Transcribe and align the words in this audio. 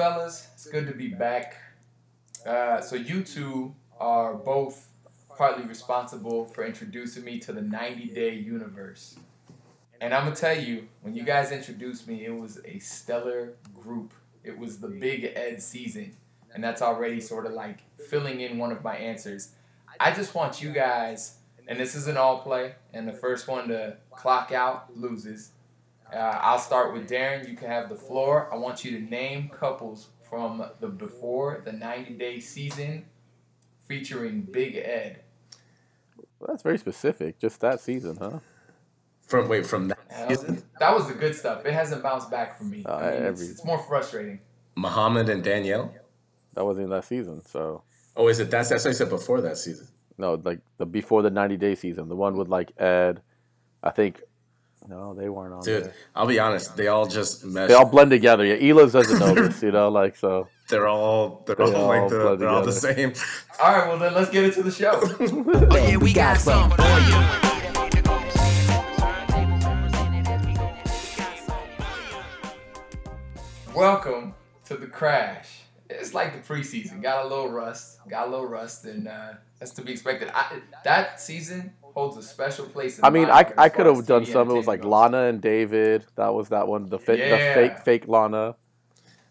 fellas, 0.00 0.48
it's 0.54 0.66
good 0.66 0.86
to 0.86 0.94
be 0.94 1.08
back. 1.08 1.58
Uh, 2.46 2.80
so 2.80 2.96
you 2.96 3.22
two 3.22 3.74
are 3.98 4.32
both 4.32 4.88
partly 5.36 5.66
responsible 5.66 6.46
for 6.46 6.64
introducing 6.64 7.22
me 7.22 7.38
to 7.38 7.52
the 7.52 7.60
90 7.60 8.06
Day 8.06 8.32
Universe. 8.32 9.16
And 10.00 10.14
I'm 10.14 10.24
gonna 10.24 10.36
tell 10.36 10.58
you, 10.58 10.88
when 11.02 11.14
you 11.14 11.22
guys 11.22 11.52
introduced 11.52 12.08
me, 12.08 12.24
it 12.24 12.34
was 12.34 12.60
a 12.64 12.78
stellar 12.78 13.52
group. 13.78 14.14
It 14.42 14.58
was 14.58 14.78
the 14.78 14.88
Big 14.88 15.32
Ed 15.36 15.62
season, 15.62 16.16
and 16.54 16.64
that's 16.64 16.80
already 16.80 17.20
sort 17.20 17.44
of 17.44 17.52
like 17.52 17.80
filling 18.08 18.40
in 18.40 18.56
one 18.56 18.72
of 18.72 18.82
my 18.82 18.96
answers. 18.96 19.50
I 20.00 20.12
just 20.12 20.34
want 20.34 20.62
you 20.62 20.72
guys, 20.72 21.34
and 21.68 21.78
this 21.78 21.94
is 21.94 22.06
an 22.06 22.16
all 22.16 22.40
play, 22.40 22.74
and 22.94 23.06
the 23.06 23.12
first 23.12 23.48
one 23.48 23.68
to 23.68 23.98
clock 24.12 24.50
out 24.50 24.96
loses. 24.96 25.50
Uh, 26.12 26.16
I'll 26.42 26.58
start 26.58 26.92
with 26.92 27.08
Darren. 27.08 27.48
You 27.48 27.56
can 27.56 27.68
have 27.68 27.88
the 27.88 27.94
floor. 27.94 28.48
I 28.52 28.56
want 28.56 28.84
you 28.84 28.90
to 28.92 29.00
name 29.00 29.48
couples 29.48 30.08
from 30.28 30.64
the 30.80 30.88
before 30.88 31.62
the 31.64 31.72
90 31.72 32.14
day 32.14 32.40
season 32.40 33.04
featuring 33.86 34.42
Big 34.42 34.76
Ed. 34.76 35.22
Well, 36.38 36.48
that's 36.48 36.62
very 36.62 36.78
specific. 36.78 37.38
Just 37.38 37.60
that 37.60 37.80
season, 37.80 38.16
huh? 38.20 38.38
From 39.22 39.48
wait 39.48 39.66
from 39.66 39.88
that 39.88 39.98
That 40.08 40.28
was, 40.30 40.40
season, 40.40 40.62
that 40.80 40.94
was 40.94 41.06
the 41.06 41.14
good 41.14 41.34
stuff. 41.36 41.64
It 41.64 41.72
hasn't 41.72 42.02
bounced 42.02 42.30
back 42.30 42.56
for 42.58 42.64
me. 42.64 42.82
Uh, 42.84 42.94
I 42.96 43.00
mean, 43.02 43.12
it's, 43.22 43.40
every- 43.42 43.46
it's 43.52 43.64
more 43.64 43.78
frustrating. 43.78 44.40
Muhammad 44.76 45.28
and 45.28 45.42
Danielle. 45.44 45.94
That 46.54 46.64
wasn't 46.64 46.84
in 46.84 46.90
that 46.90 47.04
season. 47.04 47.44
So 47.44 47.82
Oh, 48.16 48.28
is 48.28 48.40
it 48.40 48.50
that's 48.50 48.68
that's 48.70 48.84
what 48.84 48.90
I 48.90 48.94
said 48.94 49.08
before 49.10 49.40
that 49.42 49.56
season? 49.58 49.86
no, 50.18 50.34
like 50.34 50.60
the 50.78 50.86
before 50.86 51.22
the 51.22 51.30
ninety 51.30 51.56
day 51.56 51.74
season, 51.74 52.08
the 52.08 52.16
one 52.16 52.36
with 52.36 52.48
like 52.48 52.72
Ed. 52.80 53.22
I 53.82 53.90
think 53.90 54.20
no, 54.88 55.14
they 55.14 55.28
weren't 55.28 55.52
on 55.54 55.62
Dude, 55.62 55.84
there. 55.84 55.94
I'll 56.14 56.26
be 56.26 56.38
honest. 56.38 56.76
They 56.76 56.88
all 56.88 57.06
just 57.06 57.44
mesh. 57.44 57.68
They 57.68 57.74
all 57.74 57.84
blend 57.88 58.10
together. 58.10 58.44
Yeah, 58.44 58.56
Elas 58.56 58.92
doesn't 58.92 59.18
know 59.18 59.34
this, 59.34 59.62
you 59.62 59.72
know, 59.72 59.88
like 59.88 60.16
so. 60.16 60.48
They're 60.68 60.88
all 60.88 61.42
they're 61.46 61.56
They 61.56 61.64
all 61.64 61.76
all 61.76 61.88
like 61.88 62.08
the, 62.08 62.36
they're 62.36 62.48
all 62.48 62.64
the 62.64 62.72
same. 62.72 63.12
All 63.60 63.72
right, 63.76 63.88
well 63.88 63.98
then 63.98 64.14
let's 64.14 64.30
get 64.30 64.44
into 64.44 64.62
the 64.62 64.70
show. 64.70 64.92
Oh 64.94 65.76
yeah, 65.88 65.96
we 65.96 66.12
got 66.12 66.38
some 66.38 66.70
for 66.70 66.82
you. 66.82 67.50
Welcome 73.74 74.34
to 74.66 74.76
the 74.76 74.86
crash. 74.86 75.59
It's 75.90 76.14
like 76.14 76.32
the 76.32 76.54
preseason. 76.54 77.02
Got 77.02 77.24
a 77.24 77.28
little 77.28 77.50
rust. 77.50 77.98
Got 78.08 78.28
a 78.28 78.30
little 78.30 78.46
rust, 78.46 78.84
and 78.84 79.08
uh, 79.08 79.32
that's 79.58 79.72
to 79.72 79.82
be 79.82 79.92
expected. 79.92 80.30
I, 80.32 80.60
that 80.84 81.20
season 81.20 81.72
holds 81.82 82.16
a 82.16 82.22
special 82.22 82.66
place. 82.66 82.98
In 82.98 83.04
I 83.04 83.10
mean, 83.10 83.26
I 83.26 83.42
heart 83.42 83.54
I 83.58 83.68
could 83.68 83.86
have 83.86 84.06
done 84.06 84.24
some. 84.26 84.50
It 84.50 84.54
was 84.54 84.66
like 84.66 84.82
goes. 84.82 84.90
Lana 84.90 85.22
and 85.24 85.40
David. 85.40 86.06
That 86.16 86.32
was 86.34 86.48
that 86.50 86.68
one. 86.68 86.88
The 86.88 86.98
fake, 86.98 87.18
the 87.28 87.36
fake, 87.36 87.78
fake 87.80 88.08
Lana. 88.08 88.56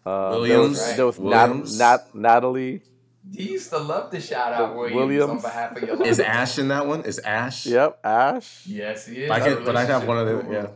Uh, 0.04 0.30
Williams, 0.32 0.48
There 0.48 0.60
was, 0.60 0.96
there 0.96 1.06
was 1.06 1.18
Williams. 1.18 1.78
Nat, 1.78 2.14
Natalie. 2.14 2.82
You 3.30 3.44
used 3.52 3.68
to 3.70 3.78
love 3.78 4.10
to 4.12 4.20
shout 4.20 4.52
out 4.54 4.74
Williams, 4.74 4.96
Williams. 4.96 5.30
on 5.30 5.40
behalf 5.42 5.76
of 5.76 5.82
your 5.82 6.02
Is. 6.06 6.18
Ash 6.20 6.58
in 6.58 6.68
that 6.68 6.86
one? 6.86 7.04
Is 7.04 7.18
Ash? 7.18 7.66
Yep, 7.66 8.00
Ash. 8.02 8.66
Yes, 8.66 9.06
he 9.06 9.24
is. 9.24 9.30
I 9.30 9.38
That 9.40 9.48
could, 9.56 9.64
but 9.66 9.76
I'd 9.76 9.88
have 9.90 10.06
one 10.06 10.18
of 10.18 10.26
the 10.26 10.52
yeah 10.52 10.66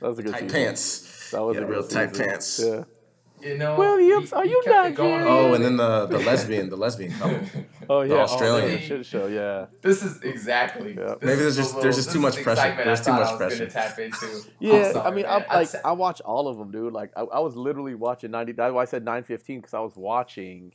That 0.00 0.08
was 0.08 0.18
a 0.20 0.22
good 0.22 0.32
tight 0.32 0.42
season. 0.42 0.54
pants. 0.56 1.30
That 1.32 1.42
was 1.42 1.56
Yeah, 1.56 1.62
a 1.62 1.64
good 1.66 1.70
real 1.72 1.82
tight 1.88 2.10
season. 2.10 2.26
pants. 2.26 2.60
Yeah. 2.64 2.84
You 3.42 3.56
know, 3.58 3.76
Williams, 3.76 4.30
he- 4.30 4.36
are 4.36 4.44
he 4.44 4.50
you 4.50 4.62
kept 4.64 4.88
it 4.88 4.94
going 4.94 5.22
Oh, 5.22 5.54
and 5.54 5.64
then 5.64 5.76
the 5.76 6.06
the 6.06 6.18
lesbian, 6.18 6.68
the 6.70 6.76
lesbian 6.76 7.12
couple. 7.12 7.40
Oh 7.88 8.02
yeah, 8.02 8.14
oh, 8.14 8.18
Australian. 8.20 8.64
Oh, 8.70 8.72
yeah, 8.74 8.78
shit 8.78 9.04
show. 9.06 9.26
Yeah. 9.26 9.66
This 9.82 10.04
is 10.04 10.22
exactly. 10.22 10.94
Yeah. 10.96 11.14
this 11.14 11.18
Maybe 11.22 11.32
is 11.32 11.38
there's 11.40 11.56
just- 11.56 11.68
little- 11.70 11.82
there's 11.82 11.96
just 11.96 12.12
too 12.12 12.20
much 12.20 12.40
pressure. 12.42 12.74
There's 12.84 13.00
I 13.00 13.04
too 13.04 13.12
much 13.12 13.26
I 13.28 13.30
was 13.32 13.36
pressure. 13.38 13.66
Tap 13.66 13.98
into. 13.98 14.26
I'm 14.26 14.42
Yeah, 14.60 14.92
sorry, 14.92 15.06
I 15.06 15.10
mean, 15.14 15.26
man. 15.26 15.44
I'm 15.50 15.56
like, 15.62 15.74
I'd 15.84 15.92
watch 15.98 16.20
all 16.20 16.46
of 16.46 16.56
them, 16.56 16.70
dude. 16.70 16.92
Like, 16.92 17.10
I, 17.16 17.22
I 17.22 17.40
was 17.40 17.56
literally 17.56 17.96
watching 17.96 18.30
90. 18.30 18.52
That's 18.52 18.72
why 18.72 18.82
I 18.82 18.84
said 18.84 19.04
915 19.04 19.58
because 19.58 19.74
I 19.74 19.80
was 19.80 19.96
watching 19.96 20.72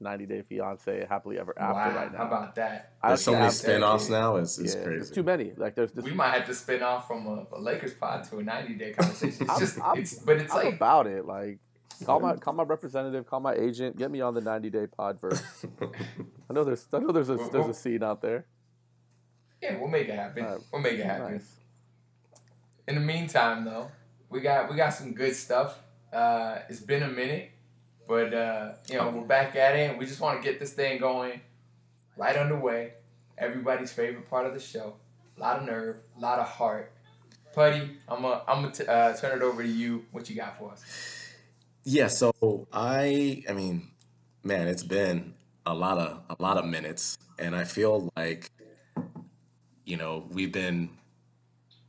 90 0.00 0.26
Day 0.26 0.42
Fiance, 0.42 1.06
Happily 1.08 1.38
Ever 1.38 1.54
After 1.56 1.72
wow, 1.90 1.96
right 2.02 2.12
now. 2.12 2.18
how 2.18 2.26
about 2.26 2.54
that? 2.56 2.94
I 3.00 3.08
There's 3.08 3.22
so 3.22 3.30
many 3.32 3.44
have- 3.44 3.54
spin-offs 3.54 4.08
now. 4.10 4.36
It's, 4.36 4.58
it's 4.58 4.74
yeah, 4.74 4.82
crazy. 4.82 5.00
It's 5.02 5.10
too 5.10 5.22
many. 5.22 5.52
Like, 5.56 5.76
there's 5.76 5.92
this. 5.92 6.04
We 6.04 6.12
might 6.14 6.30
have 6.30 6.46
to 6.46 6.54
spin 6.54 6.82
off 6.82 7.06
from 7.06 7.26
a, 7.28 7.46
a 7.56 7.60
Lakers 7.60 7.94
pod 7.94 8.24
to 8.24 8.38
a 8.38 8.42
90 8.42 8.74
day 8.74 8.92
conversation. 8.98 9.42
It's 9.42 9.50
I'm- 9.50 9.60
just, 9.60 9.80
I'm- 9.80 9.98
it's, 9.98 10.14
but 10.14 10.36
it's 10.38 10.52
I'm 10.52 10.64
like, 10.64 10.74
about 10.74 11.06
it. 11.06 11.24
Like, 11.26 11.60
call 12.04 12.20
my 12.20 12.36
call 12.36 12.54
my 12.54 12.62
representative, 12.62 13.26
call 13.26 13.40
my 13.40 13.54
agent, 13.54 13.96
get 13.96 14.10
me 14.10 14.20
on 14.20 14.34
the 14.34 14.40
90 14.40 14.70
Day 14.70 14.86
Pod 14.86 15.20
first. 15.20 15.42
I 16.50 16.52
know 16.52 16.64
there's 16.64 16.86
I 16.92 16.98
know 16.98 17.12
there's 17.12 17.30
a 17.30 17.36
there's 17.52 17.68
a 17.68 17.74
scene 17.74 18.02
out 18.02 18.20
there. 18.22 18.46
yeah, 19.62 19.78
we'll 19.78 19.88
make 19.88 20.08
it 20.08 20.14
happen. 20.14 20.44
Alright. 20.44 20.62
We'll 20.72 20.82
make 20.82 20.98
it 20.98 21.06
happen. 21.06 21.32
Nice. 21.34 21.52
In 22.88 22.94
the 22.94 23.00
meantime, 23.00 23.64
though, 23.64 23.90
we 24.30 24.40
got 24.40 24.70
we 24.70 24.76
got 24.76 24.90
some 24.90 25.12
good 25.12 25.34
stuff. 25.34 25.78
Uh, 26.12 26.58
it's 26.68 26.80
been 26.80 27.02
a 27.02 27.08
minute, 27.08 27.50
but 28.06 28.32
uh, 28.32 28.72
you 28.88 28.96
know 28.96 29.10
we're 29.10 29.24
back 29.26 29.56
at 29.56 29.74
it, 29.76 29.90
and 29.90 29.98
we 29.98 30.06
just 30.06 30.20
want 30.20 30.40
to 30.40 30.48
get 30.48 30.60
this 30.60 30.72
thing 30.72 30.98
going, 30.98 31.40
right 32.16 32.36
underway. 32.36 32.92
Everybody's 33.38 33.92
favorite 33.92 34.30
part 34.30 34.46
of 34.46 34.54
the 34.54 34.60
show. 34.60 34.94
A 35.36 35.40
lot 35.40 35.58
of 35.58 35.64
nerve, 35.66 35.98
a 36.16 36.20
lot 36.20 36.38
of 36.38 36.46
heart. 36.46 36.92
Putty, 37.54 37.98
I'm 38.08 38.22
gonna 38.22 38.42
I'm 38.46 38.62
gonna 38.62 38.72
t- 38.74 38.86
uh, 38.86 39.14
turn 39.16 39.36
it 39.36 39.42
over 39.42 39.62
to 39.62 39.68
you. 39.68 40.04
What 40.12 40.30
you 40.30 40.36
got 40.36 40.58
for 40.58 40.72
us? 40.72 40.84
Yeah, 41.88 42.08
so 42.08 42.66
I 42.72 43.44
I 43.48 43.52
mean, 43.52 43.92
man, 44.42 44.66
it's 44.66 44.82
been 44.82 45.34
a 45.64 45.72
lot 45.72 45.98
of 45.98 46.20
a 46.28 46.42
lot 46.42 46.56
of 46.56 46.64
minutes 46.64 47.16
and 47.38 47.54
I 47.54 47.62
feel 47.62 48.10
like 48.16 48.50
you 49.84 49.96
know, 49.96 50.26
we've 50.30 50.50
been 50.50 50.90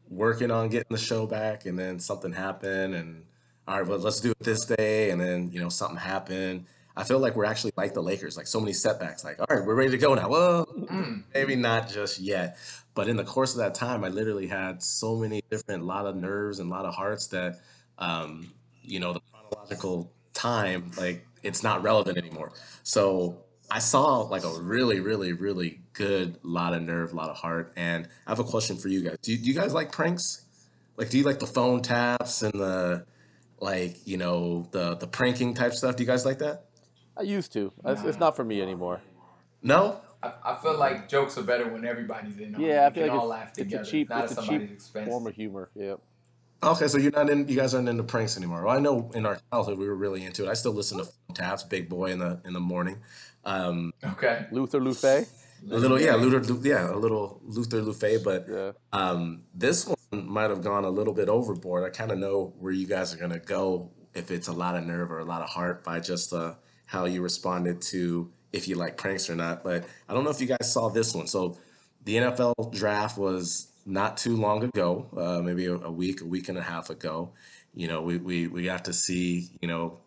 working 0.07 0.51
on 0.51 0.69
getting 0.69 0.91
the 0.91 0.99
show 0.99 1.25
back 1.25 1.65
and 1.65 1.79
then 1.79 1.99
something 1.99 2.31
happened 2.31 2.93
and 2.93 3.25
all 3.67 3.79
right, 3.79 3.87
well, 3.89 3.97
let's 3.97 4.21
do 4.21 4.29
it 4.29 4.39
this 4.39 4.65
day 4.65 5.09
and 5.09 5.19
then, 5.19 5.49
you 5.51 5.59
know, 5.59 5.69
something 5.69 5.97
happened. 5.97 6.65
I 6.95 7.03
feel 7.03 7.17
like 7.17 7.35
we're 7.35 7.45
actually 7.45 7.71
like 7.75 7.95
the 7.95 8.03
Lakers, 8.03 8.37
like 8.37 8.45
so 8.45 8.59
many 8.59 8.73
setbacks. 8.73 9.23
Like, 9.23 9.39
all 9.39 9.47
right, 9.49 9.65
we're 9.65 9.73
ready 9.73 9.89
to 9.89 9.97
go 9.97 10.13
now. 10.13 10.29
Well, 10.29 10.65
Mm. 10.67 11.23
maybe 11.33 11.55
not 11.55 11.89
just 11.89 12.19
yet. 12.19 12.57
But 12.93 13.07
in 13.09 13.17
the 13.17 13.23
course 13.23 13.53
of 13.53 13.57
that 13.57 13.73
time, 13.73 14.03
I 14.03 14.09
literally 14.09 14.45
had 14.47 14.83
so 14.83 15.15
many 15.15 15.41
different, 15.49 15.83
lot 15.85 16.05
of 16.05 16.15
nerves 16.15 16.59
and 16.59 16.71
a 16.71 16.73
lot 16.73 16.85
of 16.85 16.93
hearts 16.93 17.27
that, 17.29 17.59
um, 17.97 18.53
you 18.83 18.99
know, 18.99 19.13
the 19.13 19.21
chronological 19.49 20.11
time, 20.33 20.91
like 20.97 21.25
it's 21.43 21.63
not 21.63 21.83
relevant 21.83 22.17
anymore. 22.17 22.51
So 22.83 23.43
I 23.69 23.79
saw 23.79 24.19
like 24.21 24.43
a 24.43 24.61
really, 24.61 24.99
really, 24.99 25.33
really 25.33 25.81
good 25.93 26.39
lot 26.43 26.73
of 26.73 26.81
nerve, 26.81 27.13
lot 27.13 27.29
of 27.29 27.37
heart. 27.37 27.73
And 27.75 28.07
I 28.25 28.31
have 28.31 28.39
a 28.39 28.43
question 28.43 28.77
for 28.77 28.87
you 28.87 29.01
guys. 29.01 29.17
Do 29.21 29.31
you, 29.31 29.37
do 29.37 29.45
you 29.45 29.53
guys 29.53 29.73
like 29.73 29.91
pranks? 29.91 30.45
Like, 30.95 31.09
do 31.09 31.17
you 31.17 31.23
like 31.23 31.39
the 31.39 31.47
phone 31.47 31.81
taps 31.81 32.41
and 32.41 32.53
the, 32.53 33.05
like, 33.59 33.97
you 34.05 34.17
know, 34.17 34.67
the 34.71 34.95
the 34.95 35.07
pranking 35.07 35.53
type 35.53 35.73
stuff? 35.73 35.95
Do 35.95 36.03
you 36.03 36.07
guys 36.07 36.25
like 36.25 36.39
that? 36.39 36.65
I 37.15 37.21
used 37.23 37.53
to. 37.53 37.71
It's, 37.85 38.03
it's 38.03 38.19
not 38.19 38.35
for 38.35 38.43
me 38.43 38.61
anymore. 38.61 39.01
No? 39.61 39.99
I, 40.23 40.33
I 40.43 40.55
feel 40.55 40.77
like 40.77 41.09
jokes 41.09 41.37
are 41.37 41.43
better 41.43 41.67
when 41.71 41.85
everybody's 41.85 42.37
in. 42.39 42.55
on 42.55 42.61
it. 42.61 42.67
Yeah, 42.67 42.85
I 42.85 42.87
We 42.89 42.93
feel 42.95 43.03
can 43.03 43.13
like 43.13 43.19
all 43.21 43.31
it's, 43.31 43.39
laugh 43.39 43.51
it's 43.57 43.73
a 43.73 43.91
cheap, 43.91 44.09
not 44.09 44.23
it's 44.25 44.37
a 44.37 44.41
cheap 44.41 44.61
expense. 44.71 45.07
form 45.09 45.27
of 45.27 45.35
humor. 45.35 45.69
Yep. 45.75 45.99
Okay, 46.63 46.87
so 46.87 46.97
you're 46.97 47.11
not 47.11 47.29
in. 47.29 47.47
You 47.47 47.55
guys 47.55 47.73
aren't 47.75 47.87
into 47.87 48.03
pranks 48.03 48.35
anymore. 48.37 48.63
Well, 48.63 48.75
I 48.75 48.79
know 48.79 49.11
in 49.13 49.25
our 49.25 49.39
childhood 49.51 49.77
we 49.77 49.87
were 49.87 49.95
really 49.95 50.23
into 50.25 50.45
it. 50.45 50.49
I 50.49 50.53
still 50.55 50.73
listen 50.73 50.97
to 50.97 51.03
phone 51.05 51.35
taps, 51.35 51.63
Big 51.63 51.87
Boy 51.87 52.11
in 52.11 52.19
the 52.19 52.39
in 52.45 52.53
the 52.53 52.59
morning. 52.59 52.97
Um, 53.45 53.93
Okay. 54.03 54.45
Luther 54.51 54.79
Lufe. 54.81 55.27
a 55.71 55.77
little, 55.77 55.99
yeah, 55.99 56.15
Luther, 56.15 56.53
yeah, 56.67 56.91
a 56.93 56.95
little 56.97 57.41
Luther 57.45 57.81
Lufe, 57.81 58.23
but 58.23 58.47
Yeah. 58.49 58.71
um, 58.91 59.43
this 59.53 59.87
one 59.87 59.97
might 60.27 60.49
have 60.49 60.61
gone 60.63 60.83
a 60.83 60.89
little 60.89 61.13
bit 61.13 61.29
overboard. 61.29 61.83
I 61.83 61.89
kind 61.95 62.11
of 62.11 62.17
know 62.17 62.53
where 62.59 62.71
you 62.73 62.87
guys 62.87 63.13
are 63.13 63.17
gonna 63.17 63.39
go 63.39 63.91
if 64.13 64.31
it's 64.31 64.47
a 64.47 64.53
lot 64.53 64.75
of 64.75 64.83
nerve 64.85 65.11
or 65.11 65.19
a 65.19 65.25
lot 65.25 65.41
of 65.43 65.49
heart 65.49 65.83
by 65.83 65.99
just 65.99 66.33
uh, 66.33 66.55
how 66.85 67.05
you 67.05 67.21
responded 67.21 67.81
to 67.83 68.31
if 68.51 68.67
you 68.67 68.75
like 68.75 68.97
pranks 68.97 69.29
or 69.29 69.35
not. 69.35 69.63
But 69.63 69.85
I 70.09 70.13
don't 70.13 70.23
know 70.23 70.31
if 70.31 70.41
you 70.41 70.47
guys 70.47 70.71
saw 70.73 70.89
this 70.89 71.13
one. 71.13 71.27
So 71.27 71.57
the 72.03 72.15
NFL 72.17 72.71
draft 72.71 73.17
was 73.17 73.67
not 73.87 74.17
too 74.17 74.35
long 74.35 74.63
ago, 74.63 75.07
uh, 75.15 75.41
maybe 75.41 75.65
a, 75.65 75.73
a 75.75 75.91
week, 75.91 76.21
a 76.21 76.25
week 76.25 76.49
and 76.49 76.57
a 76.57 76.61
half 76.61 76.89
ago. 76.89 77.31
You 77.73 77.87
know, 77.87 78.01
we, 78.01 78.17
we 78.17 78.47
we 78.47 78.63
got 78.65 78.85
to 78.85 78.93
see 78.93 79.49
you 79.61 79.67
know 79.67 79.99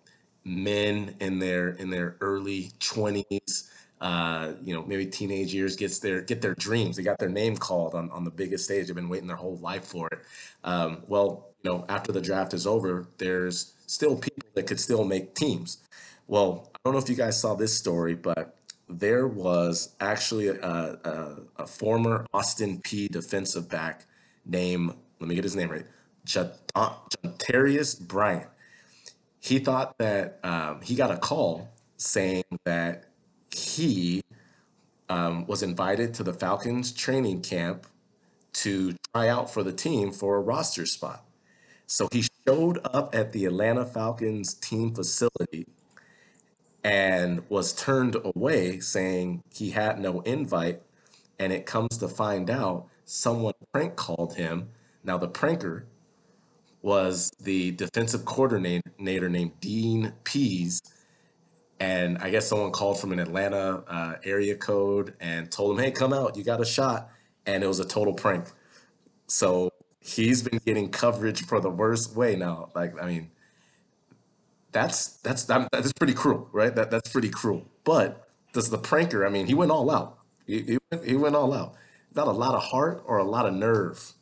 men 0.44 1.16
in 1.20 1.38
their 1.38 1.70
in 1.70 1.90
their 1.90 2.16
early 2.20 2.72
twenties, 2.78 3.70
uh, 4.00 4.52
you 4.62 4.74
know, 4.74 4.84
maybe 4.84 5.06
teenage 5.06 5.54
years 5.54 5.76
gets 5.76 5.98
their 5.98 6.20
get 6.20 6.42
their 6.42 6.54
dreams. 6.54 6.96
They 6.96 7.02
got 7.02 7.18
their 7.18 7.28
name 7.28 7.56
called 7.56 7.94
on, 7.94 8.10
on 8.10 8.24
the 8.24 8.30
biggest 8.30 8.64
stage. 8.64 8.86
They've 8.86 8.94
been 8.96 9.08
waiting 9.08 9.28
their 9.28 9.36
whole 9.36 9.56
life 9.56 9.84
for 9.84 10.08
it. 10.08 10.18
Um, 10.62 11.02
well, 11.06 11.48
you 11.62 11.70
know, 11.70 11.84
after 11.88 12.12
the 12.12 12.20
draft 12.20 12.54
is 12.54 12.66
over, 12.66 13.08
there's 13.18 13.74
still 13.86 14.16
people 14.16 14.48
that 14.54 14.66
could 14.66 14.80
still 14.80 15.04
make 15.04 15.34
teams. 15.34 15.78
Well, 16.26 16.70
I 16.74 16.78
don't 16.84 16.94
know 16.94 17.00
if 17.00 17.08
you 17.08 17.16
guys 17.16 17.40
saw 17.40 17.54
this 17.54 17.76
story, 17.76 18.14
but 18.14 18.56
there 18.98 19.26
was 19.26 19.94
actually 20.00 20.48
a, 20.48 20.54
a, 20.62 21.36
a 21.58 21.66
former 21.66 22.26
Austin 22.32 22.80
Peay 22.80 23.08
defensive 23.08 23.68
back 23.68 24.06
named, 24.44 24.94
let 25.18 25.28
me 25.28 25.34
get 25.34 25.44
his 25.44 25.56
name 25.56 25.70
right, 25.70 25.86
Jantarius 26.26 28.00
Bryant. 28.00 28.48
He 29.40 29.58
thought 29.58 29.96
that 29.98 30.38
um, 30.42 30.80
he 30.82 30.94
got 30.94 31.10
a 31.10 31.16
call 31.16 31.70
saying 31.96 32.44
that 32.64 33.04
he 33.54 34.22
um, 35.08 35.46
was 35.46 35.62
invited 35.62 36.14
to 36.14 36.22
the 36.22 36.34
Falcons 36.34 36.92
training 36.92 37.42
camp 37.42 37.86
to 38.52 38.94
try 39.14 39.28
out 39.28 39.52
for 39.52 39.62
the 39.62 39.72
team 39.72 40.12
for 40.12 40.36
a 40.36 40.40
roster 40.40 40.86
spot. 40.86 41.24
So 41.86 42.08
he 42.12 42.24
showed 42.46 42.78
up 42.84 43.14
at 43.14 43.32
the 43.32 43.46
Atlanta 43.46 43.84
Falcons 43.84 44.54
team 44.54 44.94
facility 44.94 45.66
and 46.84 47.42
was 47.48 47.72
turned 47.72 48.16
away 48.24 48.80
saying 48.80 49.42
he 49.52 49.70
had 49.70 49.98
no 49.98 50.20
invite. 50.20 50.82
And 51.38 51.52
it 51.52 51.66
comes 51.66 51.98
to 51.98 52.08
find 52.08 52.50
out 52.50 52.86
someone 53.04 53.54
prank 53.72 53.96
called 53.96 54.34
him. 54.34 54.68
Now, 55.04 55.18
the 55.18 55.28
pranker 55.28 55.84
was 56.82 57.30
the 57.40 57.72
defensive 57.72 58.24
coordinator 58.24 59.28
named 59.28 59.60
Dean 59.60 60.12
Pees. 60.24 60.82
And 61.78 62.18
I 62.18 62.30
guess 62.30 62.46
someone 62.46 62.72
called 62.72 63.00
from 63.00 63.12
an 63.12 63.18
Atlanta 63.18 63.82
uh, 63.88 64.14
area 64.22 64.54
code 64.54 65.14
and 65.20 65.50
told 65.50 65.78
him, 65.78 65.84
hey, 65.84 65.90
come 65.90 66.12
out, 66.12 66.36
you 66.36 66.44
got 66.44 66.60
a 66.60 66.64
shot. 66.64 67.08
And 67.46 67.64
it 67.64 67.66
was 67.66 67.80
a 67.80 67.86
total 67.86 68.12
prank. 68.12 68.44
So 69.26 69.70
he's 70.00 70.42
been 70.42 70.60
getting 70.66 70.90
coverage 70.90 71.46
for 71.46 71.60
the 71.60 71.70
worst 71.70 72.14
way 72.14 72.36
now. 72.36 72.70
Like, 72.74 73.00
I 73.02 73.06
mean, 73.06 73.30
that's 74.72 75.16
that's 75.18 75.44
that's 75.44 75.92
pretty 75.92 76.14
cruel, 76.14 76.48
right? 76.52 76.74
That 76.74 76.90
that's 76.90 77.10
pretty 77.10 77.30
cruel. 77.30 77.66
But 77.84 78.28
does 78.52 78.70
the 78.70 78.78
pranker? 78.78 79.26
I 79.26 79.30
mean, 79.30 79.46
he 79.46 79.54
went 79.54 79.70
all 79.70 79.90
out. 79.90 80.18
He, 80.46 80.62
he, 80.62 80.78
went, 80.90 81.06
he 81.06 81.16
went 81.16 81.36
all 81.36 81.52
out. 81.52 81.74
Not 82.14 82.26
a 82.26 82.32
lot 82.32 82.54
of 82.54 82.62
heart 82.62 83.02
or 83.06 83.18
a 83.18 83.24
lot 83.24 83.46
of 83.46 83.54
nerve 83.54 84.12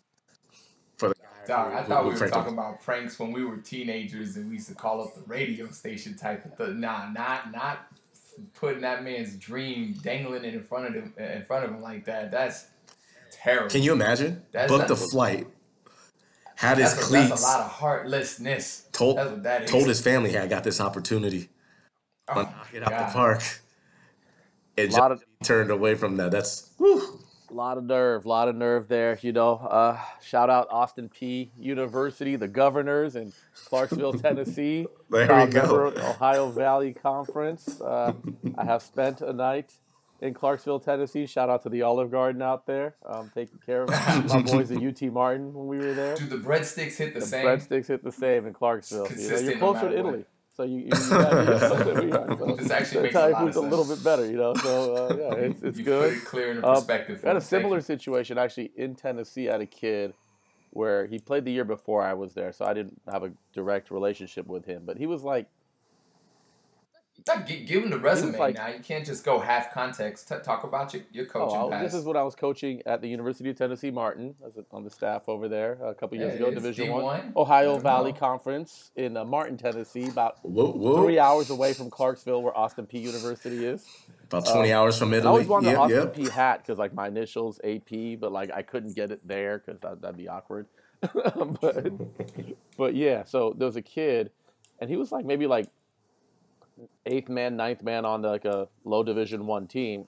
for 0.96 1.08
the 1.08 1.14
guy. 1.14 1.46
Dog, 1.46 1.72
I 1.72 1.82
thought 1.82 2.04
we 2.04 2.10
were 2.10 2.28
talking 2.28 2.52
about 2.52 2.82
pranks 2.82 3.18
when 3.18 3.32
we 3.32 3.44
were 3.44 3.56
teenagers 3.56 4.36
and 4.36 4.48
we 4.48 4.56
used 4.56 4.68
to 4.68 4.74
call 4.74 5.02
up 5.02 5.14
the 5.14 5.22
radio 5.22 5.70
station 5.70 6.16
type 6.16 6.44
of 6.44 6.54
thing. 6.56 6.80
Nah, 6.80 7.10
not 7.10 7.52
not 7.52 7.88
putting 8.54 8.82
that 8.82 9.02
man's 9.02 9.34
dream 9.36 9.94
dangling 10.02 10.44
it 10.44 10.54
in 10.54 10.62
front 10.62 10.86
of 10.86 10.94
him 10.94 11.14
in 11.18 11.44
front 11.44 11.64
of 11.64 11.70
him 11.70 11.80
like 11.80 12.04
that. 12.04 12.30
That's 12.30 12.66
terrible. 13.30 13.70
Can 13.70 13.82
you 13.82 13.92
imagine? 13.92 14.42
That's 14.52 14.70
Booked 14.70 14.90
a 14.90 14.96
flight 14.96 15.46
had 16.58 16.78
his 16.78 16.92
that's 16.92 17.06
cleats. 17.06 17.26
A, 17.26 17.28
that's 17.28 17.42
a 17.44 17.46
lot 17.46 17.60
of 17.60 17.70
heartlessness. 17.70 18.88
Told 18.90 19.16
that's 19.16 19.30
what 19.30 19.42
that 19.44 19.62
is. 19.62 19.70
Told 19.70 19.86
his 19.86 20.00
family, 20.00 20.30
"Hey, 20.30 20.38
I 20.38 20.48
got 20.48 20.64
this 20.64 20.80
opportunity. 20.80 21.50
Oh, 22.28 22.42
knock 22.42 22.68
it 22.74 22.82
out 22.82 23.06
the 23.06 23.12
park." 23.12 23.42
It 24.76 24.88
just 24.88 24.98
of, 24.98 25.24
turned 25.44 25.70
away 25.70 25.94
from 25.94 26.16
that. 26.16 26.32
That's 26.32 26.72
whew. 26.78 27.20
a 27.48 27.54
lot 27.54 27.78
of 27.78 27.84
nerve, 27.84 28.24
a 28.24 28.28
lot 28.28 28.48
of 28.48 28.56
nerve 28.56 28.88
there. 28.88 29.16
You 29.22 29.32
know, 29.32 29.54
uh, 29.54 30.00
shout 30.20 30.50
out 30.50 30.66
Austin 30.70 31.08
Peay 31.08 31.50
University, 31.56 32.34
the 32.34 32.48
Governors 32.48 33.14
in 33.14 33.32
Clarksville, 33.66 34.12
Tennessee. 34.18 34.88
there 35.10 35.46
we 35.46 35.52
go. 35.52 35.92
Ohio 35.96 36.50
Valley 36.50 36.92
Conference. 36.92 37.80
Uh, 37.80 38.14
I 38.56 38.64
have 38.64 38.82
spent 38.82 39.20
a 39.20 39.32
night 39.32 39.74
in 40.20 40.34
Clarksville, 40.34 40.80
Tennessee. 40.80 41.26
Shout 41.26 41.48
out 41.48 41.62
to 41.62 41.68
the 41.68 41.82
Olive 41.82 42.10
Garden 42.10 42.42
out 42.42 42.66
there, 42.66 42.96
um, 43.06 43.30
taking 43.34 43.58
care 43.64 43.82
of 43.82 43.90
my 44.28 44.42
boys 44.42 44.70
at 44.70 44.82
UT 44.82 45.00
Martin 45.12 45.52
when 45.54 45.66
we 45.66 45.78
were 45.78 45.94
there. 45.94 46.16
Do 46.16 46.26
the 46.26 46.36
breadsticks 46.36 46.96
hit 46.96 47.14
the, 47.14 47.20
the 47.20 47.26
same? 47.26 47.46
breadsticks 47.46 47.86
hit 47.86 48.02
the 48.02 48.12
same 48.12 48.46
in 48.46 48.52
Clarksville. 48.52 49.08
You 49.16 49.30
know, 49.30 49.38
you're 49.38 49.58
closer 49.58 49.88
to 49.88 49.98
Italy. 49.98 50.24
So 50.58 50.64
you, 50.64 50.78
you, 50.78 50.84
you 50.86 50.90
got, 50.90 51.44
you 52.02 52.10
got, 52.10 52.38
so 52.38 52.56
this 52.56 52.70
actually 52.72 53.02
makes 53.04 53.14
a, 53.14 53.32
food's 53.38 53.54
a 53.54 53.60
little 53.60 53.84
bit 53.84 54.02
better, 54.02 54.28
you 54.28 54.36
know. 54.36 54.54
So 54.54 54.96
uh, 54.96 55.16
yeah, 55.16 55.34
it's, 55.44 55.62
it's 55.62 55.78
you 55.78 55.84
good. 55.84 56.14
Put 56.14 56.18
it 56.18 56.24
clear 56.24 56.50
in 56.50 56.64
um, 56.64 56.74
perspective. 56.74 57.20
Um, 57.22 57.28
had 57.28 57.36
a 57.36 57.40
similar 57.40 57.80
situation 57.80 58.38
actually 58.38 58.72
in 58.74 58.96
Tennessee. 58.96 59.48
I 59.48 59.52
had 59.52 59.60
a 59.60 59.66
kid 59.66 60.14
where 60.70 61.06
he 61.06 61.20
played 61.20 61.44
the 61.44 61.52
year 61.52 61.64
before 61.64 62.02
I 62.02 62.14
was 62.14 62.34
there, 62.34 62.52
so 62.52 62.64
I 62.64 62.74
didn't 62.74 63.00
have 63.08 63.22
a 63.22 63.30
direct 63.52 63.92
relationship 63.92 64.48
with 64.48 64.64
him. 64.64 64.82
But 64.84 64.98
he 64.98 65.06
was 65.06 65.22
like 65.22 65.46
give 67.46 67.84
him 67.84 67.90
the 67.90 67.98
resume 67.98 68.38
like, 68.38 68.54
now. 68.54 68.68
You 68.68 68.80
can't 68.80 69.04
just 69.04 69.24
go 69.24 69.38
half 69.38 69.72
context. 69.72 70.28
T- 70.28 70.36
talk 70.42 70.64
about 70.64 70.94
your, 70.94 71.02
your 71.12 71.26
coaching 71.26 71.58
oh, 71.58 71.82
This 71.82 71.94
is 71.94 72.04
what 72.04 72.16
I 72.16 72.22
was 72.22 72.34
coaching 72.34 72.82
at 72.86 73.02
the 73.02 73.08
University 73.08 73.50
of 73.50 73.56
Tennessee 73.56 73.90
Martin 73.90 74.34
as 74.46 74.56
a, 74.56 74.64
on 74.72 74.84
the 74.84 74.90
staff 74.90 75.28
over 75.28 75.48
there 75.48 75.72
a 75.84 75.94
couple 75.94 76.16
years 76.18 76.34
ago, 76.34 76.50
Division 76.50 76.90
One, 76.90 77.02
one, 77.02 77.32
Ohio 77.36 77.78
Valley 77.78 78.12
know. 78.12 78.18
Conference 78.18 78.90
in 78.96 79.16
uh, 79.16 79.24
Martin, 79.24 79.56
Tennessee, 79.56 80.08
about 80.08 80.38
whoa, 80.42 80.72
whoa. 80.72 81.02
three 81.02 81.18
hours 81.18 81.50
away 81.50 81.72
from 81.72 81.90
Clarksville, 81.90 82.42
where 82.42 82.56
Austin 82.56 82.86
Peay 82.86 83.02
University 83.02 83.66
is. 83.66 83.86
About 84.24 84.46
twenty 84.46 84.72
um, 84.72 84.80
hours 84.80 84.98
from 84.98 85.12
Italy. 85.12 85.26
I 85.26 85.30
always 85.30 85.46
wanted 85.46 85.66
yep, 85.66 85.74
the 85.74 85.80
Austin 85.80 85.98
yep. 85.98 86.14
Peay 86.14 86.28
hat 86.28 86.62
because 86.62 86.78
like 86.78 86.94
my 86.94 87.08
initials 87.08 87.60
AP, 87.64 88.20
but 88.20 88.32
like 88.32 88.50
I 88.52 88.62
couldn't 88.62 88.94
get 88.94 89.10
it 89.10 89.26
there 89.26 89.58
because 89.58 89.80
that, 89.80 90.00
that'd 90.02 90.16
be 90.16 90.28
awkward. 90.28 90.66
but 91.00 91.92
but 92.76 92.94
yeah, 92.94 93.24
so 93.24 93.54
there 93.56 93.66
was 93.66 93.76
a 93.76 93.82
kid, 93.82 94.30
and 94.80 94.90
he 94.90 94.96
was 94.96 95.12
like 95.12 95.24
maybe 95.24 95.46
like 95.46 95.68
eighth 97.06 97.28
man, 97.28 97.56
ninth 97.56 97.82
man 97.82 98.04
on 98.04 98.22
like 98.22 98.44
a 98.44 98.68
low 98.84 99.02
division 99.02 99.46
one 99.46 99.66
team. 99.66 100.06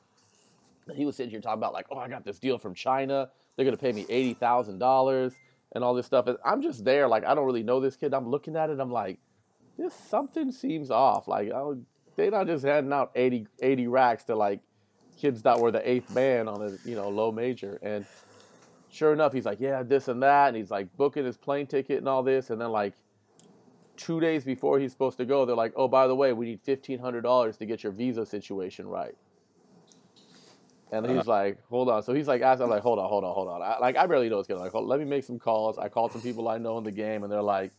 he 0.95 1.05
was 1.05 1.17
sitting 1.17 1.31
here 1.31 1.41
talking 1.41 1.59
about 1.59 1.73
like, 1.73 1.87
oh, 1.91 1.99
I 1.99 2.09
got 2.09 2.25
this 2.25 2.39
deal 2.39 2.59
from 2.59 2.75
China. 2.75 3.31
They're 3.57 3.65
gonna 3.65 3.77
pay 3.77 3.93
me 3.93 4.07
eighty 4.09 4.35
thousand 4.35 4.79
dollars 4.79 5.35
and 5.73 5.85
all 5.85 5.95
this 5.95 6.07
stuff. 6.07 6.27
And 6.27 6.39
I'm 6.45 6.63
just 6.63 6.85
there, 6.85 7.09
like 7.09 7.25
I 7.25 7.35
don't 7.35 7.47
really 7.47 7.63
know 7.63 7.81
this 7.81 7.97
kid. 7.97 8.15
I'm 8.15 8.29
looking 8.29 8.57
at 8.57 8.71
it, 8.71 8.81
I'm 8.81 8.91
like, 8.91 9.19
this 9.79 9.95
something 9.95 10.53
seems 10.53 10.91
off. 10.91 11.29
Like 11.29 11.51
they're 12.17 12.31
not 12.31 12.47
just 12.47 12.65
handing 12.65 12.93
out 12.93 13.13
80, 13.15 13.47
80 13.63 13.87
racks 13.87 14.25
to 14.25 14.37
like 14.37 14.61
kids 15.19 15.43
that 15.43 15.61
were 15.61 15.71
the 15.71 15.89
eighth 15.89 16.15
man 16.15 16.49
on 16.49 16.63
a 16.63 16.89
you 16.89 16.95
know 16.95 17.09
low 17.09 17.31
major. 17.31 17.79
And 17.83 18.05
sure 18.91 19.13
enough, 19.13 19.33
he's 19.33 19.45
like, 19.45 19.61
yeah, 19.61 19.83
this 19.83 20.09
and 20.09 20.23
that, 20.23 20.49
and 20.49 20.57
he's 20.57 20.71
like 20.71 20.95
booking 20.97 21.25
his 21.25 21.37
plane 21.37 21.67
ticket 21.67 21.99
and 21.99 22.09
all 22.09 22.23
this, 22.23 22.51
and 22.51 22.61
then 22.61 22.71
like 22.71 22.95
two 24.01 24.21
days 24.21 24.45
before 24.45 24.79
he's 24.79 24.93
supposed 24.93 25.19
to 25.19 25.25
go, 25.25 25.45
they're 25.45 25.55
like, 25.55 25.73
"Oh, 25.77 25.89
by 25.89 26.07
the 26.07 26.15
way, 26.15 26.33
we 26.33 26.47
need 26.47 26.61
fifteen 26.63 26.99
hundred 26.99 27.23
dollars 27.23 27.57
to 27.59 27.67
get 27.67 27.83
your 27.83 27.93
visa 27.93 28.25
situation 28.25 28.89
right." 28.89 29.15
And 30.93 31.07
he's 31.07 31.21
uh-huh. 31.21 31.31
like, 31.31 31.59
"Hold 31.69 31.89
on." 31.89 32.03
So 32.03 32.15
he's 32.15 32.27
like, 32.27 32.43
"I'm 32.43 32.59
like, 32.69 32.83
hold 32.83 32.99
on, 32.99 33.09
hold 33.09 33.25
on, 33.25 33.35
hold 33.35 33.49
on." 33.49 33.63
I, 33.63 33.79
like, 33.79 33.97
I 33.97 34.07
barely 34.07 34.29
know 34.29 34.37
what's 34.37 34.49
going 34.49 34.61
on. 34.61 34.67
Like, 34.67 34.75
let 34.75 34.99
me 34.99 35.05
make 35.05 35.25
some 35.25 35.39
calls. 35.39 35.79
I 35.79 35.89
called 35.89 36.13
some 36.13 36.23
people 36.23 36.49
I 36.49 36.59
know 36.59 36.79
in 36.79 36.85
the 36.85 36.91
game, 36.91 37.23
and 37.23 37.31
they're 37.31 37.43
like, 37.43 37.71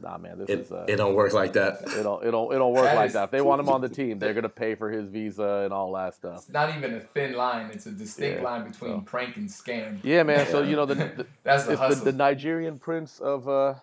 "Nah, 0.00 0.18
man, 0.18 0.38
this 0.38 0.48
it, 0.50 0.58
is 0.60 0.70
uh, 0.70 0.84
it 0.86 0.96
don't 0.96 1.14
work 1.14 1.32
like 1.32 1.54
that. 1.54 1.80
It 1.96 2.02
don't 2.02 2.24
it 2.24 2.30
don't 2.30 2.54
it 2.54 2.58
don't 2.58 2.74
work 2.74 2.84
that 2.84 2.96
like 2.96 3.12
that. 3.12 3.24
If 3.24 3.30
they 3.30 3.40
want 3.40 3.60
him 3.60 3.70
on 3.70 3.80
the 3.80 3.88
team, 3.88 4.18
they're 4.18 4.34
gonna 4.34 4.48
pay 4.48 4.74
for 4.74 4.90
his 4.90 5.08
visa 5.08 5.62
and 5.64 5.72
all 5.72 5.92
that 5.94 6.14
stuff. 6.14 6.36
It's 6.36 6.50
not 6.50 6.76
even 6.76 6.94
a 6.94 7.00
thin 7.00 7.34
line; 7.34 7.70
it's 7.72 7.86
a 7.86 7.92
distinct 7.92 8.40
yeah, 8.40 8.44
line 8.44 8.70
between 8.70 8.98
so. 8.98 9.00
prank 9.00 9.36
and 9.36 9.48
scam. 9.48 9.98
Yeah, 10.04 10.22
man. 10.22 10.46
So 10.46 10.62
you 10.62 10.76
know 10.76 10.86
the, 10.86 10.94
the 10.94 11.26
that's 11.42 11.64
the, 11.64 11.76
the, 11.76 11.94
the 12.04 12.12
Nigerian 12.12 12.78
prince 12.78 13.18
of. 13.18 13.48
Uh, 13.48 13.74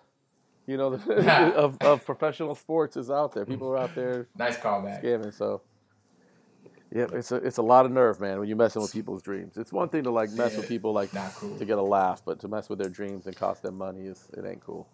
you 0.66 0.76
know, 0.76 0.94
of, 1.56 1.78
of 1.80 2.04
professional 2.04 2.54
sports 2.54 2.96
is 2.96 3.10
out 3.10 3.32
there. 3.32 3.44
People 3.44 3.68
are 3.68 3.78
out 3.78 3.94
there. 3.94 4.28
Nice 4.36 4.56
callback. 4.58 5.02
Scamming. 5.02 5.32
So, 5.32 5.62
yeah, 6.92 7.06
it's 7.12 7.32
a 7.32 7.36
it's 7.36 7.58
a 7.58 7.62
lot 7.62 7.86
of 7.86 7.92
nerve, 7.92 8.20
man, 8.20 8.38
when 8.38 8.48
you're 8.48 8.56
messing 8.56 8.82
with 8.82 8.92
people's 8.92 9.22
dreams. 9.22 9.56
It's 9.56 9.72
one 9.72 9.88
thing 9.88 10.04
to 10.04 10.10
like 10.10 10.30
mess 10.32 10.52
yeah, 10.52 10.58
with 10.58 10.68
people 10.68 10.92
like 10.92 11.10
cool. 11.36 11.56
to 11.56 11.64
get 11.64 11.78
a 11.78 11.82
laugh, 11.82 12.22
but 12.24 12.40
to 12.40 12.48
mess 12.48 12.68
with 12.68 12.78
their 12.78 12.88
dreams 12.88 13.26
and 13.26 13.36
cost 13.36 13.62
them 13.62 13.76
money 13.76 14.06
is 14.06 14.28
it 14.36 14.44
ain't 14.44 14.60
cool. 14.60 14.88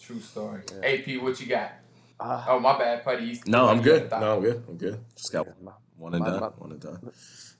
True 0.00 0.20
story. 0.20 0.62
Yeah. 0.82 0.88
AP, 0.88 1.22
what 1.22 1.40
you 1.40 1.46
got? 1.46 1.72
Uh, 2.18 2.44
oh, 2.48 2.60
my 2.60 2.76
bad, 2.78 3.04
Putty. 3.04 3.40
No, 3.46 3.68
I'm 3.68 3.82
good. 3.82 4.10
No, 4.10 4.36
I'm 4.36 4.42
good. 4.42 4.62
I'm 4.68 4.76
good. 4.76 5.00
Just 5.16 5.32
got 5.32 5.46
yeah, 5.46 5.52
my, 5.62 5.72
one 5.96 6.14
and 6.14 6.24
my, 6.24 6.30
done. 6.30 6.40
My, 6.40 6.46
one 6.48 6.72
and 6.72 6.80
done. 6.80 7.12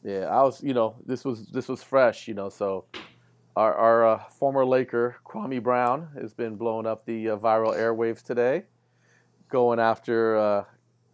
Yeah, 0.04 0.26
I 0.26 0.42
was. 0.42 0.62
You 0.62 0.74
know, 0.74 0.96
this 1.06 1.24
was 1.24 1.46
this 1.46 1.68
was 1.68 1.82
fresh. 1.82 2.28
You 2.28 2.34
know, 2.34 2.48
so 2.48 2.84
our, 3.56 3.74
our 3.74 4.06
uh, 4.06 4.24
former 4.30 4.64
Laker, 4.64 5.16
Kwame 5.24 5.62
Brown, 5.62 6.08
has 6.20 6.34
been 6.34 6.56
blowing 6.56 6.86
up 6.86 7.06
the 7.06 7.30
uh, 7.30 7.36
viral 7.36 7.76
airwaves 7.76 8.22
today, 8.22 8.64
going 9.48 9.78
after 9.78 10.36
uh, 10.36 10.64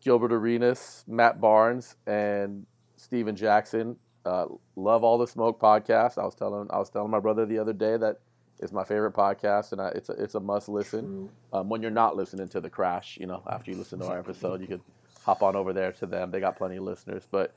Gilbert 0.00 0.32
Arenas, 0.32 1.04
Matt 1.06 1.40
Barnes, 1.40 1.96
and 2.06 2.66
Stephen 2.96 3.36
Jackson. 3.36 3.96
Uh, 4.24 4.46
love 4.76 5.04
all 5.04 5.18
the 5.18 5.26
smoke 5.26 5.60
podcast. 5.60 6.18
I 6.18 6.24
was 6.24 6.34
telling 6.34 6.68
I 6.70 6.78
was 6.78 6.90
telling 6.90 7.10
my 7.10 7.20
brother 7.20 7.46
the 7.46 7.58
other 7.58 7.72
day 7.72 7.96
that 7.96 8.20
it's 8.58 8.72
my 8.72 8.84
favorite 8.84 9.14
podcast, 9.14 9.72
and 9.72 9.80
I, 9.80 9.88
it's 9.88 10.10
a, 10.10 10.12
it's 10.12 10.34
a 10.34 10.40
must 10.40 10.68
listen. 10.68 11.30
Um, 11.52 11.68
when 11.68 11.80
you're 11.80 11.90
not 11.90 12.16
listening 12.16 12.48
to 12.48 12.60
the 12.60 12.68
crash, 12.68 13.16
you 13.18 13.26
know, 13.26 13.42
after 13.50 13.70
you 13.70 13.76
listen 13.76 13.98
to 14.00 14.06
our 14.06 14.18
episode, 14.18 14.60
you 14.60 14.66
could 14.66 14.82
hop 15.24 15.42
on 15.42 15.56
over 15.56 15.72
there 15.72 15.92
to 15.92 16.06
them. 16.06 16.30
They 16.30 16.40
got 16.40 16.56
plenty 16.56 16.76
of 16.76 16.84
listeners. 16.84 17.26
But 17.30 17.54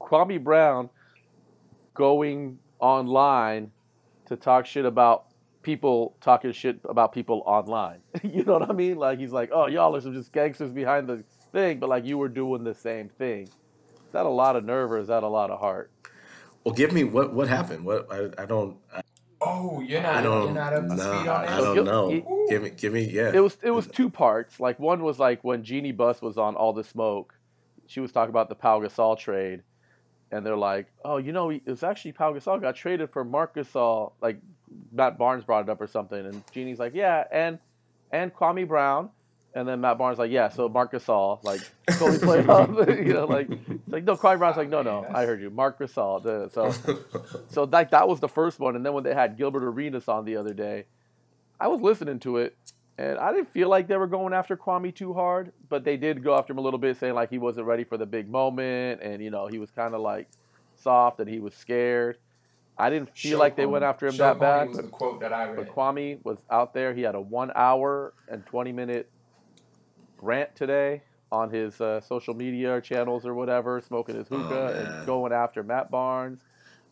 Kwame 0.00 0.42
Brown 0.42 0.90
going 1.94 2.58
online 2.82 3.70
to 4.26 4.36
talk 4.36 4.66
shit 4.66 4.84
about 4.84 5.26
people 5.62 6.16
talking 6.20 6.52
shit 6.52 6.80
about 6.84 7.12
people 7.12 7.42
online. 7.46 8.00
you 8.22 8.44
know 8.44 8.58
what 8.58 8.68
I 8.68 8.72
mean? 8.74 8.96
Like 8.96 9.18
he's 9.18 9.32
like, 9.32 9.50
oh, 9.52 9.66
y'all 9.66 9.96
are 9.96 10.00
some 10.00 10.12
just 10.12 10.32
gangsters 10.32 10.70
behind 10.70 11.08
the 11.08 11.24
thing, 11.52 11.78
but 11.78 11.88
like 11.88 12.04
you 12.04 12.18
were 12.18 12.28
doing 12.28 12.64
the 12.64 12.74
same 12.74 13.08
thing. 13.08 13.44
Is 13.44 14.12
that 14.12 14.26
a 14.26 14.28
lot 14.28 14.56
of 14.56 14.64
nerve 14.64 14.92
or 14.92 14.98
is 14.98 15.08
that 15.08 15.22
a 15.22 15.28
lot 15.28 15.50
of 15.50 15.60
heart? 15.60 15.90
Well, 16.64 16.74
give 16.74 16.92
me 16.92 17.04
what 17.04 17.32
what 17.32 17.48
happened. 17.48 17.84
What 17.84 18.12
I, 18.12 18.42
I 18.42 18.46
don't. 18.46 18.76
I, 18.94 19.02
oh, 19.40 19.80
you're 19.80 20.02
not. 20.02 20.16
I 20.16 20.22
don't, 20.22 20.44
you're 20.44 20.54
not 20.54 20.72
up 20.72 20.88
to 20.88 20.94
no, 20.94 20.96
speed 20.96 21.28
on 21.28 21.44
it. 21.44 21.50
I 21.50 21.60
don't 21.60 21.84
know. 21.84 22.46
give 22.48 22.62
me, 22.62 22.70
give 22.70 22.92
me, 22.92 23.10
yeah. 23.10 23.32
It 23.34 23.40
was 23.40 23.56
it 23.62 23.70
was 23.70 23.86
two 23.86 24.10
parts. 24.10 24.60
Like 24.60 24.78
one 24.78 25.02
was 25.02 25.18
like 25.18 25.42
when 25.42 25.64
Jeanie 25.64 25.92
Buss 25.92 26.22
was 26.22 26.38
on 26.38 26.54
All 26.54 26.72
the 26.72 26.84
Smoke, 26.84 27.34
she 27.86 28.00
was 28.00 28.12
talking 28.12 28.30
about 28.30 28.48
the 28.48 28.54
Pau 28.54 28.80
Gasol 28.80 29.18
trade, 29.18 29.62
and 30.32 30.44
they're 30.44 30.56
like, 30.56 30.86
"Oh, 31.04 31.18
you 31.18 31.32
know, 31.32 31.50
it 31.50 31.66
was 31.66 31.82
actually 31.82 32.12
Pau 32.12 32.32
Gasol 32.32 32.60
got 32.60 32.74
traded 32.74 33.10
for 33.10 33.24
Marc 33.24 33.54
Gasol." 33.54 34.12
Like 34.20 34.38
Matt 34.90 35.18
Barnes 35.18 35.44
brought 35.44 35.64
it 35.64 35.70
up 35.70 35.80
or 35.80 35.86
something, 35.86 36.18
and 36.18 36.44
Jeanie's 36.46 36.78
like, 36.78 36.94
"Yeah," 36.94 37.24
and 37.30 37.58
and 38.10 38.34
Kwame 38.34 38.66
Brown, 38.66 39.10
and 39.54 39.68
then 39.68 39.80
Matt 39.82 39.98
Barnes 39.98 40.18
like, 40.18 40.30
"Yeah." 40.30 40.48
So 40.48 40.68
Marc 40.68 40.92
Gasol 40.92 41.44
like 41.44 41.60
totally 41.98 42.18
played 42.18 42.48
off, 42.48 42.70
you 42.88 43.12
know, 43.12 43.26
like 43.26 43.48
like 43.86 44.04
no, 44.04 44.16
Kwame 44.16 44.38
Brown's 44.38 44.56
like, 44.56 44.70
"No, 44.70 44.82
no, 44.82 45.06
I 45.12 45.26
heard 45.26 45.40
you, 45.42 45.50
Marc 45.50 45.78
Gasol." 45.78 46.50
So 46.52 46.72
so 47.48 47.64
like 47.64 47.90
that 47.90 48.08
was 48.08 48.20
the 48.20 48.28
first 48.28 48.58
one, 48.58 48.74
and 48.74 48.84
then 48.84 48.94
when 48.94 49.04
they 49.04 49.14
had 49.14 49.36
Gilbert 49.36 49.62
Arenas 49.62 50.08
on 50.08 50.24
the 50.24 50.36
other 50.36 50.54
day, 50.54 50.86
I 51.60 51.68
was 51.68 51.80
listening 51.82 52.18
to 52.20 52.38
it, 52.38 52.56
And 52.98 53.18
I 53.18 53.32
didn't 53.32 53.50
feel 53.52 53.68
like 53.68 53.88
they 53.88 53.96
were 53.96 54.06
going 54.06 54.32
after 54.34 54.56
Kwame 54.56 54.94
too 54.94 55.14
hard, 55.14 55.52
but 55.68 55.82
they 55.84 55.96
did 55.96 56.22
go 56.22 56.36
after 56.36 56.52
him 56.52 56.58
a 56.58 56.60
little 56.60 56.78
bit, 56.78 56.96
saying 56.98 57.14
like 57.14 57.30
he 57.30 57.38
wasn't 57.38 57.66
ready 57.66 57.84
for 57.84 57.96
the 57.96 58.06
big 58.06 58.28
moment, 58.28 59.00
and 59.02 59.22
you 59.22 59.30
know 59.30 59.46
he 59.46 59.58
was 59.58 59.70
kind 59.70 59.94
of 59.94 60.00
like 60.02 60.28
soft 60.76 61.20
and 61.20 61.28
he 61.28 61.38
was 61.40 61.54
scared. 61.54 62.18
I 62.78 62.90
didn't 62.90 63.14
feel 63.16 63.38
like 63.38 63.56
they 63.56 63.66
went 63.66 63.84
after 63.84 64.06
him 64.06 64.14
Show 64.14 64.24
that 64.24 64.40
bad, 64.40 64.68
was 64.68 64.76
but, 64.76 64.84
the 64.86 64.90
quote 64.90 65.20
that 65.20 65.32
I 65.32 65.48
read. 65.48 65.56
but 65.56 65.74
Kwame 65.74 66.24
was 66.24 66.38
out 66.50 66.74
there. 66.74 66.92
He 66.94 67.02
had 67.02 67.14
a 67.14 67.20
one 67.20 67.50
hour 67.54 68.12
and 68.28 68.44
twenty 68.46 68.72
minute 68.72 69.10
rant 70.20 70.54
today 70.54 71.02
on 71.30 71.50
his 71.50 71.80
uh, 71.80 72.00
social 72.00 72.34
media 72.34 72.80
channels 72.80 73.24
or 73.24 73.34
whatever, 73.34 73.80
smoking 73.80 74.16
his 74.16 74.28
hookah 74.28 74.74
man. 74.74 74.86
and 74.86 75.06
going 75.06 75.32
after 75.32 75.62
Matt 75.62 75.90
Barnes. 75.90 76.40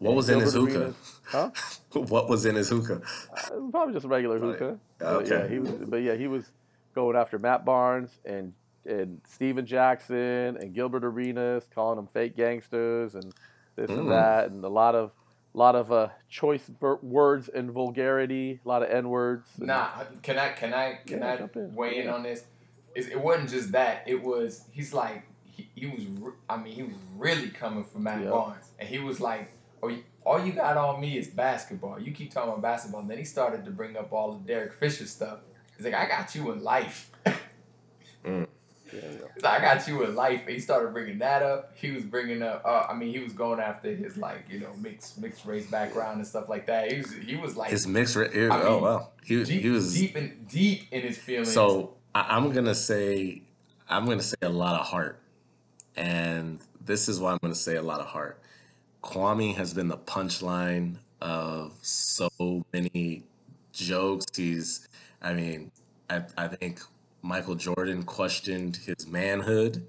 What 0.01 0.15
was 0.17 0.31
in 0.31 0.41
his 0.41 0.55
hookah? 0.55 0.79
Arenas. 0.79 1.21
Huh? 1.25 1.51
what 1.93 2.29
was 2.29 2.47
in 2.47 2.55
his 2.57 2.71
hookah? 2.71 3.03
Uh, 3.33 3.51
probably 3.71 3.93
just 3.95 4.07
a 4.07 4.09
regular 4.09 4.39
hookah. 4.39 4.79
But 4.99 5.07
okay. 5.07 5.29
yeah, 5.43 5.47
he 5.49 5.59
was. 5.59 5.73
But 5.89 5.99
yeah, 5.99 6.15
he 6.15 6.27
was 6.27 6.51
going 6.95 7.17
after 7.17 7.39
Matt 7.39 7.65
Barnes 7.65 8.11
and 8.25 8.55
and 8.87 9.21
Stephen 9.29 9.67
Jackson 9.67 10.57
and 10.57 10.75
Gilbert 10.75 11.05
Arenas, 11.05 11.67
calling 11.75 11.97
them 11.97 12.07
fake 12.07 12.35
gangsters 12.35 13.15
and 13.15 13.33
this 13.77 13.91
Mm. 13.91 13.99
and 14.01 14.11
that, 14.11 14.51
and 14.51 14.65
a 14.65 14.69
lot 14.69 14.95
of 14.95 15.13
lot 15.53 15.77
of 15.77 15.93
uh, 15.93 16.09
choice 16.31 16.63
ver- 16.81 16.99
words 17.03 17.49
and 17.51 17.71
vulgarity, 17.71 18.59
a 18.65 18.69
lot 18.69 18.83
of 18.83 18.89
n 18.91 19.09
words. 19.11 19.47
Nah, 19.59 19.89
can 20.23 20.39
I 20.39 20.51
can 20.53 20.73
I 20.73 21.01
can 21.07 21.19
Yeah, 21.19 21.47
I 21.55 21.59
in. 21.59 21.75
weigh 21.75 21.99
in 21.99 22.07
Yeah. 22.07 22.15
on 22.15 22.23
this? 22.23 22.45
It, 22.95 23.09
it 23.13 23.21
wasn't 23.21 23.51
just 23.51 23.73
that. 23.73 24.05
It 24.07 24.23
was 24.23 24.65
he's 24.73 24.95
like 24.95 25.25
he, 25.45 25.69
he 25.75 25.87
was. 25.87 26.07
re- 26.07 26.33
I 26.49 26.57
mean, 26.57 26.73
he 26.73 26.83
was 26.85 26.97
really 27.19 27.51
coming 27.51 27.85
for 27.85 27.99
Matt 27.99 28.23
Yeah. 28.25 28.31
Barnes, 28.31 28.71
and 28.79 28.89
he 28.89 28.99
was 28.99 29.21
like, 29.21 29.53
"Oh, 29.83 29.95
all 30.25 30.45
you 30.45 30.53
got 30.53 30.77
on 30.77 31.01
me 31.01 31.19
is 31.19 31.29
basketball. 31.29 31.99
You 32.01 32.13
keep 32.13 32.33
talking 32.33 32.51
about 32.51 32.63
basketball." 32.63 33.01
And 33.03 33.11
then 33.11 33.19
he 33.19 33.25
started 33.25 33.65
to 33.65 33.71
bring 33.71 33.97
up 33.97 34.13
all 34.13 34.33
the 34.33 34.47
Derek 34.47 34.75
Fisher 34.75 35.07
stuff. 35.07 35.39
He's 35.77 35.85
like, 35.87 35.95
"I 35.95 36.07
got 36.09 36.35
you 36.35 36.51
in 36.53 36.63
life." 36.63 37.11
Mm. 38.25 38.47
Yeah, 38.93 39.01
yeah. 39.43 39.49
I 39.51 39.61
got 39.61 39.87
you 39.89 40.03
in 40.03 40.15
life. 40.15 40.43
And 40.43 40.51
he 40.51 40.59
started 40.61 40.93
bringing 40.93 41.19
that 41.21 41.43
up. 41.43 41.73
He 41.77 41.91
was 41.93 42.05
bringing 42.05 42.43
up. 42.43 42.63
Uh, 42.65 42.87
I 42.89 42.95
mean, 42.95 43.13
he 43.13 43.21
was 43.21 43.33
going 43.33 43.61
after 43.61 43.95
his 43.95 44.17
like 44.17 44.45
you 44.51 44.61
know 44.61 44.75
mixed 44.79 45.19
mixed 45.19 45.47
race 45.47 45.67
background 45.71 46.19
and 46.19 46.27
stuff 46.27 46.49
like 46.49 46.67
that. 46.67 46.91
He 46.93 46.99
was 46.99 47.13
he 47.13 47.37
was 47.37 47.57
like 47.57 47.71
His 47.71 47.87
mixed. 47.87 48.17
Ra- 48.17 48.25
it- 48.31 48.51
I 48.51 48.63
oh 48.63 48.73
mean, 48.75 48.83
wow, 48.83 49.09
he 49.25 49.45
deep, 49.45 49.63
he 49.63 49.69
was 49.71 49.95
deep 49.95 50.17
in 50.17 50.45
deep 50.51 50.87
in 50.91 51.03
his 51.03 51.17
feelings. 51.19 51.53
So 51.53 51.95
I, 52.15 52.37
I'm 52.37 52.53
gonna 52.53 52.75
say 52.75 53.43
I'm 53.89 54.07
gonna 54.07 54.23
say 54.23 54.37
a 54.43 54.49
lot 54.49 54.79
of 54.79 54.87
heart, 54.87 55.21
and 55.97 56.61
this 56.85 57.09
is 57.09 57.21
why 57.21 57.33
I'm 57.33 57.39
gonna 57.41 57.55
say 57.55 57.77
a 57.77 57.83
lot 57.83 58.01
of 58.01 58.07
heart. 58.07 58.43
Kwame 59.03 59.55
has 59.57 59.73
been 59.75 59.89
the 59.89 59.97
punchline 59.99 60.97
of 61.21 61.73
so 61.83 62.29
many 62.73 63.25
jokes. 63.73 64.27
He's, 64.37 64.89
I 65.23 65.33
mean, 65.35 65.71
I 66.09 66.23
I 66.37 66.49
think 66.49 66.81
Michael 67.23 67.55
Jordan 67.55 68.03
questioned 68.05 68.77
his 68.77 69.07
manhood. 69.07 69.87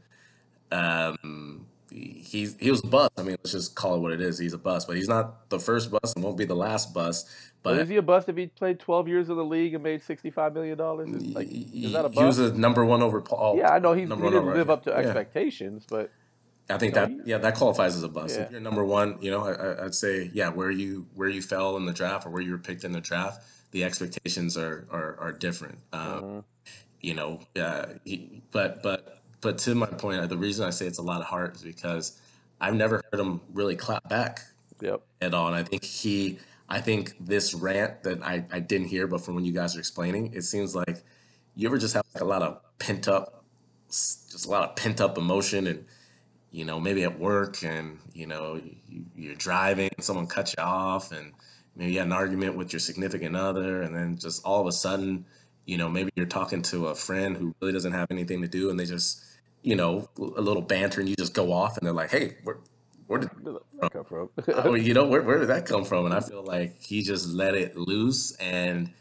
Um, 0.71 1.65
he's 1.91 2.55
he 2.59 2.71
was 2.71 2.81
a 2.83 2.87
bust. 2.87 3.11
I 3.17 3.23
mean, 3.23 3.35
let's 3.43 3.51
just 3.51 3.75
call 3.75 3.95
it 3.95 3.99
what 3.99 4.11
it 4.13 4.21
is. 4.21 4.37
He's 4.39 4.53
a 4.53 4.57
bust, 4.57 4.87
but 4.87 4.95
he's 4.95 5.09
not 5.09 5.49
the 5.49 5.59
first 5.59 5.91
bust 5.91 6.15
and 6.15 6.23
won't 6.23 6.37
be 6.37 6.45
the 6.45 6.55
last 6.55 6.93
bust. 6.93 7.29
But 7.63 7.73
But 7.75 7.81
is 7.81 7.89
he 7.89 7.97
a 7.97 8.01
bust 8.01 8.27
if 8.29 8.37
he 8.37 8.47
played 8.47 8.79
12 8.79 9.07
years 9.07 9.29
in 9.29 9.35
the 9.35 9.43
league 9.45 9.73
and 9.75 9.83
made 9.83 10.01
65 10.01 10.53
million 10.53 10.77
dollars? 10.77 11.09
Like, 11.09 11.47
is 11.51 11.91
that 11.93 12.05
a 12.05 12.09
bust? 12.09 12.17
he 12.17 12.23
was 12.23 12.39
a 12.39 12.53
number 12.53 12.85
one 12.85 13.01
over 13.03 13.21
Paul. 13.21 13.57
Yeah, 13.57 13.69
I 13.71 13.79
know 13.79 13.93
he's, 13.93 14.09
he 14.09 14.15
didn't 14.15 14.33
overall. 14.35 14.55
live 14.55 14.69
up 14.69 14.83
to 14.85 14.89
Yeah. 14.91 14.97
expectations, 14.97 15.85
but 15.87 16.11
I 16.75 16.77
think 16.77 16.93
that 16.93 17.11
yeah, 17.25 17.37
that 17.37 17.55
qualifies 17.55 17.95
as 17.95 18.03
a 18.03 18.09
bust. 18.09 18.37
Yeah. 18.37 18.43
If 18.43 18.51
you're 18.51 18.61
number 18.61 18.83
one, 18.83 19.17
you 19.21 19.31
know, 19.31 19.45
I, 19.45 19.85
I'd 19.85 19.95
say 19.95 20.29
yeah, 20.33 20.49
where 20.49 20.71
you 20.71 21.07
where 21.15 21.29
you 21.29 21.41
fell 21.41 21.77
in 21.77 21.85
the 21.85 21.93
draft 21.93 22.25
or 22.25 22.29
where 22.29 22.41
you 22.41 22.51
were 22.51 22.57
picked 22.57 22.83
in 22.83 22.91
the 22.91 23.01
draft, 23.01 23.43
the 23.71 23.83
expectations 23.83 24.57
are 24.57 24.87
are, 24.91 25.17
are 25.19 25.31
different. 25.31 25.79
Um, 25.93 26.23
Mhm. 26.23 26.43
You 27.01 27.15
know, 27.15 27.39
uh, 27.59 27.85
he, 28.05 28.43
but 28.51 28.83
but 28.83 29.21
but 29.41 29.57
to 29.59 29.75
my 29.75 29.87
point, 29.87 30.29
the 30.29 30.37
reason 30.37 30.65
I 30.65 30.69
say 30.69 30.85
it's 30.85 30.99
a 30.99 31.03
lot 31.03 31.19
of 31.19 31.27
heart 31.27 31.55
is 31.55 31.63
because 31.63 32.21
I've 32.61 32.75
never 32.75 33.01
heard 33.11 33.19
him 33.19 33.41
really 33.53 33.75
clap 33.75 34.07
back 34.07 34.41
yep. 34.79 35.01
at 35.19 35.33
all. 35.33 35.47
And 35.47 35.55
I 35.55 35.63
think 35.63 35.83
he, 35.83 36.37
I 36.69 36.79
think 36.79 37.15
this 37.19 37.55
rant 37.55 38.03
that 38.03 38.21
I, 38.21 38.45
I 38.51 38.59
didn't 38.59 38.87
hear, 38.87 39.07
but 39.07 39.21
from 39.21 39.33
when 39.33 39.45
you 39.45 39.51
guys 39.51 39.75
are 39.75 39.79
explaining, 39.79 40.33
it 40.33 40.43
seems 40.43 40.75
like 40.75 41.03
you 41.55 41.67
ever 41.67 41.79
just 41.79 41.95
have 41.95 42.05
like 42.13 42.21
a 42.21 42.25
lot 42.25 42.43
of 42.43 42.61
pent 42.77 43.07
up, 43.07 43.43
just 43.89 44.45
a 44.45 44.49
lot 44.49 44.69
of 44.69 44.75
pent 44.75 45.01
up 45.01 45.17
emotion, 45.17 45.65
and 45.65 45.85
you 46.51 46.65
know 46.65 46.79
maybe 46.79 47.03
at 47.03 47.19
work, 47.19 47.63
and 47.63 47.99
you 48.13 48.27
know 48.27 48.61
you, 48.87 49.05
you're 49.15 49.35
driving, 49.35 49.89
and 49.95 50.03
someone 50.03 50.27
cuts 50.27 50.53
you 50.57 50.63
off, 50.63 51.11
and 51.11 51.31
maybe 51.75 51.93
you 51.93 51.97
had 51.99 52.07
an 52.07 52.13
argument 52.13 52.55
with 52.55 52.73
your 52.73 52.79
significant 52.79 53.35
other, 53.35 53.81
and 53.81 53.95
then 53.95 54.17
just 54.17 54.45
all 54.45 54.61
of 54.61 54.67
a 54.67 54.71
sudden, 54.71 55.25
you 55.65 55.77
know 55.77 55.89
maybe 55.89 56.11
you're 56.15 56.25
talking 56.25 56.61
to 56.61 56.87
a 56.87 56.95
friend 56.95 57.37
who 57.37 57.55
really 57.61 57.73
doesn't 57.73 57.93
have 57.93 58.07
anything 58.11 58.41
to 58.41 58.47
do, 58.47 58.69
and 58.69 58.79
they 58.79 58.85
just 58.85 59.23
you 59.61 59.75
know 59.75 60.09
a 60.17 60.41
little 60.41 60.61
banter, 60.61 60.99
and 60.99 61.09
you 61.09 61.15
just 61.15 61.33
go 61.33 61.51
off, 61.51 61.77
and 61.77 61.85
they're 61.85 61.93
like, 61.93 62.11
hey, 62.11 62.37
where, 62.43 62.57
where 63.07 63.19
did 63.19 63.29
that 63.79 63.91
come 63.91 64.05
from? 64.05 64.29
oh, 64.49 64.73
you 64.73 64.93
know 64.93 65.07
where, 65.07 65.21
where 65.21 65.39
did 65.39 65.49
that 65.49 65.65
come 65.65 65.85
from? 65.85 66.05
And 66.05 66.13
I 66.13 66.19
feel 66.19 66.43
like 66.43 66.81
he 66.81 67.01
just 67.01 67.29
let 67.29 67.55
it 67.55 67.77
loose, 67.77 68.35
and 68.37 68.91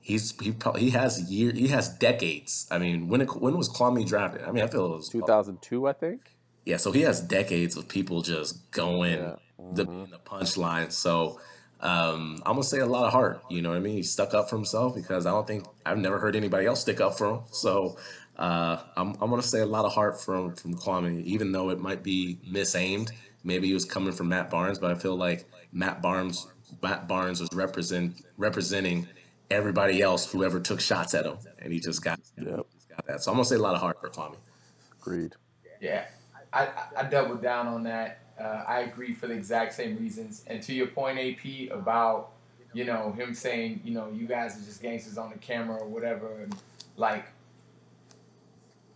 he's 0.00 0.38
he 0.40 0.52
probably 0.52 0.82
he 0.82 0.90
has 0.90 1.30
year 1.30 1.52
he 1.52 1.68
has 1.68 1.88
decades. 1.88 2.66
I 2.70 2.78
mean, 2.78 3.08
when 3.08 3.22
it, 3.22 3.40
when 3.40 3.56
was 3.56 3.68
Kwame 3.68 4.06
drafted? 4.06 4.42
I 4.42 4.52
mean, 4.52 4.64
I 4.64 4.66
feel 4.66 4.84
it 4.86 4.96
was 4.96 5.08
2002, 5.08 5.88
I 5.88 5.92
think. 5.92 6.36
Yeah. 6.64 6.76
So 6.76 6.92
he 6.92 7.02
has 7.02 7.20
decades 7.20 7.76
of 7.76 7.88
people 7.88 8.22
just 8.22 8.70
going 8.70 9.18
Yeah. 9.18 9.36
the 9.72 9.86
Mhm. 9.86 10.10
the 10.10 10.18
punchline. 10.18 10.92
So 10.92 11.40
um, 11.80 12.42
I'm 12.44 12.52
gonna 12.52 12.62
say 12.62 12.80
a 12.80 12.86
lot 12.86 13.06
of 13.06 13.12
heart. 13.12 13.42
You 13.48 13.62
know 13.62 13.70
what 13.70 13.76
I 13.76 13.80
mean? 13.80 13.96
He 13.96 14.02
stuck 14.02 14.34
up 14.34 14.50
for 14.50 14.56
himself 14.56 14.94
because 14.94 15.24
I 15.26 15.30
don't 15.30 15.46
think 15.46 15.64
I've 15.86 15.96
never 15.98 16.18
heard 16.18 16.36
anybody 16.36 16.66
else 16.66 16.80
stick 16.82 17.00
up 17.00 17.16
for 17.18 17.30
him. 17.30 17.40
So. 17.52 17.96
Uh, 18.38 18.80
I'm, 18.96 19.08
I'm 19.20 19.28
gonna 19.28 19.42
say 19.42 19.60
a 19.60 19.66
lot 19.66 19.84
of 19.84 19.92
heart 19.92 20.18
from 20.18 20.54
from 20.54 20.74
Kwame, 20.74 21.22
even 21.24 21.52
though 21.52 21.68
it 21.68 21.78
might 21.78 22.02
be 22.02 22.38
misaimed. 22.50 23.10
Maybe 23.44 23.66
he 23.66 23.74
was 23.74 23.84
coming 23.84 24.14
from 24.14 24.30
Matt 24.30 24.48
Barnes, 24.48 24.78
but 24.78 24.90
I 24.90 24.94
feel 24.94 25.14
like 25.14 25.44
Matt 25.72 26.00
Barnes 26.00 26.46
Matt 26.82 27.06
Barnes 27.06 27.40
was 27.40 27.50
represent 27.52 28.24
representing 28.38 29.06
everybody 29.50 30.00
else 30.00 30.30
who 30.32 30.42
ever 30.42 30.58
took 30.58 30.80
shots 30.80 31.12
at 31.12 31.26
him, 31.26 31.36
and 31.58 31.70
he 31.70 31.80
just 31.80 32.02
got, 32.02 32.18
Yep. 32.38 32.66
just 32.72 32.88
got 32.88 33.06
that. 33.08 33.22
So 33.22 33.30
I'm 33.30 33.36
gonna 33.36 33.44
say 33.44 33.56
a 33.56 33.58
lot 33.58 33.74
of 33.74 33.82
heart 33.82 34.00
for 34.00 34.08
Kwame. 34.08 34.36
Agreed. 35.02 35.34
Yeah, 35.82 36.06
I, 36.52 36.68
I, 36.96 37.04
doubled 37.04 37.42
down 37.42 37.66
on 37.68 37.84
that. 37.84 38.20
Uh, 38.38 38.64
I 38.66 38.80
agree 38.80 39.14
for 39.14 39.26
the 39.26 39.34
exact 39.34 39.74
same 39.74 39.96
reasons. 39.98 40.42
And 40.46 40.62
to 40.62 40.72
your 40.72 40.88
point, 40.88 41.18
AP, 41.18 41.70
about 41.70 42.32
you 42.72 42.84
know 42.84 43.12
him 43.12 43.34
saying 43.34 43.80
you 43.84 43.92
know 43.92 44.10
you 44.10 44.26
guys 44.26 44.56
are 44.56 44.64
just 44.64 44.82
gangsters 44.82 45.18
on 45.18 45.30
the 45.30 45.38
camera 45.38 45.76
or 45.76 45.88
whatever, 45.88 46.40
and 46.40 46.54
like 46.96 47.26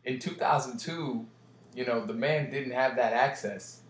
in 0.05 0.19
2002, 0.19 1.27
you 1.75 1.85
know 1.85 2.05
the 2.05 2.15
man 2.15 2.51
didn't 2.51 2.73
have 2.73 2.97
that 2.97 3.13
access 3.13 3.81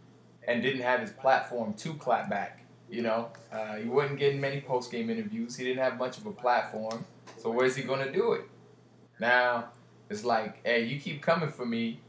and 0.46 0.62
didn't 0.62 0.82
have 0.82 1.00
his 1.00 1.10
platform 1.10 1.74
to 1.74 1.94
clap 1.94 2.28
back. 2.28 2.64
You 2.90 3.02
know, 3.02 3.28
uh, 3.50 3.76
he 3.76 3.88
wasn't 3.88 4.18
getting 4.18 4.40
many 4.40 4.60
post 4.60 4.90
game 4.90 5.08
interviews. 5.08 5.56
He 5.56 5.64
didn't 5.64 5.82
have 5.82 5.98
much 5.98 6.18
of 6.18 6.26
a 6.26 6.32
platform. 6.32 7.04
So 7.38 7.50
where's 7.50 7.76
he 7.76 7.82
gonna 7.82 8.12
do 8.12 8.32
it? 8.32 8.42
Now 9.18 9.70
it's 10.10 10.24
like, 10.24 10.64
hey, 10.64 10.84
you 10.84 11.00
keep 11.00 11.22
coming 11.22 11.50
for 11.50 11.64
me. 11.64 12.00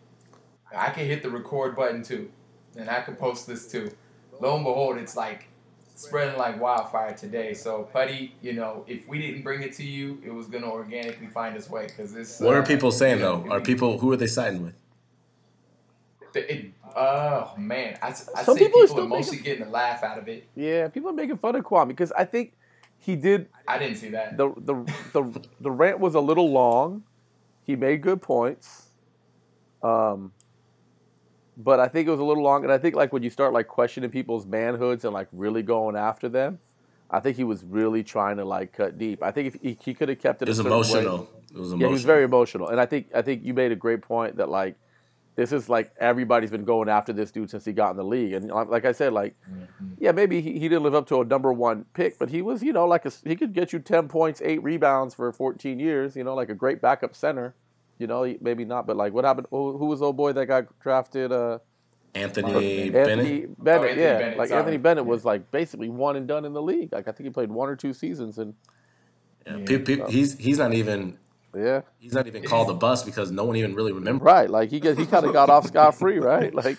I 0.75 0.89
can 0.89 1.05
hit 1.05 1.23
the 1.23 1.29
record 1.29 1.75
button 1.75 2.03
too, 2.03 2.29
and 2.77 2.89
I 2.89 3.01
can 3.01 3.15
post 3.15 3.47
this 3.47 3.71
too. 3.71 3.91
Lo 4.39 4.55
and 4.55 4.63
behold, 4.63 4.97
it's 4.97 5.15
like 5.15 5.47
spreading 5.95 6.37
like 6.37 6.59
wildfire 6.61 7.13
today. 7.13 7.53
So, 7.53 7.83
Putty, 7.91 8.35
you 8.41 8.53
know, 8.53 8.83
if 8.87 9.07
we 9.07 9.19
didn't 9.19 9.43
bring 9.43 9.61
it 9.61 9.73
to 9.73 9.83
you, 9.83 10.21
it 10.23 10.33
was 10.33 10.47
gonna 10.47 10.69
organically 10.69 11.27
find 11.27 11.55
its 11.55 11.69
way 11.69 11.87
because 11.87 12.13
this. 12.13 12.39
What 12.39 12.55
uh, 12.55 12.59
are 12.59 12.63
people 12.63 12.91
saying 12.91 13.19
though? 13.19 13.45
Are 13.49 13.61
people 13.61 13.97
who 13.97 14.11
are 14.11 14.17
they 14.17 14.27
siding 14.27 14.63
with? 14.63 14.75
It, 16.35 16.73
oh 16.95 17.53
man, 17.57 17.97
I, 18.01 18.09
I 18.09 18.11
Some 18.11 18.57
say 18.57 18.65
people 18.65 18.65
are 18.65 18.67
people 18.67 18.81
are 18.81 18.87
still 18.87 19.07
mostly 19.07 19.37
getting 19.37 19.65
a 19.65 19.69
laugh 19.69 20.03
out 20.03 20.17
of 20.17 20.27
it. 20.27 20.47
Yeah, 20.53 20.89
people 20.89 21.09
are 21.09 21.13
making 21.13 21.37
fun 21.37 21.55
of 21.55 21.63
Kwame 21.63 21.87
because 21.87 22.11
I 22.11 22.25
think 22.25 22.53
he 22.99 23.15
did 23.15 23.47
I 23.67 23.77
didn't 23.77 23.97
see 23.97 24.09
that. 24.09 24.35
the 24.35 24.49
the 24.57 24.73
the 25.13 25.47
the 25.61 25.71
rant 25.71 25.99
was 25.99 26.15
a 26.15 26.19
little 26.19 26.51
long. 26.51 27.03
He 27.63 27.77
made 27.77 28.01
good 28.01 28.21
points. 28.21 28.89
Um 29.81 30.33
but 31.57 31.79
I 31.79 31.87
think 31.87 32.07
it 32.07 32.11
was 32.11 32.19
a 32.19 32.23
little 32.23 32.43
long 32.43 32.63
and 32.63 32.71
I 32.71 32.77
think 32.77 32.95
like 32.95 33.13
when 33.13 33.23
you 33.23 33.29
start 33.29 33.53
like 33.53 33.67
questioning 33.67 34.09
people's 34.09 34.45
manhoods 34.45 35.03
and 35.03 35.13
like 35.13 35.27
really 35.31 35.63
going 35.63 35.95
after 35.95 36.29
them, 36.29 36.59
I 37.09 37.19
think 37.19 37.37
he 37.37 37.43
was 37.43 37.63
really 37.63 38.03
trying 38.03 38.37
to 38.37 38.45
like 38.45 38.73
cut 38.73 38.97
deep. 38.97 39.23
I 39.23 39.31
think 39.31 39.55
if 39.55 39.61
he, 39.61 39.77
he 39.81 39.93
could 39.93 40.09
have 40.09 40.19
kept 40.19 40.41
it 40.41 40.47
It 40.47 40.51
was 40.51 40.59
a 40.59 40.63
certain 40.63 40.71
way- 40.71 40.99
emotional. 41.01 41.29
It 41.53 41.59
was 41.59 41.71
emotional. 41.71 41.79
yeah, 41.81 41.87
he 41.87 41.93
was 41.93 42.03
very 42.03 42.23
emotional, 42.25 42.67
and 42.67 42.81
I 42.81 42.85
think 42.85 43.07
I 43.15 43.21
think 43.21 43.45
you 43.45 43.53
made 43.53 43.71
a 43.71 43.77
great 43.77 44.01
point 44.01 44.35
that 44.37 44.49
like 44.49 44.75
this 45.37 45.53
is 45.53 45.69
like 45.69 45.93
everybody's 45.99 46.51
been 46.51 46.65
going 46.65 46.89
after 46.89 47.13
this 47.13 47.31
dude 47.31 47.49
since 47.49 47.63
he 47.63 47.71
got 47.71 47.91
in 47.91 47.97
the 47.97 48.03
league, 48.03 48.33
and 48.33 48.49
like 48.49 48.67
like 48.67 48.85
I 48.85 48.91
said, 48.91 49.13
like 49.13 49.35
mm-hmm. 49.49 49.93
yeah, 49.97 50.11
maybe 50.11 50.41
he, 50.41 50.53
he 50.53 50.67
didn't 50.67 50.83
live 50.83 50.95
up 50.95 51.07
to 51.07 51.21
a 51.21 51.25
number 51.25 51.53
one 51.53 51.85
pick, 51.93 52.19
but 52.19 52.29
he 52.29 52.41
was 52.41 52.61
you 52.61 52.73
know 52.73 52.85
like 52.85 53.05
a, 53.05 53.11
he 53.23 53.37
could 53.37 53.53
get 53.53 53.71
you 53.71 53.79
ten 53.79 54.09
points, 54.09 54.41
eight 54.43 54.61
rebounds 54.63 55.13
for 55.13 55.31
fourteen 55.31 55.79
years, 55.79 56.15
you 56.15 56.23
know, 56.25 56.35
like 56.35 56.49
a 56.49 56.53
great 56.55 56.81
backup 56.81 57.15
center. 57.15 57.55
You 57.97 58.07
know, 58.07 58.35
maybe 58.41 58.65
not, 58.65 58.85
but 58.87 58.97
like 58.97 59.13
what 59.13 59.23
happened? 59.25 59.47
Who, 59.51 59.77
who 59.77 59.85
was 59.85 59.99
the 60.01 60.07
old 60.07 60.17
boy 60.17 60.33
that 60.33 60.45
got 60.47 60.79
drafted? 60.79 61.31
Uh, 61.31 61.59
Anthony 62.13 62.89
Bennett. 62.89 63.09
Anthony 63.09 63.45
Bennett. 63.57 63.81
Oh, 63.81 63.85
Anthony 63.85 64.01
yeah, 64.01 64.17
Bennett, 64.19 64.37
like 64.37 64.49
sorry. 64.49 64.59
Anthony 64.59 64.77
Bennett 64.77 65.05
was 65.05 65.25
like 65.25 65.51
basically 65.51 65.89
one 65.89 66.15
and 66.15 66.27
done 66.27 66.45
in 66.45 66.53
the 66.53 66.61
league. 66.61 66.91
Like 66.91 67.07
I 67.07 67.11
think 67.11 67.25
he 67.25 67.29
played 67.29 67.51
one 67.51 67.69
or 67.69 67.75
two 67.75 67.93
seasons, 67.93 68.37
and 68.37 68.53
Yeah, 69.45 69.57
Yeah. 69.57 69.65
pe- 69.65 69.79
pe- 69.79 70.11
he's 70.11 70.37
he's 70.37 70.57
not 70.57 70.73
even 70.73 71.17
Yeah, 71.55 71.81
He's 71.99 72.13
not 72.13 72.27
even 72.27 72.43
called 72.43 72.69
a 72.69 72.73
bus 72.73 73.03
because 73.03 73.31
no 73.31 73.45
one 73.45 73.55
even 73.55 73.75
really 73.75 73.93
remembers. 73.93 74.25
right. 74.25 74.49
Like 74.49 74.69
he 74.71 74.79
get, 74.81 74.97
he 74.97 75.05
kind 75.05 75.25
of 75.25 75.31
got 75.33 75.49
off 75.49 75.67
scot 75.67 75.95
free, 75.95 76.19
right? 76.19 76.53
Like 76.63 76.77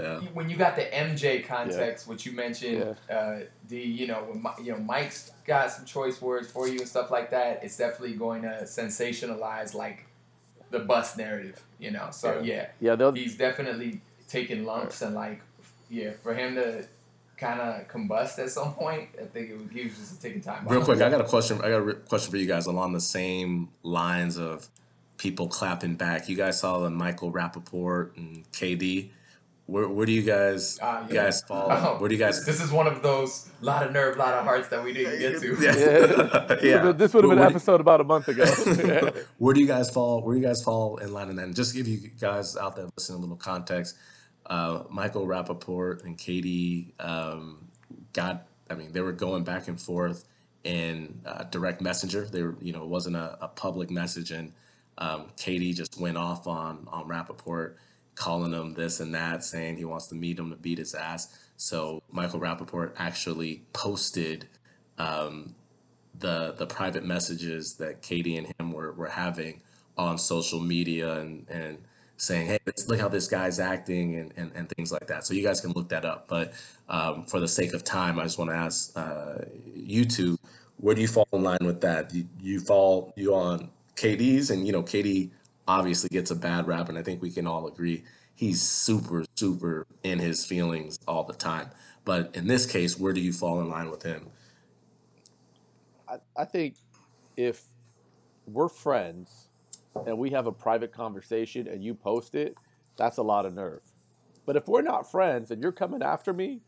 Yeah. 0.00 0.20
when 0.32 0.48
you 0.50 0.56
got 0.56 0.74
the 0.76 0.82
MJ 0.82 1.44
context, 1.46 2.06
which 2.08 2.24
you 2.26 2.32
mentioned, 2.32 2.96
uh, 3.10 3.40
the 3.68 3.78
you 3.78 4.06
know 4.08 4.24
when 4.28 4.42
Mi- 4.42 4.64
you 4.64 4.72
know 4.72 4.78
Mike's 4.78 5.30
got 5.46 5.70
some 5.72 5.84
choice 5.84 6.20
words 6.20 6.50
for 6.50 6.66
you 6.68 6.78
and 6.80 6.88
stuff 6.88 7.10
like 7.10 7.30
that, 7.30 7.62
it's 7.64 7.76
definitely 7.76 8.14
going 8.16 8.42
to 8.42 8.60
sensationalize 8.64 9.74
like 9.74 10.04
the 10.70 10.80
bus 10.80 11.16
narrative, 11.16 11.62
you 11.78 11.90
know. 11.90 12.08
So 12.10 12.40
yeah, 12.42 12.68
yeah, 12.80 12.94
they'll 12.94 13.12
he's 13.12 13.36
definitely 13.36 14.00
taking 14.28 14.64
lumps 14.64 15.02
and 15.02 15.14
like 15.14 15.40
yeah, 15.90 16.12
for 16.22 16.34
him 16.34 16.54
to 16.56 16.86
kind 17.36 17.60
of 17.60 17.88
combust 17.88 18.38
at 18.38 18.50
some 18.50 18.74
point, 18.74 19.08
I 19.20 19.24
think 19.26 19.50
it 19.50 19.58
was, 19.58 19.70
he 19.72 19.84
was 19.84 19.96
just 19.96 20.20
taking 20.20 20.40
time. 20.40 20.66
Real 20.66 20.80
off. 20.80 20.86
quick, 20.86 21.00
I 21.00 21.08
got 21.08 21.20
a 21.20 21.24
question. 21.24 21.58
I 21.58 21.70
got 21.70 21.76
a 21.76 21.82
re- 21.82 21.94
question 21.94 22.30
for 22.30 22.36
you 22.36 22.46
guys 22.46 22.66
along 22.66 22.92
the 22.92 23.00
same 23.00 23.68
lines 23.82 24.38
of 24.38 24.68
people 25.16 25.48
clapping 25.48 25.94
back. 25.94 26.28
You 26.28 26.36
guys 26.36 26.60
saw 26.60 26.80
the 26.80 26.90
Michael 26.90 27.32
Rapaport 27.32 28.16
and 28.16 28.50
KD. 28.52 29.10
Where, 29.68 29.86
where 29.86 30.06
do 30.06 30.12
you 30.12 30.22
guys 30.22 30.78
you 30.80 31.14
yeah. 31.14 31.24
guys 31.24 31.42
fall? 31.42 31.68
Oh, 31.70 31.98
Where 31.98 32.08
do 32.08 32.14
you 32.14 32.18
guys? 32.18 32.42
This 32.46 32.58
is 32.58 32.72
one 32.72 32.86
of 32.86 33.02
those 33.02 33.50
lot 33.60 33.86
of 33.86 33.92
nerve, 33.92 34.16
lot 34.16 34.32
of 34.32 34.44
hearts 34.44 34.68
that 34.68 34.82
we 34.82 34.94
didn't 34.94 35.18
get 35.18 35.42
to. 35.42 35.56
Yeah, 35.60 36.58
yeah. 36.62 36.92
This 36.96 37.12
would 37.12 37.24
have 37.24 37.30
been 37.30 37.32
an 37.32 37.38
where- 37.40 37.48
episode 37.48 37.78
about 37.78 38.00
a 38.00 38.04
month 38.04 38.28
ago. 38.28 38.46
where 39.38 39.52
do 39.52 39.60
you 39.60 39.66
guys 39.66 39.90
fall? 39.90 40.22
Where 40.22 40.34
do 40.34 40.40
you 40.40 40.46
guys 40.46 40.62
fall 40.64 40.96
in 40.96 41.12
line? 41.12 41.28
And 41.28 41.38
then 41.38 41.52
just 41.52 41.74
give 41.74 41.86
you 41.86 41.98
guys 42.18 42.56
out 42.56 42.76
there 42.76 42.86
listening 42.96 43.18
a 43.18 43.20
little 43.20 43.36
context. 43.36 43.94
Uh, 44.46 44.84
Michael 44.88 45.26
Rapaport 45.26 46.02
and 46.02 46.16
KD 46.16 46.92
um, 46.98 47.68
got. 48.14 48.46
I 48.70 48.74
mean, 48.74 48.92
they 48.92 49.02
were 49.02 49.12
going 49.12 49.44
back 49.44 49.68
and 49.68 49.78
forth 49.78 50.24
in 50.64 51.20
uh, 51.26 51.44
direct 51.44 51.82
messenger. 51.82 52.24
They 52.24 52.42
were, 52.42 52.56
you 52.62 52.72
know, 52.72 52.84
it 52.84 52.88
wasn't 52.88 53.16
a, 53.16 53.36
a 53.42 53.48
public 53.48 53.90
message, 53.90 54.30
and 54.30 54.54
um, 54.96 55.26
KD 55.36 55.74
just 55.74 56.00
went 56.00 56.16
off 56.16 56.46
on 56.46 56.88
on 56.90 57.06
Rapaport, 57.06 57.74
calling 58.18 58.52
him 58.52 58.74
this 58.74 59.00
and 59.00 59.14
that, 59.14 59.44
saying 59.44 59.76
he 59.76 59.84
wants 59.84 60.08
to 60.08 60.14
meet 60.14 60.38
him 60.38 60.50
to 60.50 60.56
beat 60.56 60.78
his 60.78 60.94
ass. 60.94 61.38
So 61.56 62.02
Michael 62.10 62.40
Rapaport 62.40 62.92
actually 62.98 63.62
posted 63.72 64.48
um, 64.98 65.54
the 66.18 66.54
the 66.58 66.66
private 66.66 67.04
messages 67.04 67.74
that 67.74 68.02
KD 68.02 68.38
and 68.38 68.54
him 68.58 68.72
were, 68.72 68.92
were 68.92 69.08
having 69.08 69.60
on 69.96 70.18
social 70.18 70.60
media 70.60 71.20
and, 71.20 71.46
and 71.48 71.78
saying, 72.16 72.46
hey, 72.46 72.58
look 72.88 73.00
how 73.00 73.08
this 73.08 73.28
guy's 73.28 73.60
acting 73.60 74.16
and, 74.16 74.32
and, 74.36 74.50
and 74.54 74.68
things 74.70 74.92
like 74.92 75.06
that. 75.06 75.24
So 75.24 75.34
you 75.34 75.42
guys 75.42 75.60
can 75.60 75.72
look 75.72 75.88
that 75.88 76.04
up. 76.04 76.26
But 76.28 76.52
um, 76.88 77.24
for 77.24 77.40
the 77.40 77.48
sake 77.48 77.74
of 77.74 77.84
time, 77.84 78.18
I 78.18 78.24
just 78.24 78.38
want 78.38 78.50
to 78.50 78.56
ask 78.56 78.92
uh, 78.96 79.44
you 79.74 80.04
two, 80.04 80.38
where 80.78 80.94
do 80.94 81.00
you 81.00 81.08
fall 81.08 81.28
in 81.32 81.42
line 81.42 81.58
with 81.62 81.80
that? 81.80 82.12
You, 82.14 82.26
you 82.40 82.60
fall 82.60 83.12
you 83.16 83.34
on 83.34 83.70
KD's 83.96 84.50
and 84.50 84.66
you 84.66 84.72
know 84.72 84.82
KD 84.82 85.30
obviously 85.68 86.08
gets 86.08 86.30
a 86.32 86.36
bad 86.36 86.66
rap, 86.66 86.88
and 86.88 86.98
I 86.98 87.02
think 87.02 87.22
we 87.22 87.30
can 87.30 87.46
all 87.46 87.68
agree 87.68 88.02
he's 88.34 88.62
super 88.62 89.24
super 89.36 89.86
in 90.04 90.18
his 90.18 90.44
feelings 90.46 90.98
all 91.06 91.24
the 91.24 91.34
time. 91.34 91.70
But 92.04 92.34
in 92.34 92.46
this 92.46 92.66
case, 92.66 92.98
where 92.98 93.12
do 93.12 93.20
you 93.20 93.32
fall 93.32 93.60
in 93.60 93.68
line 93.68 93.90
with 93.90 94.02
him? 94.02 94.28
I, 96.08 96.16
I 96.36 96.44
think 96.44 96.76
if 97.36 97.64
we're 98.46 98.68
friends 98.68 99.48
and 100.06 100.16
we 100.16 100.30
have 100.30 100.46
a 100.46 100.52
private 100.52 100.92
conversation 100.92 101.66
and 101.68 101.84
you 101.84 101.94
post 101.94 102.34
it, 102.34 102.56
that's 102.96 103.18
a 103.18 103.22
lot 103.22 103.44
of 103.44 103.54
nerve. 103.54 103.82
But 104.46 104.56
if 104.56 104.66
we're 104.66 104.82
not 104.82 105.10
friends 105.10 105.50
and 105.50 105.60
you're 105.60 105.72
coming 105.72 106.02
after 106.02 106.32
me, 106.32 106.60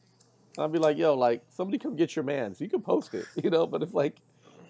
I'll 0.59 0.69
be 0.69 0.79
like, 0.79 0.99
yo, 0.99 1.15
like 1.15 1.43
somebody 1.49 1.79
come 1.79 1.97
get 1.97 2.17
your 2.17 2.25
man. 2.25 2.55
So 2.55 2.65
you 2.65 2.71
can 2.71 2.83
post 2.83 3.15
it, 3.15 3.27
you 3.43 3.49
know. 3.49 3.67
But 3.67 3.83
if 3.83 3.95
like 3.95 4.17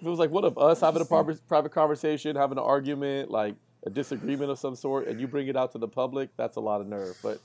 if 0.00 0.06
it 0.06 0.08
was 0.08 0.18
like 0.18 0.30
one 0.30 0.44
of 0.44 0.58
us 0.58 0.80
having 0.80 1.02
a 1.02 1.06
private 1.06 1.46
private 1.48 1.72
conversation, 1.72 2.36
having 2.36 2.58
an 2.58 2.64
argument, 2.64 3.30
like 3.30 3.54
a 3.84 3.90
disagreement 3.90 4.50
of 4.50 4.58
some 4.58 4.74
sort, 4.76 5.08
and 5.08 5.20
you 5.20 5.26
bring 5.26 5.48
it 5.48 5.56
out 5.56 5.72
to 5.72 5.78
the 5.78 5.88
public, 5.88 6.30
that's 6.36 6.56
a 6.56 6.60
lot 6.60 6.80
of 6.80 6.86
nerve. 6.86 7.16
But 7.22 7.40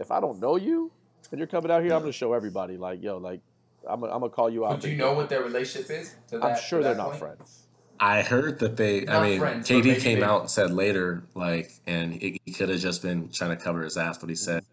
if 0.00 0.10
I 0.10 0.20
don't 0.20 0.40
know 0.40 0.56
you 0.56 0.90
and 1.30 1.38
you're 1.38 1.46
coming 1.46 1.70
out 1.70 1.82
here, 1.82 1.92
I'm 1.92 2.00
gonna 2.00 2.12
show 2.12 2.32
everybody, 2.32 2.76
like, 2.76 3.02
yo, 3.02 3.18
like 3.18 3.40
I'm 3.88 4.00
gonna, 4.00 4.12
I'm 4.12 4.20
gonna 4.20 4.30
call 4.32 4.50
you 4.50 4.64
out. 4.64 4.72
But 4.72 4.80
do 4.82 4.90
you 4.90 4.96
know 4.96 5.12
what 5.14 5.28
their 5.28 5.42
relationship 5.42 5.90
is? 5.90 6.14
To 6.28 6.38
that, 6.38 6.44
I'm 6.44 6.60
sure 6.60 6.78
to 6.80 6.84
they're 6.84 6.94
that 6.94 6.98
not 6.98 7.08
point? 7.10 7.18
friends. 7.20 7.62
I 7.98 8.20
heard 8.22 8.58
that 8.58 8.76
they. 8.76 9.02
Not 9.02 9.22
I 9.22 9.28
mean, 9.28 9.38
friends, 9.38 9.68
KD 9.68 9.84
maybe 9.84 10.00
came 10.00 10.20
they- 10.20 10.24
out 10.26 10.40
and 10.42 10.50
said 10.50 10.70
later, 10.70 11.24
like, 11.34 11.72
and 11.86 12.12
he, 12.12 12.40
he 12.44 12.52
could 12.52 12.68
have 12.68 12.80
just 12.80 13.00
been 13.02 13.30
trying 13.30 13.50
to 13.50 13.56
cover 13.56 13.82
his 13.82 13.96
ass, 13.96 14.18
but 14.18 14.28
he 14.28 14.34
said, 14.36 14.64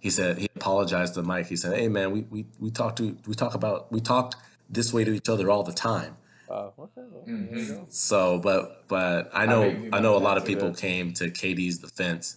he 0.00 0.10
said 0.10 0.36
he 0.38 0.48
apologized 0.54 1.14
to 1.14 1.22
Mike. 1.22 1.46
He 1.46 1.56
said, 1.56 1.78
"Hey, 1.78 1.88
man, 1.88 2.10
we 2.10 2.26
we 2.30 2.44
we 2.60 2.70
talk 2.70 2.96
to 2.96 3.16
we 3.26 3.34
talk 3.34 3.54
about 3.54 3.90
we 3.90 4.00
talked 4.00 4.36
this 4.68 4.92
way 4.92 5.02
to 5.04 5.12
each 5.12 5.28
other 5.30 5.50
all 5.50 5.62
the 5.62 5.72
time." 5.72 6.16
Uh, 6.50 6.70
okay, 6.78 7.02
well, 7.10 7.24
Mhm. 7.26 7.50
there 7.50 7.58
you 7.58 7.74
go. 7.74 7.86
So, 7.90 8.38
but 8.38 8.88
but 8.88 9.30
I 9.34 9.46
know 9.46 9.70
vaguely 9.70 9.90
I 9.92 10.00
know 10.00 10.16
a 10.16 10.18
lot 10.18 10.38
of 10.38 10.44
people 10.44 10.68
yeah. 10.68 10.74
came 10.74 11.12
to 11.14 11.30
KD's 11.30 11.78
defense 11.78 12.36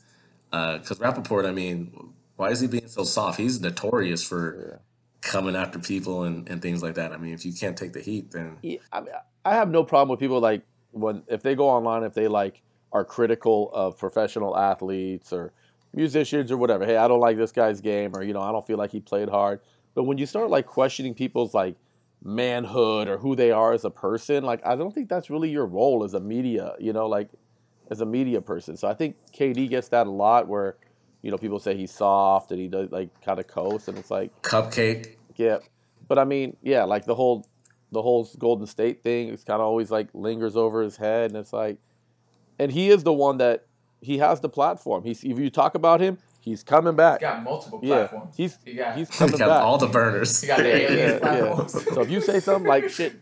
because 0.49 0.99
Rapaport. 0.99 1.47
I 1.47 1.51
mean, 1.51 2.13
why 2.35 2.49
is 2.49 2.59
he 2.59 2.67
being 2.67 2.87
so 2.87 3.03
soft? 3.03 3.39
He's 3.39 3.61
notorious 3.61 4.23
for 4.23 4.71
Yeah. 4.71 4.77
coming 5.21 5.55
after 5.55 5.79
people 5.79 6.23
and, 6.23 6.49
and 6.49 6.61
things 6.61 6.81
like 6.83 6.95
that. 6.95 7.13
I 7.13 7.17
mean, 7.17 7.33
if 7.33 7.45
you 7.45 7.53
can't 7.53 7.77
take 7.77 7.93
the 7.93 8.01
heat, 8.01 8.31
then 8.31 8.57
Yeah, 8.61 8.79
I, 8.91 8.99
mean, 9.01 9.13
I 9.45 9.55
have 9.55 9.69
no 9.69 9.83
problem 9.83 10.09
with 10.09 10.19
people 10.19 10.39
like 10.39 10.63
when 10.91 11.23
if 11.27 11.41
they 11.41 11.55
go 11.55 11.69
online 11.69 12.03
if 12.03 12.13
they 12.13 12.27
like 12.27 12.61
are 12.91 13.05
critical 13.05 13.71
of 13.73 13.97
professional 13.97 14.57
athletes 14.57 15.31
or 15.31 15.53
musicians 15.93 16.51
or 16.51 16.57
whatever. 16.57 16.85
Hey, 16.85 16.97
I 16.97 17.07
don't 17.07 17.19
like 17.21 17.37
this 17.37 17.51
guy's 17.53 17.79
game, 17.79 18.15
or 18.15 18.23
you 18.23 18.33
know, 18.33 18.41
I 18.41 18.51
don't 18.51 18.65
feel 18.67 18.77
like 18.77 18.91
he 18.91 18.99
played 18.99 19.29
hard. 19.29 19.61
But 19.93 20.03
when 20.03 20.17
you 20.17 20.25
start 20.25 20.49
like 20.49 20.65
questioning 20.65 21.13
people's 21.13 21.53
like 21.53 21.75
manhood 22.23 23.07
or 23.07 23.17
who 23.17 23.35
they 23.35 23.51
are 23.51 23.73
as 23.73 23.85
a 23.85 23.89
person, 23.89 24.43
like 24.43 24.65
I 24.65 24.75
don't 24.75 24.93
think 24.93 25.09
that's 25.09 25.29
really 25.29 25.49
your 25.49 25.65
role 25.65 26.03
as 26.03 26.13
a 26.13 26.19
media. 26.19 26.73
You 26.79 26.93
know, 26.93 27.07
like 27.07 27.29
as 27.89 28.01
a 28.01 28.05
media 28.05 28.41
person. 28.41 28.77
So 28.77 28.87
I 28.87 28.93
think 28.93 29.15
KD 29.33 29.69
gets 29.69 29.89
that 29.89 30.07
a 30.07 30.11
lot 30.11 30.47
where. 30.47 30.77
You 31.23 31.29
know, 31.29 31.37
people 31.37 31.59
say 31.59 31.77
he's 31.77 31.91
soft 31.91 32.49
and 32.49 32.59
he 32.59 32.67
does 32.67 32.89
like 32.89 33.09
kind 33.21 33.37
of 33.37 33.45
coast, 33.45 33.87
and 33.87 33.95
it's 33.95 34.09
like, 34.09 34.31
cupcake. 34.41 35.17
yeah, 35.35 35.59
but 36.07 36.17
I 36.17 36.23
mean, 36.23 36.57
yeah, 36.63 36.83
like 36.83 37.05
the 37.05 37.13
whole 37.13 37.45
the 37.91 38.01
whole 38.01 38.27
Golden 38.37 38.65
State 38.65 39.03
thing 39.03 39.29
is 39.29 39.43
kind 39.43 39.61
of 39.61 39.67
always 39.67 39.91
like 39.91 40.09
lingers 40.13 40.55
over 40.55 40.81
his 40.81 40.97
head, 40.97 41.31
and 41.31 41.39
it's 41.39 41.53
like, 41.53 41.77
and 42.57 42.71
he 42.71 42.89
is 42.89 43.03
the 43.03 43.13
one 43.13 43.37
that 43.37 43.65
he 44.01 44.17
has 44.17 44.39
the 44.39 44.49
platform. 44.49 45.03
He's 45.03 45.23
if 45.23 45.37
you 45.37 45.49
talk 45.49 45.75
about 45.75 46.01
him, 46.01 46.17
he's 46.41 46.63
coming 46.63 46.95
back. 46.95 47.19
He's 47.21 47.27
got 47.29 47.41
multiple 47.43 47.79
yeah, 47.81 47.95
platforms. 48.07 48.35
he's 48.35 48.57
He 48.65 48.73
got- 48.73 48.97
he's 48.97 49.09
He 49.09 49.17
coming 49.17 49.37
got 49.37 49.47
back. 49.47 49.63
all 49.63 49.77
the 49.77 49.87
burners. 49.87 50.41
He 50.41 50.47
got 50.47 50.57
the 50.59 50.75
alien 50.75 51.09
yeah, 51.13 51.19
platforms. 51.19 51.73
yeah. 51.87 51.93
So 51.93 52.01
if 52.01 52.09
you 52.11 52.19
say 52.21 52.39
something 52.41 52.67
like 52.67 52.89
shit, 52.89 53.15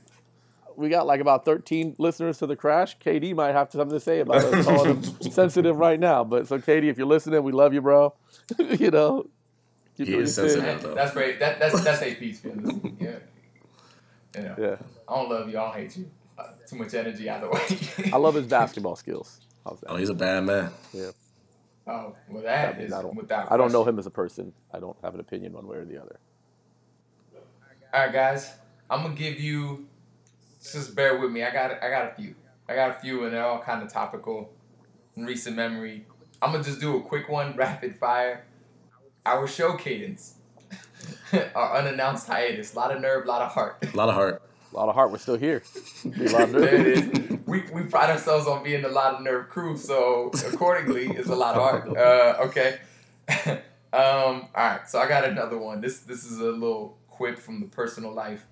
we 0.75 0.89
got 0.89 1.05
like 1.05 1.19
about 1.19 1.45
thirteen 1.45 1.93
listeners 1.99 2.37
to 2.39 2.47
the 2.47 2.55
crash. 2.55 2.97
KD 2.99 3.35
might 3.35 3.51
have 3.53 3.69
something 3.71 3.89
to 3.97 3.99
say 3.99 4.21
about 4.21 4.37
us 4.37 4.65
calling 4.65 5.01
him 5.03 5.03
sensitive 5.31 5.77
right 5.77 5.99
now. 5.99 6.23
But 6.23 6.47
so 6.47 6.57
KD, 6.57 6.85
if 6.85 6.97
you're 6.97 7.05
listening, 7.07 7.43
we 7.43 7.51
love 7.51 7.73
you, 7.73 7.81
bro. 7.81 8.13
you 8.57 8.89
know, 8.89 9.27
keep 9.97 10.07
He 10.07 10.15
is 10.15 10.33
sensitive. 10.35 10.81
though. 10.81 10.95
that's 10.95 11.11
great. 11.13 11.39
That, 11.39 11.59
that's 11.59 11.81
that's 11.83 12.01
AP's 12.01 12.39
feelings. 12.39 12.79
Yeah. 12.99 13.15
You 14.37 14.43
know, 14.43 14.55
Yeah, 14.57 14.75
I 15.09 15.15
don't 15.15 15.29
love 15.29 15.49
you. 15.49 15.57
I 15.59 15.65
don't 15.65 15.75
hate 15.75 15.97
you. 15.97 16.09
Uh, 16.37 16.43
too 16.65 16.77
much 16.77 16.93
energy 16.93 17.29
either 17.29 17.49
way. 17.49 17.59
I 18.13 18.17
love 18.17 18.35
his 18.35 18.47
basketball 18.47 18.95
skills. 18.95 19.41
Oh, 19.65 19.97
he's 19.97 20.07
a 20.09 20.13
bad 20.13 20.45
man. 20.45 20.71
Yeah. 20.93 21.09
Oh, 21.89 22.15
well, 22.29 22.43
that 22.43 22.75
I, 22.75 22.77
mean, 22.77 22.85
is 22.85 22.93
I 22.93 23.01
don't, 23.01 23.15
without. 23.15 23.51
I 23.51 23.57
don't 23.57 23.71
know 23.71 23.83
him 23.83 23.97
as 23.97 24.05
a 24.05 24.11
person. 24.11 24.53
I 24.71 24.79
don't 24.79 24.95
have 25.03 25.15
an 25.15 25.19
opinion 25.19 25.53
one 25.53 25.67
way 25.67 25.77
or 25.77 25.85
the 25.85 25.99
other. 25.99 26.19
All 27.91 28.01
right, 28.01 28.13
guys. 28.13 28.53
I'm 28.89 29.01
gonna 29.01 29.15
give 29.15 29.39
you. 29.39 29.87
Just 30.61 30.95
bear 30.95 31.17
with 31.17 31.31
me. 31.31 31.43
I 31.43 31.51
got. 31.51 31.83
I 31.83 31.89
got 31.89 32.11
a 32.11 32.15
few. 32.15 32.35
I 32.67 32.75
got 32.75 32.91
a 32.91 32.99
few, 32.99 33.23
and 33.23 33.33
they're 33.33 33.43
all 33.43 33.59
kind 33.59 33.81
of 33.81 33.91
topical, 33.91 34.53
in 35.15 35.25
recent 35.25 35.55
memory. 35.55 36.05
I'm 36.43 36.51
gonna 36.51 36.63
just 36.63 36.79
do 36.79 36.97
a 36.97 37.01
quick 37.01 37.27
one, 37.27 37.55
rapid 37.55 37.95
fire. 37.95 38.45
Our 39.25 39.47
show 39.47 39.73
cadence. 39.73 40.35
Our 41.55 41.77
unannounced 41.77 42.27
hiatus. 42.27 42.73
A 42.73 42.75
lot 42.75 42.95
of 42.95 43.01
nerve, 43.01 43.25
a 43.25 43.27
lot 43.27 43.41
of 43.41 43.51
heart. 43.51 43.83
A 43.91 43.97
lot 43.97 44.09
of 44.09 44.15
heart. 44.15 44.43
A 44.71 44.75
lot 44.75 44.89
of 44.89 44.95
heart. 44.95 45.11
We're 45.11 45.17
still 45.17 45.37
here. 45.37 45.63
Be 46.03 46.25
a 46.25 46.29
lot 46.29 46.41
of 46.43 46.51
nerve. 46.51 46.73
is. 46.73 47.39
We, 47.47 47.63
we 47.73 47.83
pride 47.83 48.11
ourselves 48.11 48.47
on 48.47 48.63
being 48.63 48.85
a 48.85 48.89
lot 48.89 49.15
of 49.15 49.21
nerve 49.21 49.49
crew, 49.49 49.75
so 49.75 50.31
accordingly, 50.47 51.07
it's 51.07 51.29
a 51.29 51.35
lot 51.35 51.55
of 51.55 51.61
heart. 51.61 51.97
Uh, 51.97 52.35
okay. 52.41 52.79
um, 53.47 53.61
all 53.93 54.49
right, 54.55 54.81
so 54.87 54.99
I 54.99 55.07
got 55.07 55.25
another 55.25 55.57
one. 55.57 55.81
This 55.81 55.99
this 55.99 56.23
is 56.23 56.39
a 56.39 56.51
little 56.51 56.97
quip 57.07 57.39
from 57.39 57.61
the 57.61 57.67
personal 57.67 58.13
life. 58.13 58.45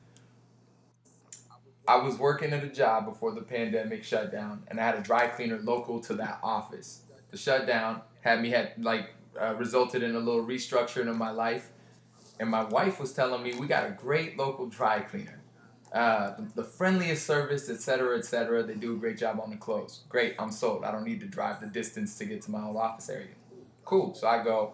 I 1.88 1.98
was 1.98 2.18
working 2.18 2.52
at 2.52 2.64
a 2.64 2.70
job 2.70 3.06
before 3.06 3.32
the 3.32 3.42
pandemic 3.42 4.04
shut 4.04 4.32
down, 4.32 4.64
and 4.68 4.80
I 4.80 4.86
had 4.86 4.96
a 4.96 5.02
dry 5.02 5.28
cleaner 5.28 5.60
local 5.60 6.00
to 6.02 6.16
that 6.16 6.40
office. 6.42 7.02
The 7.30 7.38
shutdown 7.38 8.02
had 8.22 8.42
me 8.42 8.50
had 8.50 8.74
like 8.80 9.14
uh, 9.40 9.54
resulted 9.56 10.02
in 10.02 10.16
a 10.16 10.20
little 10.20 10.44
restructuring 10.44 11.08
of 11.08 11.16
my 11.16 11.30
life, 11.30 11.70
and 12.40 12.50
my 12.50 12.64
wife 12.64 13.00
was 13.00 13.14
telling 13.14 13.44
me 13.44 13.54
we 13.54 13.68
got 13.68 13.86
a 13.86 13.92
great 13.92 14.38
local 14.38 14.66
dry 14.66 15.00
cleaner 15.00 15.38
uh, 15.94 16.34
the, 16.56 16.64
friendliest 16.64 17.26
service, 17.26 17.70
et 17.70 17.80
cetera, 17.80 18.18
et 18.18 18.26
cetera. 18.26 18.64
They 18.64 18.76
do 18.76 18.94
a 18.94 18.98
great 18.98 19.18
job 19.18 19.40
on 19.42 19.50
the 19.50 19.58
clothes. 19.58 20.02
Great, 20.10 20.36
I'm 20.38 20.52
sold. 20.52 20.84
I 20.84 20.92
don't 20.92 21.06
need 21.06 21.20
to 21.22 21.28
drive 21.28 21.62
the 21.62 21.68
distance 21.68 22.18
to 22.18 22.26
get 22.26 22.42
to 22.44 22.52
my 22.52 22.64
old 22.64 22.78
office 22.78 23.10
area. 23.10 23.36
Cool. 23.86 24.14
So 24.14 24.28
I 24.28 24.44
go, 24.44 24.74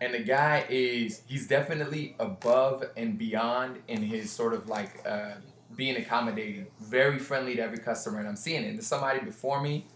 and 0.00 0.12
the 0.12 0.20
guy 0.20 0.66
is 0.68 1.22
he's 1.26 1.48
definitely 1.48 2.14
above 2.20 2.84
and 2.96 3.18
beyond 3.18 3.78
in 3.88 4.02
his 4.02 4.30
sort 4.30 4.52
of 4.52 4.68
like 4.68 5.00
uh, 5.06 5.36
being 5.74 5.96
accommodating, 5.96 6.66
very 6.80 7.18
friendly 7.18 7.56
to 7.56 7.62
every 7.62 7.78
customer, 7.78 8.18
and 8.18 8.28
I'm 8.28 8.36
seeing 8.36 8.64
it. 8.64 8.68
And 8.68 8.76
there's 8.76 8.86
somebody 8.86 9.20
before 9.20 9.62
me, 9.62 9.86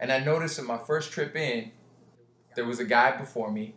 and 0.00 0.10
I 0.10 0.20
noticed 0.20 0.58
in 0.58 0.66
my 0.66 0.78
first 0.78 1.12
trip 1.12 1.36
in, 1.36 1.70
there 2.54 2.64
was 2.64 2.80
a 2.80 2.84
guy 2.84 3.16
before 3.16 3.50
me, 3.50 3.74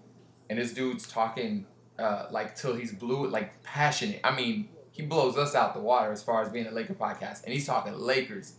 and 0.49 0.57
this 0.57 0.73
dude's 0.73 1.07
talking 1.07 1.65
uh, 1.99 2.27
like 2.31 2.55
till 2.55 2.75
he's 2.75 2.93
blue, 2.93 3.27
like 3.27 3.61
passionate. 3.63 4.21
I 4.23 4.33
mean, 4.33 4.69
he 4.99 5.05
blows 5.05 5.37
us 5.37 5.55
out 5.55 5.73
the 5.73 5.79
water 5.79 6.11
as 6.11 6.21
far 6.21 6.41
as 6.41 6.49
being 6.49 6.67
a 6.67 6.71
Laker 6.71 6.93
podcast, 6.93 7.45
and 7.45 7.53
he's 7.53 7.65
talking 7.65 7.93
Lakers, 7.93 8.53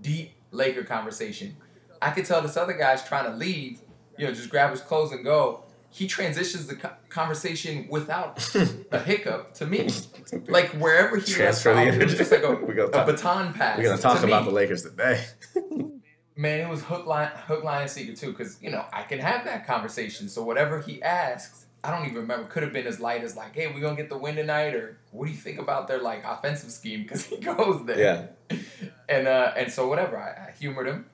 deep 0.00 0.30
Laker 0.52 0.84
conversation. 0.84 1.56
I 2.00 2.10
could 2.10 2.24
tell 2.24 2.40
this 2.40 2.56
other 2.56 2.74
guy's 2.74 3.04
trying 3.06 3.24
to 3.24 3.36
leave, 3.36 3.80
you 4.16 4.26
know, 4.26 4.32
just 4.32 4.48
grab 4.48 4.70
his 4.70 4.80
clothes 4.80 5.10
and 5.12 5.24
go. 5.24 5.64
He 5.90 6.06
transitions 6.06 6.68
the 6.68 6.76
conversation 7.08 7.86
without 7.90 8.38
a 8.92 8.98
hiccup 9.04 9.54
to 9.54 9.66
me, 9.66 9.88
like 10.46 10.68
wherever 10.70 11.16
he 11.16 11.32
Transfer 11.32 11.74
the 11.74 11.80
energy. 11.80 12.16
just 12.16 12.30
like 12.30 12.44
a, 12.44 12.52
a 12.86 12.90
talk- 12.90 13.06
baton 13.06 13.52
pass. 13.52 13.76
We're 13.76 13.84
gonna 13.84 14.00
talk 14.00 14.20
to 14.20 14.26
about 14.26 14.44
me. 14.44 14.50
the 14.50 14.54
Lakers 14.54 14.82
today. 14.84 15.24
Man, 16.36 16.60
it 16.60 16.68
was 16.70 16.82
hook 16.82 17.06
line, 17.06 17.28
hook 17.46 17.62
line 17.64 17.82
and 17.82 17.90
seeker 17.90 18.14
too, 18.14 18.28
because 18.30 18.62
you 18.62 18.70
know 18.70 18.84
I 18.92 19.02
can 19.02 19.18
have 19.18 19.44
that 19.46 19.66
conversation. 19.66 20.28
So 20.28 20.42
whatever 20.44 20.80
he 20.80 21.02
asks, 21.02 21.66
I 21.84 21.90
don't 21.90 22.04
even 22.04 22.18
remember. 22.18 22.46
Could 22.46 22.62
have 22.62 22.72
been 22.72 22.86
as 22.86 23.00
light 23.00 23.24
as 23.24 23.36
like, 23.36 23.54
"Hey, 23.54 23.66
we're 23.66 23.80
gonna 23.80 23.96
get 23.96 24.08
the 24.08 24.16
win 24.16 24.36
tonight," 24.36 24.74
or 24.74 24.98
"What 25.10 25.26
do 25.26 25.32
you 25.32 25.36
think 25.36 25.58
about 25.58 25.88
their 25.88 25.98
like 25.98 26.22
offensive 26.24 26.70
scheme?" 26.70 27.02
Because 27.02 27.24
he 27.24 27.36
goes 27.52 27.84
there. 27.84 27.98
Yeah. 28.50 28.58
And 29.08 29.28
uh, 29.28 29.52
and 29.56 29.70
so 29.70 29.88
whatever, 29.88 30.16
I, 30.16 30.48
I 30.48 30.54
humored 30.58 30.86
him, 30.86 31.04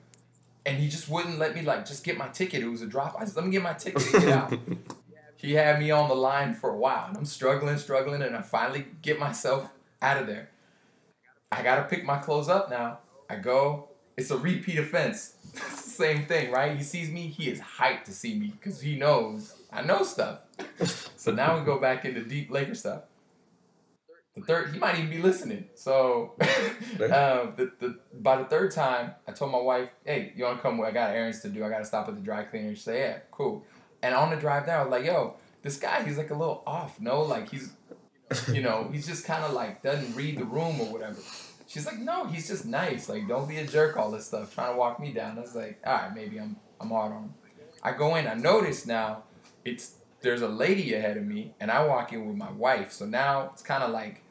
and 0.65 0.77
he 0.77 0.87
just 0.87 1.09
wouldn't 1.09 1.37
let 1.37 1.53
me 1.53 1.63
like 1.63 1.85
just 1.85 2.05
get 2.05 2.17
my 2.17 2.29
ticket. 2.29 2.63
It 2.63 2.69
was 2.69 2.81
a 2.81 2.85
drop. 2.85 3.15
I 3.19 3.25
said, 3.25 3.35
"Let 3.35 3.45
me 3.45 3.51
get 3.51 3.61
my 3.61 3.73
ticket 3.73 4.13
and 4.13 4.23
get 4.23 4.31
out." 4.31 4.53
he 5.35 5.53
had 5.53 5.79
me 5.79 5.91
on 5.91 6.07
the 6.07 6.15
line 6.15 6.53
for 6.53 6.69
a 6.69 6.77
while, 6.77 7.07
and 7.09 7.17
I'm 7.17 7.25
struggling, 7.25 7.77
struggling, 7.77 8.21
and 8.21 8.37
I 8.37 8.41
finally 8.41 8.85
get 9.01 9.19
myself 9.19 9.69
out 10.01 10.15
of 10.21 10.27
there. 10.27 10.49
I 11.51 11.61
gotta 11.61 11.83
pick 11.83 12.05
my 12.05 12.19
clothes 12.19 12.47
up 12.47 12.69
now. 12.69 12.99
I 13.29 13.35
go. 13.35 13.89
It's 14.15 14.31
a 14.31 14.37
repeat 14.37 14.79
offense. 14.79 15.33
Same 15.73 16.25
thing, 16.25 16.51
right? 16.51 16.77
He 16.77 16.83
sees 16.83 17.09
me. 17.09 17.27
He 17.27 17.49
is 17.49 17.59
hyped 17.59 18.05
to 18.05 18.13
see 18.13 18.35
me 18.35 18.53
because 18.57 18.79
he 18.79 18.95
knows 18.95 19.58
I 19.71 19.81
know 19.81 20.03
stuff. 20.03 20.41
so 21.15 21.31
now 21.31 21.57
we 21.57 21.65
go 21.65 21.79
back 21.79 22.05
into 22.05 22.23
deep 22.23 22.51
Laker 22.51 22.75
stuff. 22.75 23.03
The 24.35 24.41
third, 24.41 24.73
he 24.73 24.79
might 24.79 24.97
even 24.97 25.09
be 25.09 25.17
listening. 25.17 25.65
So, 25.75 26.35
um, 26.41 27.53
the, 27.55 27.71
the 27.79 27.99
by 28.13 28.37
the 28.37 28.45
third 28.45 28.71
time, 28.71 29.15
I 29.27 29.31
told 29.31 29.51
my 29.51 29.59
wife, 29.59 29.89
"Hey, 30.05 30.33
you 30.35 30.45
want 30.45 30.57
to 30.57 30.61
come? 30.61 30.79
I 30.81 30.91
got 30.91 31.11
errands 31.11 31.41
to 31.41 31.49
do. 31.49 31.63
I 31.63 31.69
got 31.69 31.79
to 31.79 31.85
stop 31.85 32.07
at 32.07 32.15
the 32.15 32.21
dry 32.21 32.43
cleaner." 32.43 32.73
She 32.75 32.81
said, 32.81 32.97
"Yeah, 32.97 33.17
cool." 33.31 33.65
And 34.01 34.15
on 34.15 34.29
the 34.29 34.37
drive 34.37 34.65
there, 34.65 34.77
I 34.77 34.83
was 34.83 34.91
like, 34.91 35.05
"Yo, 35.05 35.35
this 35.61 35.77
guy, 35.77 36.03
he's 36.03 36.17
like 36.17 36.29
a 36.29 36.35
little 36.35 36.63
off. 36.65 37.01
No, 37.01 37.21
like 37.21 37.49
he's, 37.49 37.71
you 38.51 38.61
know, 38.61 38.87
he's 38.91 39.07
just 39.07 39.25
kind 39.25 39.43
of 39.43 39.53
like 39.53 39.81
doesn't 39.81 40.15
read 40.15 40.37
the 40.37 40.45
room 40.45 40.79
or 40.79 40.91
whatever." 40.91 41.17
She's 41.67 41.85
like, 41.85 41.99
"No, 41.99 42.25
he's 42.25 42.47
just 42.47 42.65
nice. 42.65 43.09
Like, 43.09 43.27
don't 43.27 43.47
be 43.47 43.57
a 43.57 43.65
jerk. 43.65 43.97
All 43.97 44.11
this 44.11 44.27
stuff, 44.27 44.53
trying 44.53 44.73
to 44.73 44.77
walk 44.77 44.99
me 44.99 45.11
down." 45.11 45.37
I 45.37 45.41
was 45.41 45.55
like, 45.55 45.79
"All 45.85 45.93
right, 45.93 46.15
maybe 46.15 46.39
I'm 46.39 46.55
I'm 46.79 46.89
hard 46.89 47.11
on 47.11 47.23
him." 47.23 47.33
I 47.81 47.93
go 47.93 48.15
in. 48.15 48.27
I 48.27 48.33
notice 48.35 48.85
now, 48.85 49.23
it's 49.65 49.95
there's 50.21 50.41
a 50.41 50.47
lady 50.47 50.93
ahead 50.93 51.17
of 51.17 51.23
me, 51.25 51.53
and 51.59 51.71
I 51.71 51.85
walk 51.85 52.11
in 52.13 52.27
with 52.27 52.35
my 52.35 52.51
wife. 52.51 52.91
So 52.91 53.05
now 53.05 53.49
it's 53.53 53.61
kind 53.61 53.83
of 53.83 53.91
like 53.91 54.21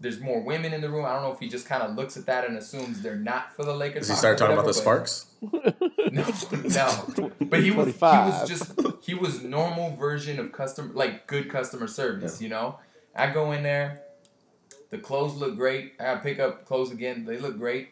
there's 0.00 0.20
more 0.20 0.40
women 0.40 0.72
in 0.72 0.80
the 0.80 0.90
room. 0.90 1.04
I 1.04 1.12
don't 1.12 1.22
know 1.22 1.32
if 1.32 1.38
he 1.38 1.48
just 1.48 1.66
kind 1.66 1.82
of 1.82 1.94
looks 1.94 2.16
at 2.16 2.26
that 2.26 2.44
and 2.44 2.56
assumes 2.56 3.02
they're 3.02 3.16
not 3.16 3.54
for 3.54 3.64
the 3.64 3.74
Lakers. 3.74 4.02
Does 4.06 4.10
he 4.10 4.16
start 4.16 4.34
or 4.34 4.38
talking 4.38 4.54
about 4.54 4.66
the 4.66 4.74
Sparks? 4.74 5.26
No, 6.12 6.24
no. 6.52 7.30
But 7.40 7.62
he 7.62 7.70
was 7.72 7.88
he 7.88 8.00
was 8.00 8.48
just 8.48 8.72
he 9.02 9.12
was 9.14 9.42
normal 9.42 9.96
version 9.96 10.38
of 10.38 10.52
customer 10.52 10.92
like 10.94 11.26
good 11.26 11.50
customer 11.50 11.88
service. 11.88 12.40
You 12.40 12.48
know, 12.48 12.78
I 13.14 13.30
go 13.30 13.52
in 13.52 13.62
there, 13.62 14.02
the 14.90 14.98
clothes 14.98 15.34
look 15.34 15.56
great. 15.56 15.94
I 15.98 16.14
pick 16.16 16.38
up 16.38 16.64
clothes 16.64 16.92
again. 16.92 17.24
They 17.24 17.38
look 17.38 17.58
great. 17.58 17.88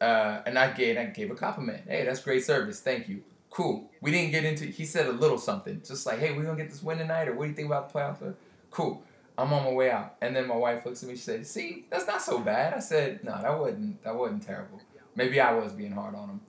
Uh, 0.00 0.42
and 0.46 0.58
I 0.58 0.72
gave 0.72 0.96
I 0.98 1.06
gave 1.06 1.30
a 1.30 1.34
compliment. 1.34 1.84
Hey, 1.86 2.04
that's 2.04 2.20
great 2.20 2.44
service. 2.44 2.80
Thank 2.80 3.08
you. 3.08 3.22
Cool. 3.58 3.90
We 4.00 4.12
didn't 4.12 4.30
get 4.30 4.44
into. 4.44 4.66
He 4.66 4.84
said 4.84 5.08
a 5.08 5.10
little 5.10 5.36
something, 5.36 5.82
just 5.84 6.06
like, 6.06 6.20
"Hey, 6.20 6.32
we 6.32 6.44
gonna 6.44 6.56
get 6.56 6.70
this 6.70 6.80
win 6.80 6.98
tonight," 6.98 7.26
or 7.26 7.34
"What 7.34 7.42
do 7.46 7.48
you 7.50 7.56
think 7.56 7.66
about 7.66 7.92
the 7.92 7.98
playoffs?" 7.98 8.36
Cool. 8.70 9.02
I'm 9.36 9.52
on 9.52 9.64
my 9.64 9.72
way 9.72 9.90
out, 9.90 10.14
and 10.20 10.36
then 10.36 10.46
my 10.46 10.54
wife 10.54 10.86
looks 10.86 11.02
at 11.02 11.08
me. 11.08 11.16
She 11.16 11.22
said, 11.22 11.44
"See, 11.44 11.86
that's 11.90 12.06
not 12.06 12.22
so 12.22 12.38
bad." 12.38 12.72
I 12.72 12.78
said, 12.78 13.24
"No, 13.24 13.32
that 13.42 13.58
wasn't 13.58 14.00
that 14.04 14.14
wasn't 14.14 14.44
terrible. 14.44 14.80
Maybe 15.16 15.40
I 15.40 15.54
was 15.54 15.72
being 15.72 15.90
hard 15.90 16.14
on 16.14 16.28
him." 16.28 16.40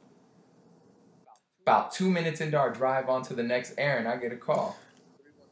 About 1.64 1.92
two 1.92 2.12
minutes 2.12 2.42
into 2.42 2.58
our 2.60 2.70
drive 2.70 3.10
onto 3.10 3.34
the 3.34 3.42
next 3.42 3.74
errand, 3.80 4.08
I 4.08 4.18
get 4.18 4.32
a 4.32 4.38
call, 4.38 4.78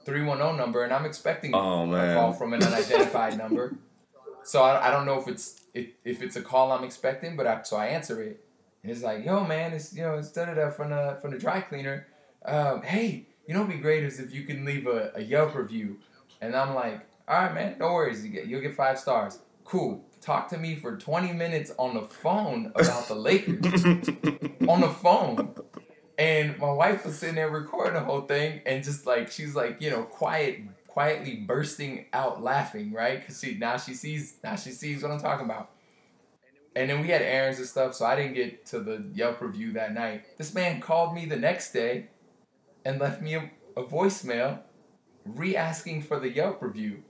three 0.06 0.22
one 0.22 0.38
zero 0.38 0.56
number, 0.56 0.84
and 0.84 0.94
I'm 0.94 1.06
expecting 1.06 1.56
Oh, 1.56 1.82
a 1.82 1.88
man. 1.88 2.16
call 2.16 2.34
from 2.34 2.54
an 2.54 2.62
unidentified 2.62 3.36
number. 3.36 3.74
So 4.44 4.62
I, 4.64 4.88
I 4.88 4.92
don't 4.92 5.06
know 5.06 5.20
if 5.20 5.28
it's 5.28 5.66
if, 5.74 5.88
if 6.06 6.22
it's 6.22 6.36
a 6.38 6.42
call 6.42 6.72
I'm 6.72 6.86
expecting, 6.86 7.36
but 7.36 7.46
I, 7.48 7.64
so 7.64 7.76
I 7.76 7.88
answer 7.88 8.22
it. 8.22 8.46
It's 8.90 9.04
like, 9.04 9.26
yo, 9.26 9.44
man, 9.44 9.74
it's 9.74 9.94
you 9.94 10.04
know, 10.04 10.18
it's 10.18 10.32
da 10.32 10.46
da 10.46 10.54
da 10.54 10.70
from 10.70 10.92
the 10.92 11.18
from 11.22 11.32
the 11.32 11.38
dry 11.38 11.62
cleaner. 11.62 12.08
Um, 12.46 12.82
hey, 12.82 13.28
you 13.48 13.54
know, 13.54 13.62
what'd 13.62 13.76
be 13.76 13.82
great 13.82 14.04
is 14.04 14.20
if 14.20 14.34
you 14.34 14.44
can 14.44 14.66
leave 14.66 14.88
a, 14.88 15.12
a 15.16 15.22
Yelp 15.22 15.56
review. 15.56 15.98
And 16.42 16.56
I'm 16.56 16.76
like, 16.76 17.02
all 17.28 17.42
right, 17.42 17.54
man, 17.54 17.76
no 17.80 17.94
worries, 17.94 18.24
you 18.24 18.32
get 18.32 18.48
you'll 18.48 18.62
get 18.62 18.76
five 18.76 19.00
stars. 19.00 19.40
Cool. 19.64 20.04
Talk 20.22 20.50
to 20.50 20.58
me 20.58 20.76
for 20.76 20.98
20 20.98 21.34
minutes 21.34 21.72
on 21.78 21.94
the 21.94 22.02
phone 22.02 22.72
about 22.76 23.08
the 23.08 23.16
Lakers 23.16 23.86
on 24.68 24.82
the 24.82 24.90
phone. 25.02 25.54
And 26.18 26.58
my 26.58 26.72
wife 26.72 27.06
was 27.06 27.20
sitting 27.20 27.36
there 27.36 27.50
recording 27.50 27.94
the 27.94 28.00
whole 28.00 28.22
thing, 28.22 28.62
and 28.66 28.84
just 28.84 29.06
like 29.06 29.30
she's 29.32 29.56
like, 29.56 29.82
you 29.82 29.92
know, 29.92 30.04
quiet, 30.04 30.62
quietly 30.88 31.36
bursting 31.36 32.06
out 32.12 32.42
laughing, 32.42 32.92
right? 32.92 33.20
Because 33.20 33.40
she 33.40 33.56
now 33.56 33.78
she 33.78 33.94
sees 33.94 34.36
now 34.44 34.56
she 34.56 34.72
sees 34.72 35.04
what 35.04 35.12
I'm 35.12 35.20
talking 35.20 35.46
about. 35.46 35.70
And 36.78 36.92
then 36.92 37.02
we 37.02 37.08
had 37.08 37.24
errands 37.24 37.58
and 37.58 37.68
stuff, 37.68 37.96
so 37.96 38.06
I 38.06 38.16
didn't 38.16 38.36
get 38.36 38.68
to 38.68 38.80
the 38.80 39.04
Yelp 39.12 39.42
review 39.42 39.72
that 39.74 39.96
night. 39.96 40.38
This 40.38 40.54
man 40.54 40.80
called 40.80 41.16
me 41.16 41.26
the 41.26 41.36
next 41.36 41.72
day, 41.72 42.10
and 42.86 43.00
left 43.00 43.20
me 43.20 43.34
a, 43.34 43.50
a 43.76 43.84
voicemail, 43.84 44.60
re-asking 45.26 46.04
for 46.04 46.20
the 46.20 46.30
Yelp 46.30 46.62
review. 46.62 47.02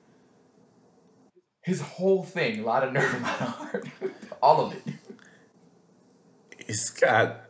His 1.64 1.82
whole 1.82 2.24
thing, 2.24 2.62
a 2.62 2.64
lot 2.64 2.86
of 2.86 2.94
nerve, 2.94 3.22
lot 3.22 3.42
of 3.42 3.48
heart, 3.48 3.88
all 4.42 4.68
of 4.68 4.74
it. 4.74 4.84
He's 6.66 6.90
got. 6.90 7.42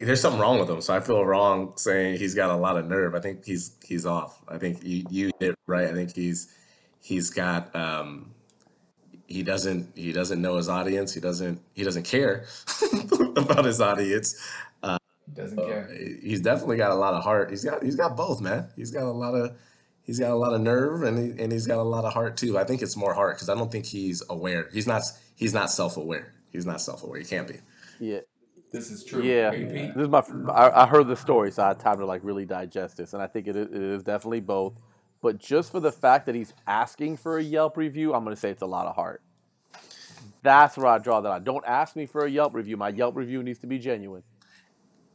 There's 0.00 0.20
something 0.20 0.40
wrong 0.40 0.60
with 0.60 0.70
him, 0.70 0.80
so 0.82 0.94
I 0.94 1.00
feel 1.00 1.24
wrong 1.24 1.72
saying 1.74 2.18
he's 2.18 2.36
got 2.36 2.50
a 2.50 2.56
lot 2.56 2.76
of 2.76 2.86
nerve. 2.86 3.16
I 3.16 3.20
think 3.20 3.44
he's 3.44 3.72
he's 3.84 4.06
off. 4.06 4.40
I 4.46 4.56
think 4.56 4.84
you 4.84 5.04
you 5.10 5.32
did 5.40 5.56
right. 5.66 5.88
I 5.88 5.92
think 5.94 6.14
he's 6.14 6.54
he's 7.00 7.30
got 7.30 7.74
um 7.74 8.34
he 9.30 9.42
doesn't 9.42 9.96
he 9.96 10.12
doesn't 10.12 10.42
know 10.42 10.56
his 10.56 10.68
audience. 10.68 11.14
He 11.14 11.20
doesn't 11.20 11.62
he 11.74 11.84
doesn't 11.84 12.02
care 12.02 12.44
about 13.36 13.64
his 13.64 13.80
audience. 13.80 14.36
Doesn't 15.34 15.58
care. 15.58 15.88
Uh, 15.90 15.96
he's 16.22 16.40
definitely 16.40 16.76
got 16.76 16.90
a 16.90 16.96
lot 16.96 17.14
of 17.14 17.22
heart. 17.22 17.50
He's 17.50 17.64
got 17.64 17.82
he's 17.82 17.96
got 17.96 18.16
both, 18.16 18.40
man. 18.40 18.68
He's 18.76 18.90
got 18.90 19.04
a 19.04 19.12
lot 19.12 19.34
of 19.34 19.56
he's 20.02 20.18
got 20.18 20.32
a 20.32 20.36
lot 20.36 20.52
of 20.52 20.60
nerve 20.60 21.02
and 21.02 21.18
he, 21.18 21.42
and 21.42 21.52
he's 21.52 21.66
got 21.66 21.78
a 21.78 21.82
lot 21.82 22.04
of 22.04 22.12
heart 22.12 22.36
too. 22.36 22.58
I 22.58 22.64
think 22.64 22.82
it's 22.82 22.96
more 22.96 23.14
heart 23.14 23.36
because 23.36 23.48
I 23.48 23.54
don't 23.54 23.70
think 23.70 23.86
he's 23.86 24.22
aware. 24.28 24.68
He's 24.72 24.86
not 24.86 25.02
he's 25.36 25.54
not 25.54 25.70
self 25.70 25.96
aware. 25.96 26.34
He's 26.50 26.66
not 26.66 26.80
self 26.80 27.04
aware. 27.04 27.20
He 27.20 27.24
can't 27.24 27.46
be. 27.46 27.60
Yeah. 28.00 28.20
This 28.72 28.90
is 28.90 29.04
true. 29.04 29.22
Yeah, 29.22 29.48
AP. 29.48 29.94
this 29.94 29.96
is 29.96 30.08
my. 30.08 30.22
I, 30.52 30.84
I 30.84 30.86
heard 30.86 31.08
the 31.08 31.16
story, 31.16 31.50
so 31.50 31.64
I 31.64 31.68
had 31.68 31.80
time 31.80 31.98
to 31.98 32.06
like 32.06 32.20
really 32.22 32.44
digest 32.44 32.98
this, 32.98 33.14
and 33.14 33.22
I 33.22 33.26
think 33.26 33.48
it 33.48 33.56
is, 33.56 33.66
it 33.66 33.82
is 33.82 34.04
definitely 34.04 34.38
both. 34.38 34.74
But 35.22 35.38
just 35.38 35.70
for 35.72 35.80
the 35.80 35.92
fact 35.92 36.26
that 36.26 36.34
he's 36.34 36.54
asking 36.66 37.18
for 37.18 37.38
a 37.38 37.42
Yelp 37.42 37.76
review, 37.76 38.14
I'm 38.14 38.24
gonna 38.24 38.36
say 38.36 38.50
it's 38.50 38.62
a 38.62 38.66
lot 38.66 38.86
of 38.86 38.94
heart. 38.94 39.22
That's 40.42 40.76
where 40.78 40.86
I 40.86 40.98
draw 40.98 41.20
that 41.20 41.28
line. 41.28 41.44
Don't 41.44 41.64
ask 41.66 41.96
me 41.96 42.06
for 42.06 42.24
a 42.24 42.30
Yelp 42.30 42.54
review. 42.54 42.76
My 42.76 42.88
Yelp 42.88 43.16
review 43.16 43.42
needs 43.42 43.58
to 43.60 43.66
be 43.66 43.78
genuine. 43.78 44.22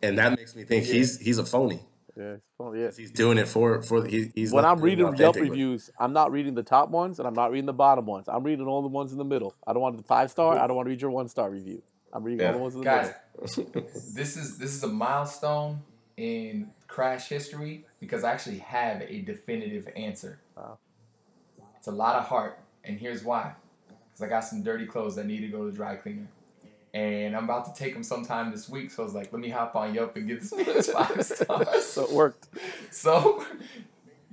and 0.04 0.18
that 0.20 0.38
makes 0.38 0.56
me 0.56 0.64
think 0.64 0.86
he's 0.86 1.20
he's 1.20 1.40
a 1.40 1.46
phony. 1.46 1.82
Yeah, 2.18 2.36
it's 2.36 2.46
yeah. 2.60 2.92
He's 2.96 3.12
doing 3.12 3.38
it 3.38 3.48
for 3.48 3.82
for 3.82 4.06
he, 4.06 4.32
he's 4.36 4.54
When 4.54 4.64
not 4.64 4.78
I'm 4.78 4.84
reading 4.84 5.16
Yelp 5.18 5.36
reviews, 5.36 5.90
I'm 6.00 6.14
not 6.14 6.32
reading 6.32 6.54
the 6.54 6.64
top 6.64 6.90
ones 6.90 7.20
and 7.20 7.28
I'm 7.28 7.34
not 7.34 7.52
reading 7.52 7.66
the 7.66 7.74
bottom 7.74 8.06
ones. 8.06 8.28
I'm 8.30 8.44
reading 8.44 8.68
all 8.68 8.82
the 8.84 8.88
ones 8.88 9.12
in 9.12 9.18
the 9.18 9.26
middle. 9.26 9.54
I 9.68 9.74
don't 9.74 9.82
want 9.82 9.98
the 9.98 10.04
five 10.04 10.32
star. 10.32 10.58
I 10.58 10.68
don't 10.68 10.76
want 10.76 10.86
to 10.86 10.92
read 10.92 11.02
your 11.02 11.12
one 11.12 11.28
star 11.28 11.50
review. 11.50 11.82
I'm 12.14 12.24
reading 12.24 12.46
all 12.46 12.54
the 12.54 12.60
ones 12.60 12.76
in 12.76 12.82
the 12.82 12.86
Guys, 12.86 13.14
middle. 13.58 13.90
this 14.14 14.38
is 14.38 14.58
this 14.58 14.74
is 14.76 14.84
a 14.84 14.88
milestone 14.88 15.82
in 16.18 16.70
crash 16.88 17.28
history 17.28 17.86
because 18.00 18.24
I 18.24 18.32
actually 18.32 18.60
have 18.60 19.02
a 19.02 19.22
definitive 19.22 19.88
answer. 19.96 20.40
Wow. 20.56 20.78
It's 21.78 21.88
a 21.88 21.92
lot 21.92 22.16
of 22.16 22.26
heart, 22.26 22.60
and 22.84 23.00
here's 23.00 23.24
why. 23.24 23.54
Because 23.88 24.22
I 24.22 24.28
got 24.28 24.42
some 24.42 24.64
dirty 24.64 24.86
clothes 24.86 25.16
that 25.16 25.26
need 25.26 25.42
to 25.42 25.48
go 25.48 25.66
to 25.66 25.72
dry 25.72 25.96
cleaner. 25.96 26.28
And 26.94 27.36
I'm 27.36 27.44
about 27.44 27.66
to 27.66 27.84
take 27.84 27.94
them 27.94 28.04
sometime 28.04 28.52
this 28.52 28.70
week, 28.70 28.90
so 28.90 29.04
I 29.04 29.06
was 29.06 29.14
like, 29.14 29.34
let 29.34 29.42
me 29.42 29.50
hop 29.50 29.76
on 29.76 29.94
Yelp 29.94 30.16
and 30.16 30.28
get 30.28 30.40
this 30.40 30.90
five 30.94 31.26
stars. 31.26 31.86
So 31.86 32.06
it 32.06 32.12
worked. 32.12 32.48
So 32.90 33.46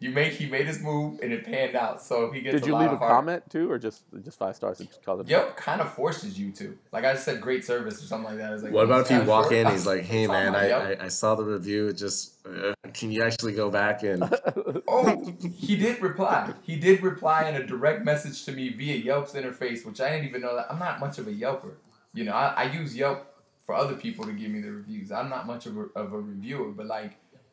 you 0.03 0.11
made 0.11 0.33
he 0.33 0.47
made 0.47 0.67
his 0.67 0.81
move 0.81 1.21
and 1.23 1.33
it 1.33 1.45
panned 1.45 1.77
out. 1.77 2.03
So 2.03 2.25
if 2.25 2.35
he 2.35 2.41
gets 2.41 2.57
a 2.57 2.61
comment, 2.61 2.63
Did 2.63 2.65
a 2.65 2.67
you 2.67 2.73
lot 2.73 2.81
leave 2.83 2.93
a 2.93 2.97
heart. 2.99 3.13
comment 3.13 3.43
too, 3.51 3.71
or 3.71 3.79
just 3.79 4.03
just 4.25 4.39
five 4.39 4.57
stars 4.57 4.81
and 4.81 4.89
just 4.89 5.03
call 5.05 5.21
it? 5.21 5.29
Yep, 5.29 5.57
kind 5.57 5.81
of 5.81 5.93
forces 5.95 6.39
you 6.39 6.51
to. 6.53 6.77
Like 6.93 7.05
I 7.05 7.13
just 7.13 7.25
said, 7.25 7.41
great 7.41 7.65
service 7.65 8.03
or 8.03 8.07
something 8.07 8.29
like 8.31 8.39
that. 8.39 8.53
It's 8.53 8.63
like, 8.63 8.73
What 8.73 8.85
about 8.85 9.03
if 9.09 9.11
you 9.11 9.23
walk 9.23 9.49
for- 9.49 9.55
in? 9.55 9.67
He's 9.71 9.87
like, 9.87 10.03
"Hey 10.03 10.27
man, 10.27 10.55
I, 10.55 10.69
Yelp. 10.69 11.01
I, 11.01 11.05
I 11.05 11.09
saw 11.09 11.35
the 11.37 11.45
review. 11.45 11.89
It 11.89 11.95
just 11.95 12.35
uh, 12.47 12.51
Uh, 12.71 12.75
can 12.93 13.13
you 13.13 13.23
actually 13.23 13.53
go 13.55 13.71
back 13.71 14.03
and? 14.03 14.23
Oh, 14.89 15.35
he 15.57 15.77
did 15.77 16.03
reply. 16.03 16.53
He 16.63 16.77
did 16.77 17.03
reply 17.03 17.49
in 17.49 17.55
a 17.55 17.65
direct 17.67 18.05
message 18.05 18.45
to 18.45 18.53
me 18.53 18.69
via 18.71 18.97
Yelp's 18.97 19.33
interface, 19.33 19.87
which 19.87 20.01
I 20.01 20.11
didn't 20.11 20.27
even 20.29 20.43
know 20.43 20.55
that. 20.57 20.67
I'm 20.71 20.79
not 20.79 21.01
much 21.01 21.19
of 21.19 21.27
a 21.29 21.33
Yelper. 21.33 21.73
You 22.15 22.25
know, 22.25 22.33
I, 22.33 22.49
I 22.57 22.65
use 22.65 22.95
Yelp 22.97 23.33
for 23.65 23.75
other 23.75 23.95
people 23.95 24.25
to 24.27 24.33
give 24.33 24.51
me 24.51 24.61
the 24.61 24.71
reviews. 24.73 25.11
I'm 25.13 25.31
not 25.31 25.47
much 25.47 25.65
of 25.67 25.77
a, 25.79 25.85
of 25.97 26.13
a 26.13 26.19
reviewer, 26.19 26.71
but 26.73 26.87
like, 26.87 27.13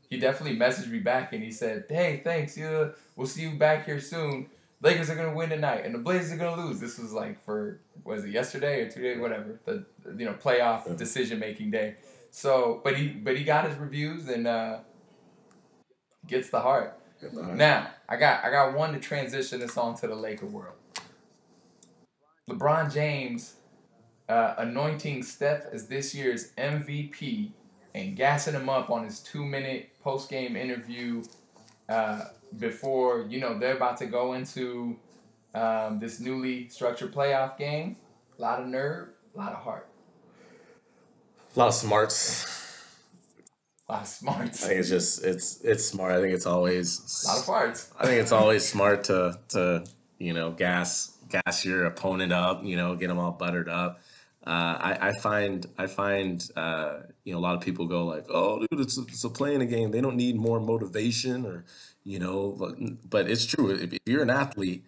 he 0.09 0.17
definitely 0.17 0.57
messaged 0.57 0.89
me 0.89 0.99
back 0.99 1.33
and 1.33 1.43
he 1.43 1.51
said, 1.51 1.85
"Hey, 1.87 2.21
thanks. 2.23 2.57
Yeah, 2.57 2.89
we'll 3.15 3.27
see 3.27 3.43
you 3.43 3.51
back 3.51 3.85
here 3.85 3.99
soon. 3.99 4.49
Lakers 4.81 5.09
are 5.09 5.15
gonna 5.15 5.35
win 5.35 5.49
tonight, 5.49 5.85
and 5.85 5.93
the 5.93 5.99
Blazers 5.99 6.31
are 6.31 6.37
gonna 6.37 6.61
lose." 6.65 6.79
This 6.79 6.97
was 6.97 7.13
like 7.13 7.39
for 7.43 7.81
was 8.03 8.23
it 8.23 8.31
yesterday 8.31 8.81
or 8.81 8.89
two 8.89 9.01
days, 9.01 9.19
whatever. 9.19 9.59
The 9.65 9.85
you 10.17 10.25
know 10.25 10.33
playoff 10.33 10.95
decision 10.97 11.39
making 11.39 11.71
day. 11.71 11.95
So, 12.31 12.81
but 12.83 12.97
he 12.97 13.09
but 13.09 13.37
he 13.37 13.43
got 13.43 13.67
his 13.69 13.77
reviews 13.77 14.27
and 14.27 14.47
uh, 14.47 14.79
gets 16.25 16.49
the 16.49 16.61
heart. 16.61 16.99
Now, 17.33 17.89
I 18.07 18.15
got 18.15 18.43
I 18.43 18.49
got 18.49 18.73
one 18.75 18.93
to 18.93 18.99
transition 18.99 19.59
this 19.59 19.77
on 19.77 19.95
to 19.97 20.07
the 20.07 20.15
Laker 20.15 20.45
world. 20.45 20.75
LeBron 22.49 22.91
James 22.91 23.55
uh, 24.27 24.55
anointing 24.57 25.23
Steph 25.23 25.65
as 25.71 25.87
this 25.87 26.15
year's 26.15 26.51
MVP 26.57 27.51
and 27.95 28.15
gassing 28.15 28.53
him 28.53 28.69
up 28.69 28.89
on 28.89 29.03
his 29.03 29.19
two 29.19 29.43
minute 29.45 29.89
post 30.03 30.29
game 30.29 30.55
interview 30.55 31.23
uh, 31.87 32.25
before 32.57 33.25
you 33.29 33.39
know 33.39 33.57
they're 33.57 33.75
about 33.75 33.97
to 33.97 34.05
go 34.05 34.33
into 34.33 34.95
um, 35.55 35.99
this 35.99 36.19
newly 36.19 36.67
structured 36.69 37.13
playoff 37.13 37.57
game. 37.57 37.95
A 38.37 38.41
lot 38.41 38.61
of 38.61 38.67
nerve, 38.67 39.09
a 39.35 39.37
lot 39.37 39.51
of 39.51 39.59
heart, 39.59 39.87
A 41.55 41.59
lot 41.59 41.67
of 41.69 41.73
smarts. 41.73 42.45
a 43.89 43.91
lot 43.93 44.01
of 44.03 44.07
smarts, 44.07 44.63
I 44.63 44.67
think 44.67 44.79
it's 44.79 44.89
just 44.89 45.23
it's 45.25 45.61
it's 45.61 45.83
smart. 45.85 46.13
I 46.13 46.21
think 46.21 46.33
it's 46.33 46.45
always 46.45 47.23
a 47.25 47.27
lot 47.27 47.39
of 47.39 47.45
farts. 47.45 47.91
I 47.99 48.05
think 48.05 48.21
it's 48.21 48.31
always 48.31 48.65
smart 48.67 49.03
to 49.05 49.39
to 49.49 49.83
you 50.19 50.33
know 50.33 50.51
gas 50.51 51.17
gas 51.29 51.65
your 51.65 51.85
opponent 51.85 52.31
up. 52.31 52.63
You 52.63 52.77
know, 52.77 52.95
get 52.95 53.07
them 53.07 53.19
all 53.19 53.31
buttered 53.31 53.67
up. 53.69 53.99
Uh, 54.49 54.77
I, 54.81 55.09
I 55.09 55.13
find 55.13 55.67
I 55.77 55.85
find 55.87 56.49
uh, 56.55 57.01
you 57.23 57.33
know 57.33 57.39
a 57.39 57.45
lot 57.47 57.55
of 57.55 57.61
people 57.61 57.85
go 57.87 58.05
like, 58.07 58.25
oh, 58.29 58.59
dude, 58.61 58.79
it's 58.81 58.97
it's 58.97 59.23
a 59.23 59.29
playing 59.29 59.61
a 59.61 59.67
game. 59.67 59.91
They 59.91 60.01
don't 60.01 60.15
need 60.17 60.37
more 60.37 60.59
motivation 60.59 61.45
or 61.45 61.65
you 62.03 62.17
know, 62.17 62.55
but, 62.59 62.75
but 63.09 63.29
it's 63.29 63.45
true. 63.45 63.69
If, 63.71 63.93
you're 64.07 64.23
an 64.23 64.31
athlete, 64.31 64.85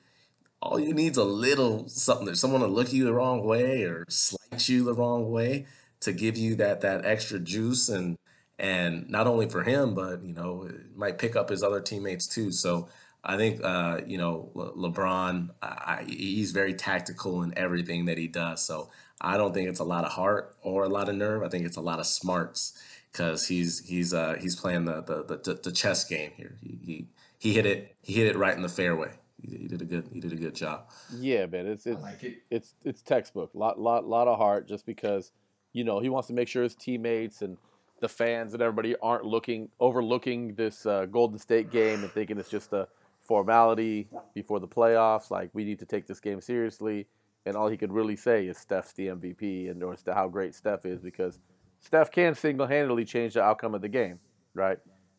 all 0.61 0.79
you 0.79 0.93
need 0.93 1.13
is 1.13 1.17
a 1.17 1.23
little 1.23 1.87
something. 1.89 2.25
There's 2.25 2.39
someone 2.39 2.61
to 2.61 2.67
look 2.67 2.93
you 2.93 3.05
the 3.05 3.13
wrong 3.13 3.45
way 3.45 3.83
or 3.83 4.05
slight 4.09 4.69
you 4.69 4.83
the 4.83 4.93
wrong 4.95 5.31
way 5.31 5.67
to 6.01 6.13
give 6.13 6.37
you 6.37 6.55
that 6.55 6.81
that 6.81 7.05
extra 7.05 7.39
juice 7.39 7.89
and 7.89 8.17
and 8.59 9.09
not 9.09 9.27
only 9.27 9.49
for 9.49 9.63
him, 9.63 9.95
but 9.95 10.23
you 10.23 10.33
know, 10.33 10.63
it 10.69 10.95
might 10.95 11.17
pick 11.17 11.35
up 11.35 11.49
his 11.49 11.63
other 11.63 11.81
teammates 11.81 12.27
too. 12.27 12.51
So 12.51 12.89
I 13.23 13.37
think 13.37 13.63
uh, 13.63 14.01
you 14.05 14.17
know 14.17 14.51
Le- 14.53 14.73
LeBron, 14.73 15.49
I- 15.61 16.05
he's 16.07 16.51
very 16.51 16.73
tactical 16.73 17.43
in 17.43 17.57
everything 17.57 18.05
that 18.05 18.17
he 18.17 18.27
does. 18.27 18.63
So 18.65 18.89
I 19.21 19.37
don't 19.37 19.53
think 19.53 19.69
it's 19.69 19.79
a 19.79 19.85
lot 19.85 20.03
of 20.03 20.11
heart 20.11 20.55
or 20.63 20.83
a 20.83 20.89
lot 20.89 21.07
of 21.07 21.15
nerve. 21.15 21.43
I 21.43 21.49
think 21.49 21.65
it's 21.65 21.77
a 21.77 21.81
lot 21.81 21.99
of 21.99 22.07
smarts 22.07 22.77
because 23.11 23.47
he's 23.47 23.79
he's 23.87 24.13
uh, 24.13 24.35
he's 24.39 24.55
playing 24.55 24.85
the, 24.85 25.01
the 25.01 25.39
the 25.43 25.53
the 25.55 25.71
chess 25.71 26.03
game 26.03 26.31
here. 26.35 26.57
He, 26.61 26.79
he 26.83 27.07
he 27.37 27.53
hit 27.53 27.65
it 27.65 27.95
he 28.01 28.13
hit 28.13 28.27
it 28.27 28.37
right 28.37 28.55
in 28.55 28.61
the 28.61 28.69
fairway. 28.69 29.11
He, 29.41 29.57
he 29.57 29.67
did 29.67 29.81
a 29.81 29.85
good 29.85 30.09
he 30.11 30.19
did 30.19 30.33
a 30.33 30.35
good 30.35 30.55
job. 30.55 30.89
Yeah, 31.17 31.45
man, 31.45 31.67
it's 31.67 31.85
it's 31.85 32.01
like 32.01 32.23
it. 32.23 32.37
it's 32.49 32.73
it's 32.83 33.01
textbook. 33.01 33.51
Lot 33.53 33.79
lot 33.79 34.07
lot 34.07 34.27
of 34.27 34.37
heart, 34.37 34.67
just 34.67 34.85
because 34.85 35.31
you 35.73 35.83
know 35.83 35.99
he 35.99 36.09
wants 36.09 36.27
to 36.27 36.33
make 36.33 36.47
sure 36.47 36.63
his 36.63 36.75
teammates 36.75 37.41
and 37.41 37.57
the 37.99 38.09
fans 38.09 38.53
and 38.53 38.61
everybody 38.61 38.95
aren't 39.01 39.25
looking 39.25 39.69
overlooking 39.79 40.55
this 40.55 40.85
uh, 40.85 41.05
Golden 41.05 41.37
State 41.37 41.71
game 41.71 42.03
and 42.03 42.11
thinking 42.11 42.37
it's 42.37 42.49
just 42.49 42.73
a 42.73 42.87
formality 43.21 44.09
before 44.33 44.59
the 44.59 44.67
playoffs. 44.67 45.31
Like 45.31 45.51
we 45.53 45.63
need 45.63 45.79
to 45.79 45.85
take 45.85 46.07
this 46.07 46.19
game 46.19 46.41
seriously, 46.41 47.07
and 47.45 47.55
all 47.55 47.67
he 47.67 47.77
could 47.77 47.91
really 47.91 48.15
say 48.15 48.47
is 48.47 48.57
Steph's 48.57 48.93
the 48.93 49.07
MVP 49.07 49.69
and 49.69 49.83
or 49.83 49.95
to 49.95 50.13
how 50.13 50.27
great 50.27 50.55
Steph 50.55 50.85
is 50.85 51.01
because 51.01 51.39
Steph 51.79 52.11
can 52.11 52.35
single 52.35 52.67
handedly 52.67 53.05
change 53.05 53.33
the 53.33 53.41
outcome 53.41 53.73
of 53.73 53.81
the 53.81 53.89
game, 53.89 54.19
right? 54.53 54.77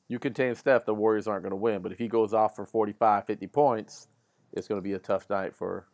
You 0.08 0.18
contain 0.18 0.54
Steph, 0.54 0.84
the 0.84 0.94
Warriors 0.94 1.26
aren't 1.26 1.42
going 1.42 1.50
to 1.50 1.56
win. 1.56 1.82
But 1.82 1.92
if 1.92 1.98
he 1.98 2.06
goes 2.06 2.32
off 2.32 2.54
for 2.54 2.66
45, 2.66 3.26
50 3.26 3.46
points, 3.48 4.08
it's 4.52 4.68
going 4.68 4.78
to 4.78 4.82
be 4.82 4.92
a 4.92 4.98
tough 4.98 5.28
night 5.30 5.56
for 5.56 5.86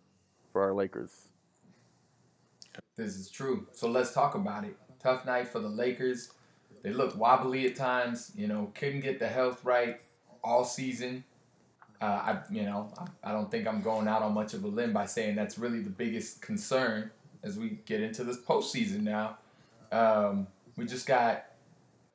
for 0.52 0.62
our 0.62 0.74
Lakers. 0.74 1.28
This 2.96 3.16
is 3.16 3.30
true. 3.30 3.66
So 3.72 3.88
let's 3.88 4.12
talk 4.12 4.34
about 4.34 4.64
it. 4.64 4.76
Tough 5.00 5.24
night 5.24 5.48
for 5.48 5.60
the 5.60 5.68
Lakers. 5.68 6.32
They 6.82 6.90
look 6.90 7.16
wobbly 7.16 7.66
at 7.66 7.76
times. 7.76 8.32
You 8.34 8.48
know, 8.48 8.72
couldn't 8.74 9.00
get 9.00 9.18
the 9.18 9.28
health 9.28 9.64
right 9.64 10.00
all 10.42 10.64
season. 10.64 11.24
Uh, 12.00 12.04
I, 12.04 12.38
you 12.50 12.62
know, 12.62 12.92
I, 13.24 13.32
don't 13.32 13.50
think 13.50 13.66
I'm 13.66 13.82
going 13.82 14.06
out 14.06 14.22
on 14.22 14.32
much 14.32 14.54
of 14.54 14.62
a 14.62 14.68
limb 14.68 14.92
by 14.92 15.06
saying 15.06 15.34
that's 15.34 15.58
really 15.58 15.80
the 15.80 15.90
biggest 15.90 16.40
concern 16.40 17.10
as 17.42 17.58
we 17.58 17.80
get 17.86 18.00
into 18.00 18.22
this 18.22 18.38
postseason 18.38 19.02
now. 19.02 19.38
Um, 19.90 20.46
we 20.76 20.86
just 20.86 21.06
got 21.06 21.46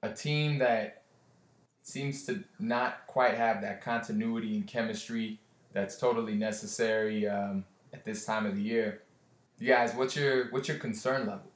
a 0.02 0.10
team 0.10 0.60
that 0.60 1.04
seems 1.82 2.26
to 2.28 2.44
not 2.60 3.06
quite 3.08 3.36
have 3.36 3.62
that 3.62 3.82
continuity 3.82 4.56
and 4.56 4.66
chemistry 4.66 5.40
that's 5.74 5.98
totally 5.98 6.36
necessary 6.36 7.28
um, 7.28 7.66
at 7.92 8.06
this 8.06 8.26
time 8.26 8.46
of 8.46 8.56
the 8.56 8.62
year. 8.62 9.02
You 9.60 9.68
guys, 9.68 9.94
what's 9.96 10.16
your 10.16 10.50
what's 10.52 10.68
your 10.68 10.78
concern 10.78 11.28
level? 11.28 11.53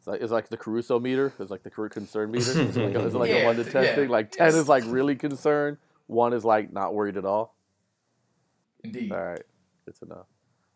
It's 0.00 0.06
like 0.06 0.20
it's 0.22 0.32
like 0.32 0.48
the 0.48 0.56
Caruso 0.56 0.98
meter. 0.98 1.32
It's 1.38 1.50
like 1.50 1.62
the 1.62 1.70
Caru- 1.70 1.90
concern 1.90 2.30
meter. 2.32 2.58
It's 2.62 2.76
like, 2.76 2.94
a, 2.94 3.04
it's 3.06 3.14
like 3.14 3.30
Yeah, 3.30 3.36
a 3.36 3.44
one 3.46 3.56
to 3.56 3.64
ten 3.64 3.84
yeah. 3.84 3.94
thing. 3.94 4.08
Like 4.08 4.30
ten 4.32 4.46
Yes. 4.48 4.54
is 4.56 4.68
like 4.68 4.84
really 4.86 5.14
concerned. 5.14 5.76
One 6.06 6.32
is 6.32 6.44
like 6.44 6.72
not 6.72 6.94
worried 6.94 7.16
at 7.18 7.24
all. 7.24 7.54
Indeed. 8.82 9.12
All 9.12 9.22
right, 9.22 9.42
good 9.84 9.94
to 10.00 10.06
know. 10.06 10.26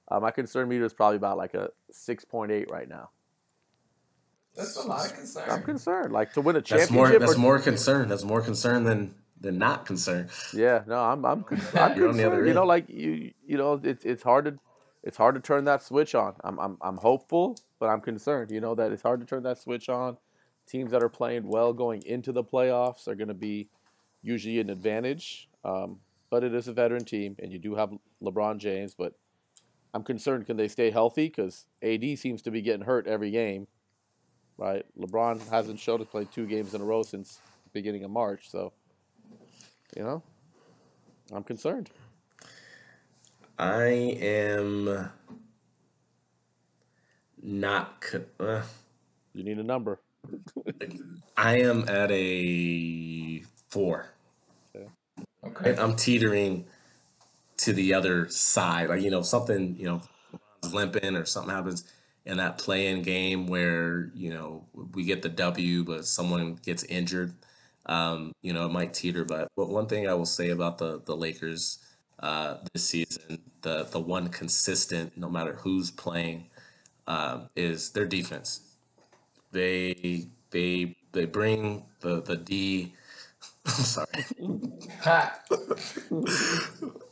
Uh, 0.08 0.20
my 0.20 0.30
concern 0.30 0.68
meter 0.68 0.84
is 0.84 0.92
probably 0.92 1.16
about 1.16 1.38
like 1.38 1.54
a 1.54 1.70
six 1.90 2.24
point 2.24 2.52
eight 2.52 2.70
right 2.70 2.88
now. 2.88 3.08
That's 4.54 4.76
a 4.76 4.86
lot 4.86 5.06
of 5.06 5.14
concern. 5.14 5.50
I'm 5.50 5.62
concerned. 5.62 6.12
Like 6.12 6.34
to 6.34 6.40
win 6.40 6.56
a 6.56 6.58
That's 6.60 6.68
championship. 6.68 6.94
more 6.94 7.18
that's 7.18 7.34
or- 7.34 7.38
more 7.38 7.58
concern. 7.58 8.08
That's 8.08 8.24
more 8.24 8.42
concern 8.42 8.84
than 8.84 9.14
than 9.40 9.58
not 9.58 9.86
concern. 9.86 10.28
Yeah, 10.52 10.82
no, 10.86 10.96
I'm 11.02 11.24
I'm, 11.24 11.44
I'm 11.74 11.96
You're 11.96 12.08
on 12.10 12.16
the 12.16 12.24
other 12.24 12.36
concerned. 12.36 12.48
You 12.48 12.54
know, 12.54 12.64
like 12.66 12.88
you 12.90 13.32
you 13.46 13.56
know, 13.56 13.80
it's 13.82 14.04
it's 14.04 14.22
hard 14.22 14.44
to 14.44 14.58
it's 15.04 15.18
hard 15.18 15.34
to 15.34 15.40
turn 15.40 15.64
that 15.66 15.82
switch 15.82 16.14
on. 16.14 16.34
I'm 16.42 16.58
I'm 16.58 16.78
I'm 16.80 16.96
hopeful, 16.96 17.58
but 17.78 17.88
I'm 17.88 18.00
concerned. 18.00 18.50
You 18.50 18.60
know 18.60 18.74
that 18.74 18.90
it's 18.90 19.02
hard 19.02 19.20
to 19.20 19.26
turn 19.26 19.42
that 19.44 19.58
switch 19.58 19.88
on. 19.88 20.16
Teams 20.66 20.90
that 20.92 21.02
are 21.02 21.10
playing 21.10 21.46
well 21.46 21.74
going 21.74 22.02
into 22.06 22.32
the 22.32 22.42
playoffs 22.42 23.06
are 23.06 23.14
going 23.14 23.28
to 23.28 23.34
be 23.34 23.68
usually 24.22 24.58
an 24.60 24.70
advantage. 24.70 25.50
Um, 25.62 25.98
but 26.30 26.42
it 26.42 26.54
is 26.54 26.68
a 26.68 26.72
veteran 26.72 27.04
team, 27.04 27.36
and 27.38 27.52
you 27.52 27.58
do 27.58 27.74
have 27.74 27.90
LeBron 28.22 28.56
James. 28.56 28.94
But 28.94 29.12
I'm 29.92 30.02
concerned 30.02 30.46
can 30.46 30.56
they 30.56 30.68
stay 30.68 30.90
healthy? 30.90 31.26
Because 31.26 31.66
AD 31.82 32.18
seems 32.18 32.40
to 32.42 32.50
be 32.50 32.62
getting 32.62 32.86
hurt 32.86 33.06
every 33.06 33.30
game. 33.30 33.66
Right, 34.56 34.86
LeBron 34.98 35.48
hasn't 35.50 35.80
showed 35.80 35.98
to 35.98 36.04
play 36.04 36.26
two 36.32 36.46
games 36.46 36.74
in 36.74 36.80
a 36.80 36.84
row 36.84 37.02
since 37.02 37.40
beginning 37.72 38.04
of 38.04 38.10
March. 38.10 38.48
So, 38.50 38.72
you 39.96 40.04
know, 40.04 40.22
I'm 41.32 41.42
concerned. 41.42 41.90
I 43.58 43.84
am 44.20 45.10
not. 47.42 48.04
Uh, 48.40 48.62
You 49.34 49.44
need 49.44 49.58
a 49.58 49.62
number. 49.62 50.00
I 51.36 51.58
am 51.60 51.88
at 51.88 52.10
a 52.10 53.42
four. 53.68 54.10
Okay. 55.44 55.76
I'm 55.76 55.94
teetering 55.96 56.64
to 57.58 57.72
the 57.72 57.94
other 57.94 58.28
side. 58.28 58.88
Like 58.88 59.02
you 59.02 59.10
know, 59.10 59.22
something 59.22 59.76
you 59.78 59.86
know, 59.86 60.02
limping 60.72 61.16
or 61.16 61.24
something 61.24 61.54
happens 61.54 61.84
in 62.26 62.38
that 62.38 62.58
play-in 62.58 63.02
game 63.02 63.46
where 63.46 64.10
you 64.14 64.30
know 64.30 64.64
we 64.94 65.04
get 65.04 65.22
the 65.22 65.28
W, 65.28 65.84
but 65.84 66.06
someone 66.06 66.56
gets 66.64 66.84
injured. 66.84 67.34
Um, 67.86 68.32
you 68.42 68.52
know, 68.52 68.66
it 68.66 68.72
might 68.72 68.94
teeter. 68.94 69.24
But, 69.24 69.48
but 69.56 69.68
one 69.68 69.86
thing 69.86 70.08
I 70.08 70.14
will 70.14 70.26
say 70.26 70.50
about 70.50 70.78
the 70.78 71.00
the 71.04 71.16
Lakers 71.16 71.78
uh, 72.20 72.58
this 72.72 72.84
season, 72.84 73.38
the 73.62 73.84
the 73.84 74.00
one 74.00 74.28
consistent, 74.28 75.16
no 75.16 75.28
matter 75.28 75.54
who's 75.54 75.90
playing, 75.90 76.46
um, 77.06 77.48
is 77.56 77.90
their 77.90 78.06
defense. 78.06 78.60
They 79.52 80.26
they 80.50 80.96
they 81.12 81.24
bring 81.26 81.84
the 82.00 82.22
the 82.22 82.36
D. 82.36 82.94
I'm 83.66 83.72
sorry. 83.72 84.06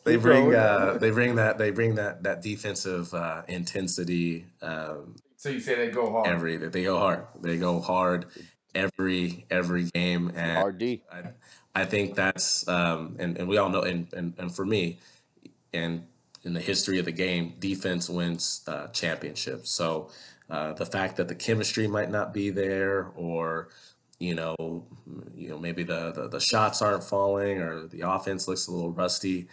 They 0.05 0.17
bring 0.17 0.55
uh, 0.55 0.99
they 1.01 1.11
bring 1.11 1.37
that 1.37 1.59
they 1.59 1.71
bring 1.71 1.95
that 1.97 2.23
that 2.25 2.43
defensive 2.43 3.15
uh, 3.15 3.43
intensity 3.49 4.47
um, 4.61 5.17
so 5.37 5.49
you 5.49 5.61
say 5.61 5.75
they 5.75 5.91
go 5.91 6.11
hard. 6.11 6.27
every 6.29 6.57
they 6.57 6.85
go 6.85 6.99
hard 6.99 7.27
they 7.41 7.57
go 7.57 7.81
hard 7.81 8.27
every 8.75 9.45
every 9.51 9.85
game 9.85 10.33
and 10.35 10.67
RD. 10.67 11.01
I, 11.11 11.23
I 11.75 11.85
think 11.85 12.15
that's 12.15 12.67
um, 12.69 13.17
and, 13.19 13.39
and 13.39 13.49
we 13.49 13.57
all 13.57 13.69
know 13.69 13.83
and, 13.83 14.13
and, 14.13 14.35
and 14.39 14.55
for 14.55 14.65
me 14.65 14.99
and 15.73 16.07
in 16.45 16.53
the 16.53 16.61
history 16.61 16.99
of 16.99 17.05
the 17.05 17.13
game 17.13 17.55
defense 17.59 18.11
wins 18.11 18.63
uh, 18.67 18.89
championships 18.89 19.71
so 19.71 20.11
uh, 20.51 20.73
the 20.75 20.85
fact 20.85 21.17
that 21.17 21.29
the 21.29 21.35
chemistry 21.35 21.87
might 21.87 22.11
not 22.11 22.35
be 22.35 22.51
there 22.51 23.11
or 23.17 23.69
you 24.23 24.37
know, 24.37 24.85
you 25.35 25.49
know 25.49 25.59
maybe 25.59 25.83
the, 25.83 26.13
the 26.13 26.29
the 26.29 26.39
shots 26.39 26.81
aren't 26.81 27.03
falling 27.03 27.59
or 27.59 27.89
the 27.89 28.03
offense 28.03 28.47
looks 28.47 28.69
a 28.69 28.71
little 28.71 28.93
rusty. 28.93 29.49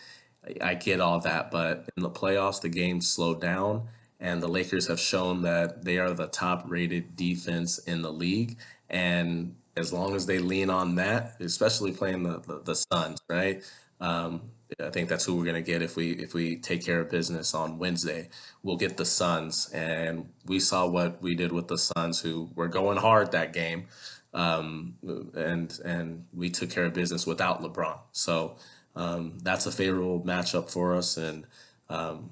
I, 0.46 0.70
I 0.70 0.74
get 0.76 1.02
all 1.02 1.20
that, 1.22 1.50
but 1.50 1.90
in 1.98 2.04
the 2.04 2.10
playoffs, 2.10 2.62
the 2.62 2.70
game 2.70 3.02
slowed 3.02 3.42
down, 3.42 3.88
and 4.20 4.44
the 4.44 4.48
Lakers 4.48 4.88
have 4.88 5.00
shown 5.00 5.42
that 5.42 5.84
they 5.86 5.98
are 5.98 6.12
the 6.12 6.28
top 6.28 6.66
rated 6.68 7.16
defense 7.16 7.80
in 7.80 8.04
the 8.04 8.14
league. 8.14 8.58
And 8.92 9.56
as 9.80 9.94
long 9.94 10.16
as 10.16 10.26
they 10.26 10.40
lean 10.40 10.70
on 10.70 10.96
that, 10.96 11.36
especially 11.40 11.92
playing 11.92 12.24
the 12.24 12.40
the, 12.40 12.62
the 12.64 12.76
Suns, 12.76 13.20
right? 13.30 13.64
Um, 14.02 14.52
I 14.80 14.90
think 14.92 15.10
that's 15.10 15.26
who 15.26 15.36
we're 15.36 15.46
gonna 15.46 15.62
get 15.62 15.82
if 15.82 15.96
we 15.96 16.12
if 16.12 16.34
we 16.34 16.58
take 16.58 16.86
care 16.86 17.00
of 17.00 17.10
business 17.10 17.54
on 17.56 17.80
Wednesday. 17.80 18.30
We'll 18.64 18.78
get 18.78 18.98
the 18.98 19.06
Suns, 19.06 19.70
and 19.74 20.30
we 20.46 20.60
saw 20.60 20.88
what 20.88 21.22
we 21.22 21.36
did 21.36 21.52
with 21.52 21.68
the 21.68 21.78
Suns, 21.78 22.22
who 22.22 22.50
were 22.56 22.68
going 22.68 22.98
hard 22.98 23.32
that 23.32 23.54
game, 23.54 23.88
um, 24.34 24.96
and 25.36 25.78
and 25.84 26.26
we 26.34 26.50
took 26.50 26.70
care 26.70 26.86
of 26.86 26.94
business 26.94 27.26
without 27.26 27.62
LeBron. 27.64 27.98
So 28.12 28.58
um, 28.96 29.40
that's 29.42 29.66
a 29.66 29.72
favorable 29.72 30.22
matchup 30.22 30.70
for 30.70 30.96
us, 30.96 31.18
and 31.18 31.46
um, 31.90 32.32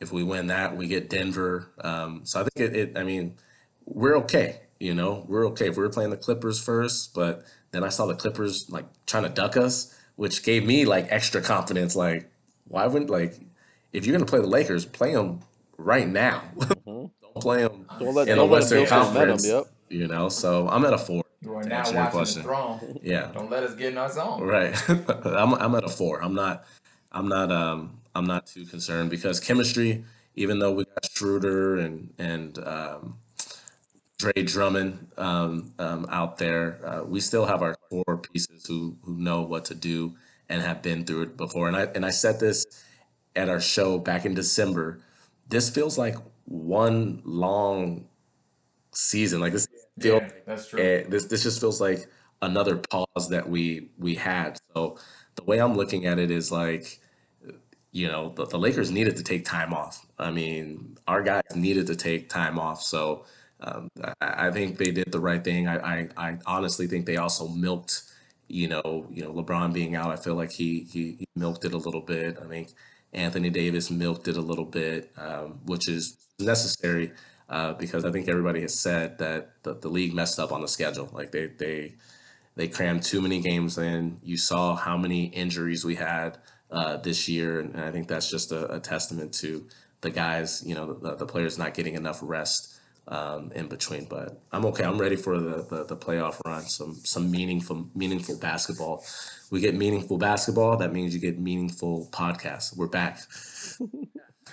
if 0.00 0.12
we 0.12 0.22
win 0.22 0.48
that, 0.48 0.76
we 0.76 0.86
get 0.86 1.10
Denver. 1.10 1.72
Um, 1.80 2.20
so 2.24 2.40
I 2.40 2.44
think 2.44 2.70
it, 2.70 2.76
it. 2.76 2.98
I 2.98 3.02
mean, 3.02 3.36
we're 3.86 4.16
okay. 4.18 4.60
You 4.78 4.94
know, 4.94 5.24
we're 5.28 5.46
okay. 5.48 5.68
If 5.68 5.76
we 5.76 5.82
were 5.82 5.88
playing 5.90 6.10
the 6.10 6.16
Clippers 6.16 6.62
first, 6.62 7.14
but 7.14 7.44
then 7.70 7.82
I 7.84 7.88
saw 7.88 8.06
the 8.06 8.14
Clippers 8.14 8.70
like 8.70 8.84
trying 9.06 9.24
to 9.24 9.28
duck 9.30 9.56
us 9.56 9.96
which 10.16 10.42
gave 10.42 10.66
me 10.66 10.84
like 10.84 11.06
extra 11.10 11.40
confidence. 11.40 11.94
Like, 11.94 12.28
why 12.68 12.86
wouldn't 12.86 13.10
like 13.10 13.38
if 13.92 14.04
you're 14.04 14.14
gonna 14.16 14.28
play 14.28 14.40
the 14.40 14.46
Lakers, 14.46 14.84
play 14.84 15.12
them 15.12 15.40
right 15.78 16.08
now. 16.08 16.42
don't 16.86 17.12
play 17.36 17.62
them 17.62 17.86
Don't 18.00 18.14
let, 18.14 18.28
in 18.28 18.36
the 18.38 18.44
Western 18.44 18.84
Bill 18.84 18.90
momentum. 18.90 19.14
Conference. 19.14 19.46
Yep. 19.46 19.64
You 19.88 20.08
know, 20.08 20.28
so 20.28 20.68
I'm 20.68 20.84
at 20.84 20.92
a 20.92 20.98
four. 20.98 21.22
You 21.42 21.54
are 21.54 21.62
to 21.62 21.68
now 21.68 21.78
answer 21.78 21.92
your 21.92 22.02
watching 22.02 22.18
question. 22.18 22.42
the 22.42 22.48
throne. 22.48 22.98
Yeah, 23.02 23.30
Don't 23.32 23.50
let 23.50 23.62
us 23.62 23.74
get 23.74 23.92
in 23.92 23.98
our 23.98 24.10
zone. 24.10 24.42
right. 24.42 24.74
I'm 25.24 25.54
I'm 25.54 25.74
at 25.74 25.84
a 25.84 25.88
four. 25.88 26.22
I'm 26.22 26.34
not 26.34 26.64
I'm 27.12 27.28
not 27.28 27.52
um 27.52 27.98
I'm 28.14 28.24
not 28.24 28.46
too 28.46 28.64
concerned 28.64 29.10
because 29.10 29.38
chemistry, 29.38 30.04
even 30.34 30.58
though 30.58 30.72
we 30.72 30.86
got 30.86 31.08
Schroeder 31.12 31.76
and 31.76 32.12
and 32.18 32.58
um, 32.66 33.18
Dre 34.18 34.32
Drummond 34.44 35.08
um, 35.18 35.72
um, 35.78 36.06
out 36.10 36.38
there, 36.38 36.80
uh, 36.86 37.02
we 37.04 37.20
still 37.20 37.44
have 37.44 37.62
our 37.62 37.74
core 37.74 38.18
pieces 38.18 38.64
who 38.66 38.96
who 39.02 39.18
know 39.18 39.42
what 39.42 39.66
to 39.66 39.74
do 39.74 40.14
and 40.48 40.62
have 40.62 40.82
been 40.82 41.04
through 41.04 41.22
it 41.22 41.36
before. 41.36 41.68
And 41.68 41.76
I 41.76 41.82
and 41.94 42.04
I 42.06 42.10
said 42.10 42.40
this 42.40 42.64
at 43.34 43.48
our 43.48 43.60
show 43.60 43.98
back 43.98 44.24
in 44.24 44.34
December. 44.34 45.00
This 45.48 45.68
feels 45.70 45.98
like 45.98 46.16
one 46.46 47.20
long 47.24 48.06
season. 48.92 49.40
Like 49.40 49.52
this 49.52 49.66
feels 50.00 50.22
Yeah, 50.22 50.28
that's 50.46 50.68
true. 50.68 50.80
Eh, 50.80 51.04
this 51.08 51.26
this 51.26 51.42
just 51.42 51.60
feels 51.60 51.80
like 51.80 52.06
another 52.42 52.76
pause 52.76 53.28
that 53.30 53.48
we 53.48 53.90
we 53.98 54.14
had. 54.14 54.58
So 54.74 54.98
the 55.36 55.44
way 55.44 55.58
I'm 55.60 55.76
looking 55.76 56.06
at 56.06 56.18
it 56.18 56.30
is 56.30 56.50
like, 56.50 57.00
you 57.92 58.08
know, 58.08 58.32
the, 58.36 58.46
the 58.46 58.58
Lakers 58.58 58.90
needed 58.90 59.16
to 59.16 59.22
take 59.22 59.44
time 59.44 59.72
off. 59.74 60.06
I 60.18 60.30
mean, 60.30 60.98
our 61.06 61.22
guys 61.22 61.42
needed 61.54 61.86
to 61.88 61.96
take 61.96 62.28
time 62.28 62.58
off. 62.58 62.82
So 62.82 63.26
um, 63.60 63.88
I, 64.20 64.48
I 64.48 64.50
think 64.50 64.78
they 64.78 64.90
did 64.90 65.10
the 65.10 65.20
right 65.20 65.42
thing. 65.42 65.68
I, 65.68 65.76
I 65.78 66.08
I 66.16 66.38
honestly 66.46 66.86
think 66.86 67.06
they 67.06 67.16
also 67.16 67.48
milked, 67.48 68.02
you 68.48 68.68
know, 68.68 69.06
you 69.10 69.22
know, 69.22 69.32
LeBron 69.32 69.72
being 69.72 69.96
out. 69.96 70.10
I 70.10 70.16
feel 70.16 70.34
like 70.34 70.52
he 70.52 70.86
he, 70.92 71.12
he 71.18 71.26
milked 71.34 71.64
it 71.64 71.72
a 71.72 71.78
little 71.78 72.02
bit. 72.02 72.38
I 72.42 72.46
think 72.46 72.74
Anthony 73.12 73.50
Davis 73.50 73.90
milked 73.90 74.28
it 74.28 74.36
a 74.36 74.40
little 74.40 74.64
bit, 74.64 75.10
um, 75.16 75.60
which 75.64 75.88
is 75.88 76.16
necessary 76.38 77.12
uh, 77.48 77.72
because 77.74 78.04
I 78.04 78.12
think 78.12 78.28
everybody 78.28 78.60
has 78.60 78.78
said 78.78 79.18
that 79.18 79.62
the, 79.62 79.74
the 79.74 79.88
league 79.88 80.14
messed 80.14 80.38
up 80.38 80.52
on 80.52 80.60
the 80.60 80.68
schedule. 80.68 81.08
Like 81.12 81.32
they 81.32 81.46
they 81.46 81.94
they 82.56 82.68
crammed 82.68 83.02
too 83.02 83.22
many 83.22 83.40
games 83.40 83.78
in. 83.78 84.18
You 84.22 84.36
saw 84.36 84.76
how 84.76 84.96
many 84.98 85.26
injuries 85.26 85.84
we 85.84 85.94
had 85.94 86.38
uh, 86.70 86.98
this 86.98 87.28
year, 87.28 87.60
and 87.60 87.80
I 87.80 87.90
think 87.90 88.08
that's 88.08 88.30
just 88.30 88.52
a, 88.52 88.74
a 88.74 88.80
testament 88.80 89.32
to 89.34 89.66
the 90.02 90.10
guys, 90.10 90.62
you 90.64 90.74
know, 90.74 90.92
the, 90.92 91.16
the 91.16 91.26
players 91.26 91.58
not 91.58 91.74
getting 91.74 91.94
enough 91.94 92.20
rest 92.22 92.76
um, 93.08 93.52
in 93.52 93.68
between. 93.68 94.06
But 94.06 94.40
I'm 94.52 94.64
okay. 94.66 94.84
I'm 94.84 94.98
ready 94.98 95.16
for 95.16 95.38
the, 95.38 95.62
the 95.62 95.84
the 95.84 95.96
playoff 95.96 96.40
run. 96.46 96.62
Some 96.62 96.94
some 96.94 97.30
meaningful 97.30 97.88
meaningful 97.94 98.38
basketball. 98.38 99.04
We 99.50 99.60
get 99.60 99.74
meaningful 99.74 100.18
basketball. 100.18 100.76
That 100.76 100.92
means 100.92 101.14
you 101.14 101.20
get 101.20 101.38
meaningful 101.38 102.08
podcasts. 102.12 102.76
We're 102.76 102.88
back. 102.88 103.20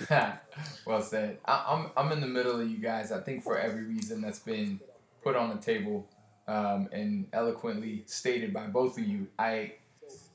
well 0.85 1.01
said. 1.01 1.39
I, 1.45 1.65
I'm 1.67 1.91
I'm 1.95 2.11
in 2.11 2.21
the 2.21 2.27
middle 2.27 2.59
of 2.59 2.69
you 2.69 2.77
guys. 2.77 3.11
I 3.11 3.21
think 3.21 3.43
for 3.43 3.57
every 3.57 3.83
reason 3.83 4.21
that's 4.21 4.39
been 4.39 4.79
put 5.23 5.35
on 5.35 5.49
the 5.49 5.61
table 5.61 6.07
um, 6.47 6.89
and 6.91 7.27
eloquently 7.33 8.03
stated 8.05 8.53
by 8.53 8.67
both 8.67 8.97
of 8.97 9.07
you. 9.07 9.27
I 9.39 9.73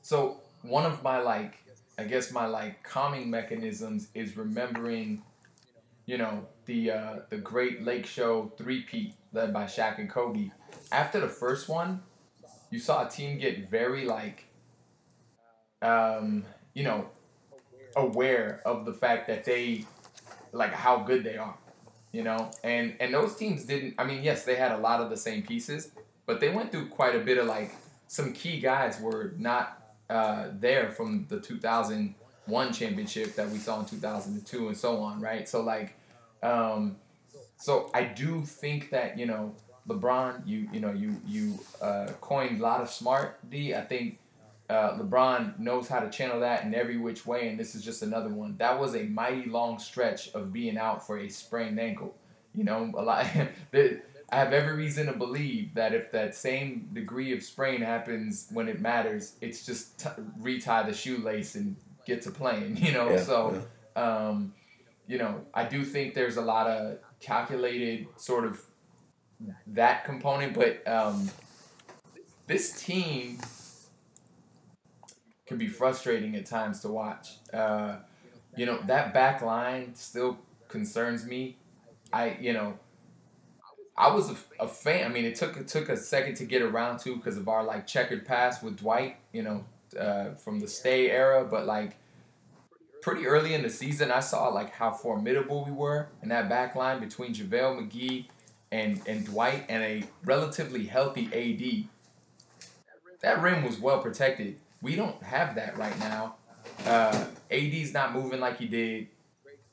so 0.01 0.37
one 0.61 0.85
of 0.85 1.03
my 1.03 1.19
like 1.19 1.55
I 1.97 2.03
guess 2.03 2.31
my 2.31 2.45
like 2.45 2.81
calming 2.83 3.29
mechanisms 3.29 4.07
is 4.13 4.37
remembering, 4.37 5.21
you 6.09 6.17
know, 6.17 6.47
the 6.65 6.89
uh, 6.89 7.15
the 7.29 7.37
Great 7.37 7.83
Lake 7.83 8.03
Show 8.03 8.51
three 8.57 8.81
peat 8.81 9.13
led 9.31 9.53
by 9.53 9.65
Shaq 9.65 9.99
and 9.99 10.09
Kobe. 10.09 10.49
After 10.91 11.19
the 11.19 11.27
first 11.27 11.69
one, 11.69 12.01
you 12.71 12.79
saw 12.79 13.05
a 13.05 13.09
team 13.09 13.37
get 13.37 13.69
very 13.69 14.05
like, 14.05 14.45
um, 15.83 16.45
you 16.73 16.83
know, 16.83 17.09
aware 17.95 18.63
of 18.65 18.85
the 18.85 18.93
fact 18.93 19.27
that 19.27 19.43
they 19.45 19.85
like 20.51 20.73
how 20.73 20.97
good 20.97 21.23
they 21.23 21.37
are 21.37 21.55
you 22.11 22.23
know 22.23 22.49
and 22.63 22.95
and 22.99 23.13
those 23.13 23.35
teams 23.35 23.65
didn't 23.65 23.93
i 23.99 24.03
mean 24.03 24.23
yes 24.23 24.43
they 24.43 24.55
had 24.55 24.71
a 24.71 24.77
lot 24.77 24.99
of 24.99 25.11
the 25.11 25.17
same 25.17 25.43
pieces 25.43 25.91
but 26.25 26.39
they 26.39 26.49
went 26.49 26.71
through 26.71 26.87
quite 26.87 27.15
a 27.15 27.19
bit 27.19 27.37
of 27.37 27.45
like 27.45 27.71
some 28.07 28.33
key 28.33 28.59
guys 28.59 28.99
were 28.99 29.35
not 29.37 29.93
uh, 30.09 30.47
there 30.53 30.89
from 30.89 31.27
the 31.29 31.39
2001 31.39 32.73
championship 32.73 33.35
that 33.35 33.47
we 33.51 33.59
saw 33.59 33.79
in 33.79 33.85
2002 33.85 34.69
and 34.69 34.75
so 34.75 34.97
on 34.97 35.21
right 35.21 35.47
so 35.47 35.61
like 35.61 35.98
um 36.43 36.95
so 37.57 37.89
i 37.93 38.03
do 38.03 38.43
think 38.43 38.89
that 38.89 39.17
you 39.17 39.25
know 39.25 39.53
lebron 39.87 40.45
you 40.45 40.69
you 40.71 40.79
know 40.79 40.91
you 40.91 41.19
you 41.25 41.59
uh, 41.81 42.07
coined 42.21 42.59
a 42.59 42.63
lot 42.63 42.81
of 42.81 42.89
smart 42.89 43.39
d 43.49 43.73
i 43.73 43.81
think 43.81 44.19
uh, 44.69 44.95
LeBron 44.99 45.57
knows 45.57 45.87
how 45.87 45.99
to 45.99 46.09
channel 46.11 46.41
that 46.41 46.63
in 46.63 46.75
every 46.75 46.97
which 46.97 47.25
way, 47.25 47.49
and 47.49 47.59
this 47.59 47.73
is 47.73 47.83
just 47.83 48.03
another 48.03 48.29
one. 48.29 48.55
That 48.57 48.79
was 48.79 48.95
a 48.95 49.03
mighty 49.03 49.49
long 49.49 49.79
stretch 49.79 50.29
of 50.35 50.53
being 50.53 50.77
out 50.77 51.05
for 51.05 51.17
a 51.17 51.27
sprained 51.27 51.79
ankle. 51.79 52.13
You 52.53 52.65
know, 52.65 52.91
a 52.95 53.01
lot. 53.01 53.25
I 54.31 54.35
have 54.35 54.53
every 54.53 54.75
reason 54.75 55.07
to 55.07 55.13
believe 55.13 55.73
that 55.73 55.93
if 55.93 56.11
that 56.11 56.35
same 56.35 56.89
degree 56.93 57.33
of 57.33 57.41
sprain 57.41 57.81
happens 57.81 58.47
when 58.51 58.67
it 58.67 58.79
matters, 58.79 59.33
it's 59.41 59.65
just 59.65 59.99
t- 59.99 60.09
retie 60.39 60.83
the 60.85 60.93
shoelace 60.93 61.55
and 61.55 61.75
get 62.05 62.21
to 62.23 62.31
playing. 62.31 62.77
You 62.85 62.91
know, 62.91 63.09
Yeah, 63.09 63.23
so 63.23 63.63
um, 63.95 64.53
you 65.09 65.17
know, 65.17 65.41
I 65.55 65.63
do 65.63 65.83
think 65.83 66.13
there's 66.13 66.37
a 66.37 66.41
lot 66.41 66.67
of 66.67 66.99
calculated 67.19 68.07
sort 68.15 68.45
of 68.45 68.61
that 69.65 70.05
component, 70.05 70.53
but 70.53 70.87
um, 70.87 71.31
this 72.45 72.79
team 72.83 73.39
can 75.47 75.57
be 75.57 75.67
frustrating 75.67 76.35
at 76.35 76.45
times 76.45 76.81
to 76.81 76.89
watch. 76.89 77.37
Uh, 77.51 77.95
you 78.55 78.67
know, 78.67 78.79
that 78.85 79.11
back 79.11 79.41
line 79.41 79.95
still 79.95 80.37
concerns 80.67 81.25
me. 81.25 81.57
I, 82.13 82.37
you 82.39 82.53
know, 82.53 82.77
I 83.97 84.13
was 84.13 84.29
a, 84.29 84.35
a 84.59 84.67
fan. 84.67 85.05
I 85.05 85.09
mean, 85.09 85.25
it 85.25 85.35
took 85.35 85.57
it 85.57 85.67
took 85.67 85.89
a 85.89 85.97
second 85.97 86.35
to 86.35 86.45
get 86.45 86.61
around 86.61 86.99
to 86.99 87.15
because 87.15 87.35
of 87.35 87.47
our 87.47 87.63
like 87.63 87.87
checkered 87.87 88.27
past 88.27 88.61
with 88.61 88.77
Dwight. 88.77 89.17
You 89.33 89.41
know, 89.41 89.65
uh, 89.99 90.35
from 90.35 90.59
the 90.59 90.67
stay 90.67 91.09
era, 91.09 91.47
but 91.49 91.65
like 91.65 91.97
pretty 93.09 93.25
early 93.25 93.55
in 93.55 93.63
the 93.63 93.69
season, 93.71 94.11
I 94.11 94.19
saw 94.19 94.49
like 94.49 94.71
how 94.71 94.91
formidable 94.91 95.65
we 95.65 95.71
were 95.71 96.09
in 96.21 96.29
that 96.29 96.47
back 96.47 96.75
line 96.75 96.99
between 96.99 97.33
JaVale 97.33 97.89
McGee 97.89 98.25
and 98.71 99.01
and 99.07 99.25
Dwight 99.25 99.65
and 99.67 99.81
a 99.81 100.03
relatively 100.23 100.85
healthy 100.85 101.25
AD. 101.33 101.87
That 103.21 103.41
rim 103.41 103.65
was 103.65 103.79
well 103.79 103.99
protected. 103.99 104.59
We 104.83 104.95
don't 104.95 105.21
have 105.23 105.55
that 105.55 105.75
right 105.75 105.97
now. 105.97 106.35
Uh, 106.85 107.25
AD's 107.49 107.93
not 107.93 108.13
moving 108.13 108.39
like 108.39 108.59
he 108.59 108.67
did. 108.67 109.07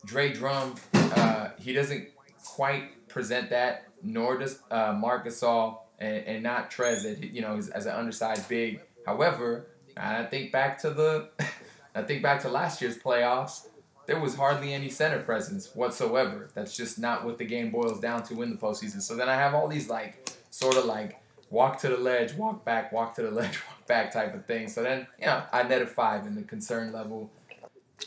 Dre 0.06 0.32
Drum, 0.32 0.74
uh, 0.94 1.50
he 1.58 1.74
doesn't 1.74 2.08
quite 2.42 3.06
present 3.06 3.50
that, 3.50 3.88
nor 4.02 4.38
does 4.38 4.60
uh, 4.70 4.94
Marc 4.94 5.26
Gasol, 5.26 5.80
and, 5.98 6.24
and 6.24 6.42
not 6.42 6.70
Trez, 6.70 7.32
you 7.34 7.42
know, 7.42 7.58
as, 7.58 7.68
as 7.68 7.84
an 7.84 7.92
undersized 7.92 8.48
big. 8.48 8.80
However, 9.04 9.66
I 9.94 10.24
think 10.24 10.52
back 10.52 10.78
to 10.78 10.90
the, 10.90 11.28
I 11.96 12.02
think 12.02 12.22
back 12.22 12.42
to 12.42 12.48
last 12.48 12.82
year's 12.82 12.98
playoffs. 12.98 13.68
There 14.04 14.20
was 14.20 14.36
hardly 14.36 14.72
any 14.72 14.90
center 14.90 15.18
presence 15.20 15.74
whatsoever. 15.74 16.48
That's 16.54 16.76
just 16.76 16.98
not 16.98 17.24
what 17.24 17.38
the 17.38 17.44
game 17.44 17.70
boils 17.70 17.98
down 17.98 18.22
to 18.24 18.42
in 18.42 18.50
the 18.50 18.56
postseason. 18.56 19.00
So 19.00 19.16
then 19.16 19.28
I 19.28 19.34
have 19.34 19.54
all 19.54 19.66
these 19.66 19.88
like 19.88 20.30
sort 20.50 20.76
of 20.76 20.84
like 20.84 21.20
walk 21.50 21.78
to 21.80 21.88
the 21.88 21.96
ledge, 21.96 22.34
walk 22.34 22.64
back, 22.64 22.92
walk 22.92 23.14
to 23.14 23.22
the 23.22 23.30
ledge, 23.40 23.58
walk 23.68 23.86
back 23.86 24.12
type 24.12 24.34
of 24.34 24.44
thing. 24.44 24.68
So 24.68 24.82
then, 24.82 25.06
you 25.18 25.26
know, 25.26 25.42
I 25.52 25.62
net 25.62 25.82
a 25.82 25.86
five 25.86 26.26
in 26.26 26.34
the 26.34 26.42
concern 26.42 26.92
level. 26.92 27.30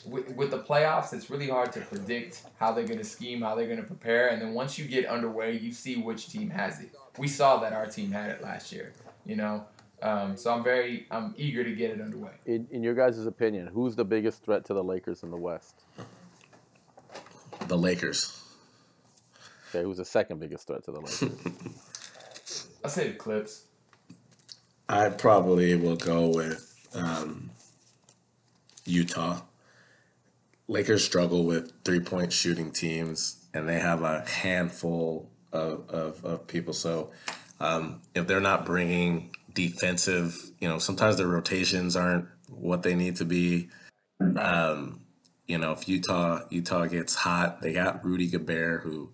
With, 0.06 0.30
with 0.36 0.52
the 0.52 0.60
playoffs, 0.60 1.12
it's 1.14 1.32
really 1.32 1.50
hard 1.50 1.72
to 1.74 1.82
predict 1.82 2.44
how 2.60 2.72
they're 2.72 2.86
going 2.86 3.00
to 3.00 3.04
scheme, 3.04 3.42
how 3.42 3.56
they're 3.56 3.66
going 3.66 3.82
to 3.82 3.88
prepare. 3.88 4.28
And 4.28 4.40
then 4.40 4.54
once 4.54 4.78
you 4.78 4.86
get 4.86 5.08
underway, 5.08 5.58
you 5.58 5.72
see 5.72 5.96
which 5.98 6.30
team 6.30 6.52
has 6.52 6.80
it. 6.80 6.96
we 7.18 7.28
saw 7.28 7.58
that 7.58 7.74
our 7.74 7.88
team 7.88 8.12
had 8.12 8.30
it 8.30 8.44
last 8.44 8.72
year. 8.72 8.94
You 9.26 9.36
know, 9.36 9.66
um, 10.02 10.38
so 10.38 10.54
I'm 10.54 10.64
very 10.64 11.06
I'm 11.12 11.34
eager 11.38 11.64
to 11.64 11.74
get 11.74 11.92
it 11.92 12.02
underway. 12.02 12.32
In, 12.46 12.68
in 12.72 12.84
your 12.84 12.94
guys' 12.94 13.26
opinion, 13.26 13.68
who's 13.68 13.96
the 13.96 14.06
biggest 14.06 14.44
threat 14.44 14.66
to 14.66 14.74
the 14.74 14.84
Lakers 14.84 15.24
in 15.24 15.32
the 15.32 15.38
West? 15.38 15.84
The 17.68 17.78
Lakers. 17.78 18.42
Okay, 19.70 19.84
who's 19.84 19.98
the 19.98 20.06
second 20.06 20.40
biggest 20.40 20.68
threat 20.68 20.84
to 20.86 20.92
the 20.92 21.00
Lakers? 21.00 21.24
I 22.84 22.88
say 22.88 23.10
the 23.10 23.16
Clips. 23.16 23.66
I 24.88 25.10
probably 25.10 25.76
will 25.76 25.98
go 25.98 26.30
with 26.30 26.76
um, 26.96 27.52
Utah. 28.86 29.42
Lakers 30.68 31.04
struggle 31.04 31.46
with 31.46 31.74
three 31.84 32.00
point 32.00 32.32
shooting 32.32 32.72
teams, 32.72 33.46
and 33.54 33.68
they 33.68 33.80
have 33.80 34.02
a 34.02 34.22
handful 34.28 35.30
of, 35.52 35.90
of, 35.90 36.24
of 36.24 36.48
people. 36.48 36.74
So 36.74 37.12
um, 37.60 38.02
if 38.16 38.28
they're 38.28 38.40
not 38.40 38.66
bringing 38.66 39.36
defensive, 39.54 40.36
you 40.60 40.68
know, 40.68 40.80
sometimes 40.80 41.18
their 41.18 41.28
rotations 41.28 41.96
aren't 41.96 42.28
what 42.50 42.84
they 42.84 42.96
need 42.96 43.16
to 43.18 43.26
be. 43.26 43.70
Um, 44.36 45.02
you 45.48 45.58
know, 45.58 45.72
if 45.72 45.88
Utah 45.88 46.42
Utah 46.50 46.86
gets 46.86 47.16
hot, 47.16 47.62
they 47.62 47.74
got 47.74 48.06
Rudy 48.06 48.28
Gobert 48.28 48.84
who, 48.84 49.12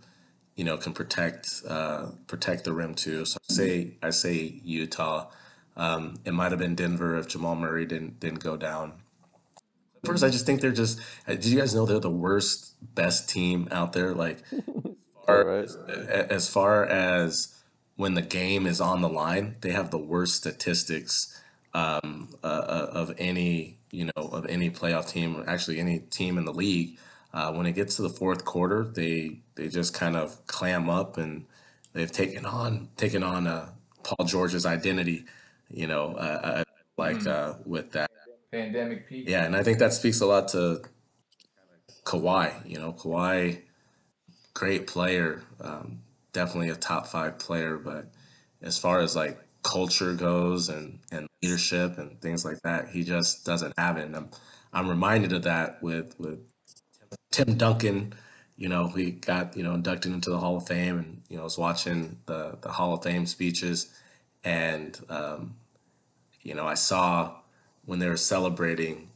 you 0.55 0.63
know, 0.63 0.77
can 0.77 0.93
protect 0.93 1.61
uh, 1.67 2.07
protect 2.27 2.63
the 2.65 2.73
rim 2.73 2.93
too. 2.95 3.25
So 3.25 3.37
I 3.49 3.53
say 3.53 3.91
I 4.03 4.09
say 4.09 4.59
Utah. 4.63 5.29
Um, 5.77 6.15
it 6.25 6.33
might 6.33 6.51
have 6.51 6.59
been 6.59 6.75
Denver 6.75 7.17
if 7.17 7.27
Jamal 7.27 7.55
Murray 7.55 7.85
didn't 7.85 8.19
didn't 8.19 8.39
go 8.43 8.57
down. 8.57 8.93
First, 10.05 10.23
I 10.23 10.29
just 10.29 10.45
think 10.45 10.61
they're 10.61 10.71
just. 10.71 10.99
uh, 11.27 11.33
Did 11.33 11.45
you 11.45 11.57
guys 11.59 11.73
know 11.73 11.85
they're 11.85 11.99
the 11.99 12.09
worst 12.11 12.73
best 12.93 13.27
team 13.29 13.67
out 13.71 13.93
there? 13.93 14.13
Like, 14.13 14.43
are, 15.27 15.45
right. 15.45 15.69
a- 15.87 16.31
as 16.31 16.47
far 16.47 16.85
as 16.85 17.54
when 17.95 18.13
the 18.13 18.21
game 18.21 18.65
is 18.65 18.81
on 18.81 19.01
the 19.01 19.09
line, 19.09 19.55
they 19.61 19.71
have 19.71 19.91
the 19.91 19.97
worst 19.97 20.35
statistics 20.35 21.41
um, 21.73 22.29
uh, 22.43 22.47
uh, 22.47 22.89
of 22.91 23.13
any 23.17 23.77
you 23.91 24.05
know 24.05 24.11
of 24.15 24.45
any 24.47 24.69
playoff 24.69 25.09
team, 25.09 25.37
or 25.37 25.49
actually 25.49 25.79
any 25.79 25.99
team 25.99 26.37
in 26.37 26.45
the 26.45 26.53
league. 26.53 26.97
Uh, 27.33 27.51
when 27.51 27.65
it 27.65 27.73
gets 27.73 27.97
to 27.97 28.01
the 28.01 28.09
fourth 28.09 28.45
quarter, 28.45 28.83
they 28.83 29.39
they 29.55 29.67
just 29.67 29.93
kind 29.93 30.15
of 30.15 30.45
clam 30.47 30.89
up 30.89 31.17
and 31.17 31.45
they've 31.93 32.11
taken 32.11 32.45
on 32.45 32.89
taken 32.95 33.23
on 33.23 33.47
uh, 33.47 33.69
Paul 34.03 34.25
George's 34.25 34.65
identity. 34.65 35.25
You 35.69 35.87
know, 35.87 36.15
uh, 36.15 36.39
uh, 36.43 36.63
like 36.97 37.25
uh, 37.25 37.55
with 37.65 37.91
that. 37.93 38.09
Pandemic 38.51 39.09
peak. 39.09 39.27
Yeah, 39.27 39.43
and 39.43 39.55
I 39.55 39.63
think 39.63 39.79
that 39.79 39.93
speaks 39.93 40.21
a 40.21 40.25
lot 40.25 40.49
to 40.49 40.81
Kawhi. 42.05 42.69
You 42.69 42.79
know, 42.79 42.93
Kawhi, 42.93 43.61
great 44.53 44.87
player, 44.87 45.43
um, 45.59 46.01
definitely 46.35 46.69
a 46.69 46.75
top 46.75 47.07
five 47.07 47.39
player. 47.39 47.77
But 47.77 48.11
as 48.61 48.77
far 48.77 48.99
as 48.99 49.15
like 49.15 49.39
culture 49.63 50.13
goes 50.13 50.69
and 50.69 50.99
and 51.11 51.27
leadership 51.41 51.97
and 51.97 52.21
things 52.21 52.45
like 52.45 52.61
that, 52.63 52.89
he 52.89 53.03
just 53.03 53.45
doesn't 53.45 53.73
have 53.77 53.97
it. 53.97 54.05
And 54.05 54.15
I'm 54.15 54.29
I'm 54.73 54.89
reminded 54.89 55.33
of 55.33 55.43
that 55.43 55.81
with 55.81 56.19
with 56.19 56.39
Tim 57.31 57.57
Duncan. 57.57 58.13
You 58.57 58.69
know, 58.69 58.87
he 58.87 59.11
got 59.11 59.57
you 59.57 59.63
know 59.63 59.73
inducted 59.73 60.11
into 60.11 60.29
the 60.29 60.37
Hall 60.37 60.57
of 60.57 60.67
Fame, 60.67 60.97
and 60.97 61.21
you 61.29 61.37
know, 61.37 61.43
I 61.43 61.45
was 61.45 61.57
watching 61.57 62.19
the 62.25 62.57
the 62.61 62.69
Hall 62.69 62.93
of 62.93 63.03
Fame 63.03 63.25
speeches, 63.25 63.91
and 64.43 64.99
um, 65.09 65.55
you 66.41 66.53
know, 66.53 66.67
I 66.67 66.75
saw 66.75 67.37
when 67.85 67.99
they 67.99 68.09
were 68.09 68.17
celebrating 68.17 69.09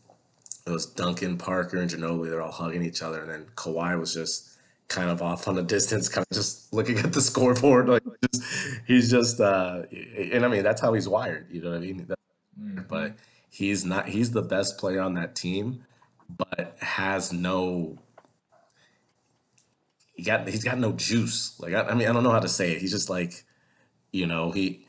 it 0.69 0.71
was 0.71 0.85
Duncan, 0.85 1.37
Parker, 1.37 1.77
and 1.77 1.89
Ginobili. 1.89 2.29
They're 2.29 2.41
all 2.41 2.51
hugging 2.51 2.83
each 2.83 3.01
other, 3.01 3.21
and 3.21 3.31
then 3.31 3.45
Kawhi 3.55 3.99
was 3.99 4.13
just 4.13 4.58
kind 4.89 5.09
of 5.09 5.21
off 5.21 5.47
on 5.47 5.55
the 5.55 5.63
distance, 5.63 6.09
kind 6.09 6.25
of 6.29 6.35
just 6.35 6.73
looking 6.73 6.99
at 6.99 7.13
the 7.13 7.21
scoreboard. 7.31 7.89
Like 7.89 8.03
just, 8.33 8.43
he's 8.87 9.09
just, 9.09 9.39
uh, 9.39 9.83
and 9.91 10.45
I 10.45 10.49
mean 10.49 10.63
that's 10.63 10.81
how 10.81 10.93
he's 10.93 11.07
wired. 11.07 11.47
You 11.51 11.61
know 11.61 11.71
what 11.71 11.77
I 11.77 11.79
mean? 11.79 12.07
Mhm. 12.59 12.87
But 12.87 13.15
he's 13.49 13.85
not. 13.85 14.07
He's 14.09 14.31
the 14.31 14.41
best 14.41 14.77
player 14.77 15.01
on 15.01 15.13
that 15.15 15.35
team, 15.35 15.85
but 16.29 16.77
has 16.81 17.31
no. 17.31 17.97
He 20.13 20.23
got. 20.23 20.47
He's 20.47 20.63
got 20.63 20.77
no 20.77 20.91
juice. 20.93 21.59
Like 21.59 21.73
I, 21.73 21.81
I 21.83 21.93
mean, 21.95 22.07
I 22.07 22.13
don't 22.13 22.23
know 22.23 22.31
how 22.31 22.39
to 22.39 22.49
say 22.49 22.73
it. 22.73 22.81
He's 22.81 22.91
just 22.91 23.09
like, 23.09 23.45
you 24.11 24.27
know, 24.27 24.51
he 24.51 24.87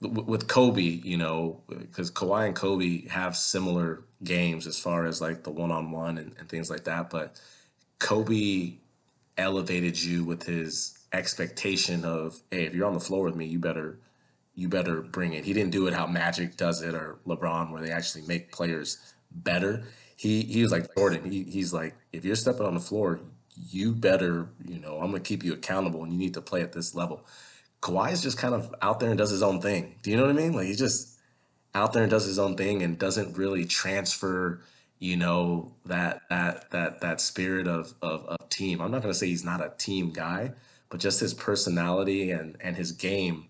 with 0.00 0.48
Kobe, 0.48 0.82
you 0.82 1.16
know, 1.16 1.62
because 1.68 2.10
Kawhi 2.10 2.46
and 2.46 2.54
Kobe 2.56 3.08
have 3.08 3.36
similar 3.36 4.04
games 4.24 4.66
as 4.66 4.78
far 4.78 5.06
as 5.06 5.20
like 5.20 5.44
the 5.44 5.50
one 5.50 5.70
on 5.70 5.90
one 5.90 6.18
and 6.18 6.48
things 6.48 6.70
like 6.70 6.84
that. 6.84 7.10
But 7.10 7.40
Kobe 7.98 8.74
elevated 9.38 10.02
you 10.02 10.24
with 10.24 10.44
his 10.44 10.98
expectation 11.12 12.04
of, 12.04 12.40
hey, 12.50 12.64
if 12.64 12.74
you're 12.74 12.86
on 12.86 12.94
the 12.94 13.00
floor 13.00 13.24
with 13.24 13.36
me, 13.36 13.46
you 13.46 13.58
better 13.58 13.98
you 14.54 14.68
better 14.68 15.02
bring 15.02 15.34
it. 15.34 15.44
He 15.44 15.52
didn't 15.52 15.72
do 15.72 15.86
it 15.86 15.92
how 15.92 16.06
Magic 16.06 16.56
does 16.56 16.80
it 16.82 16.94
or 16.94 17.18
LeBron, 17.26 17.70
where 17.70 17.82
they 17.82 17.90
actually 17.90 18.22
make 18.26 18.50
players 18.52 19.14
better. 19.30 19.84
He 20.16 20.42
he 20.42 20.62
was 20.62 20.72
like 20.72 20.94
Jordan. 20.96 21.30
He, 21.30 21.44
he's 21.44 21.72
like, 21.72 21.94
if 22.12 22.24
you're 22.24 22.36
stepping 22.36 22.64
on 22.66 22.74
the 22.74 22.80
floor, 22.80 23.20
you 23.70 23.92
better, 23.92 24.48
you 24.66 24.78
know, 24.78 24.96
I'm 24.96 25.10
gonna 25.10 25.20
keep 25.20 25.44
you 25.44 25.52
accountable, 25.52 26.02
and 26.02 26.12
you 26.12 26.18
need 26.18 26.34
to 26.34 26.40
play 26.40 26.62
at 26.62 26.72
this 26.72 26.94
level. 26.94 27.26
Kawhi 27.82 28.12
is 28.12 28.22
just 28.22 28.38
kind 28.38 28.54
of 28.54 28.74
out 28.80 29.00
there 29.00 29.10
and 29.10 29.18
does 29.18 29.30
his 29.30 29.42
own 29.42 29.60
thing. 29.60 29.94
Do 30.02 30.10
you 30.10 30.16
know 30.16 30.22
what 30.22 30.30
I 30.30 30.38
mean? 30.38 30.54
Like 30.54 30.66
he's 30.66 30.78
just 30.78 31.18
out 31.74 31.92
there 31.92 32.02
and 32.02 32.10
does 32.10 32.24
his 32.24 32.38
own 32.38 32.56
thing 32.56 32.82
and 32.82 32.98
doesn't 32.98 33.36
really 33.36 33.66
transfer, 33.66 34.62
you 34.98 35.16
know, 35.16 35.72
that 35.84 36.22
that 36.30 36.70
that 36.70 37.00
that 37.00 37.20
spirit 37.20 37.66
of 37.68 37.94
of, 38.02 38.24
of 38.26 38.48
team. 38.48 38.80
I'm 38.80 38.90
not 38.90 39.02
gonna 39.02 39.14
say 39.14 39.26
he's 39.28 39.44
not 39.44 39.60
a 39.60 39.72
team 39.78 40.10
guy, 40.10 40.52
but 40.88 41.00
just 41.00 41.20
his 41.20 41.34
personality 41.34 42.30
and 42.30 42.56
and 42.60 42.76
his 42.76 42.92
game 42.92 43.48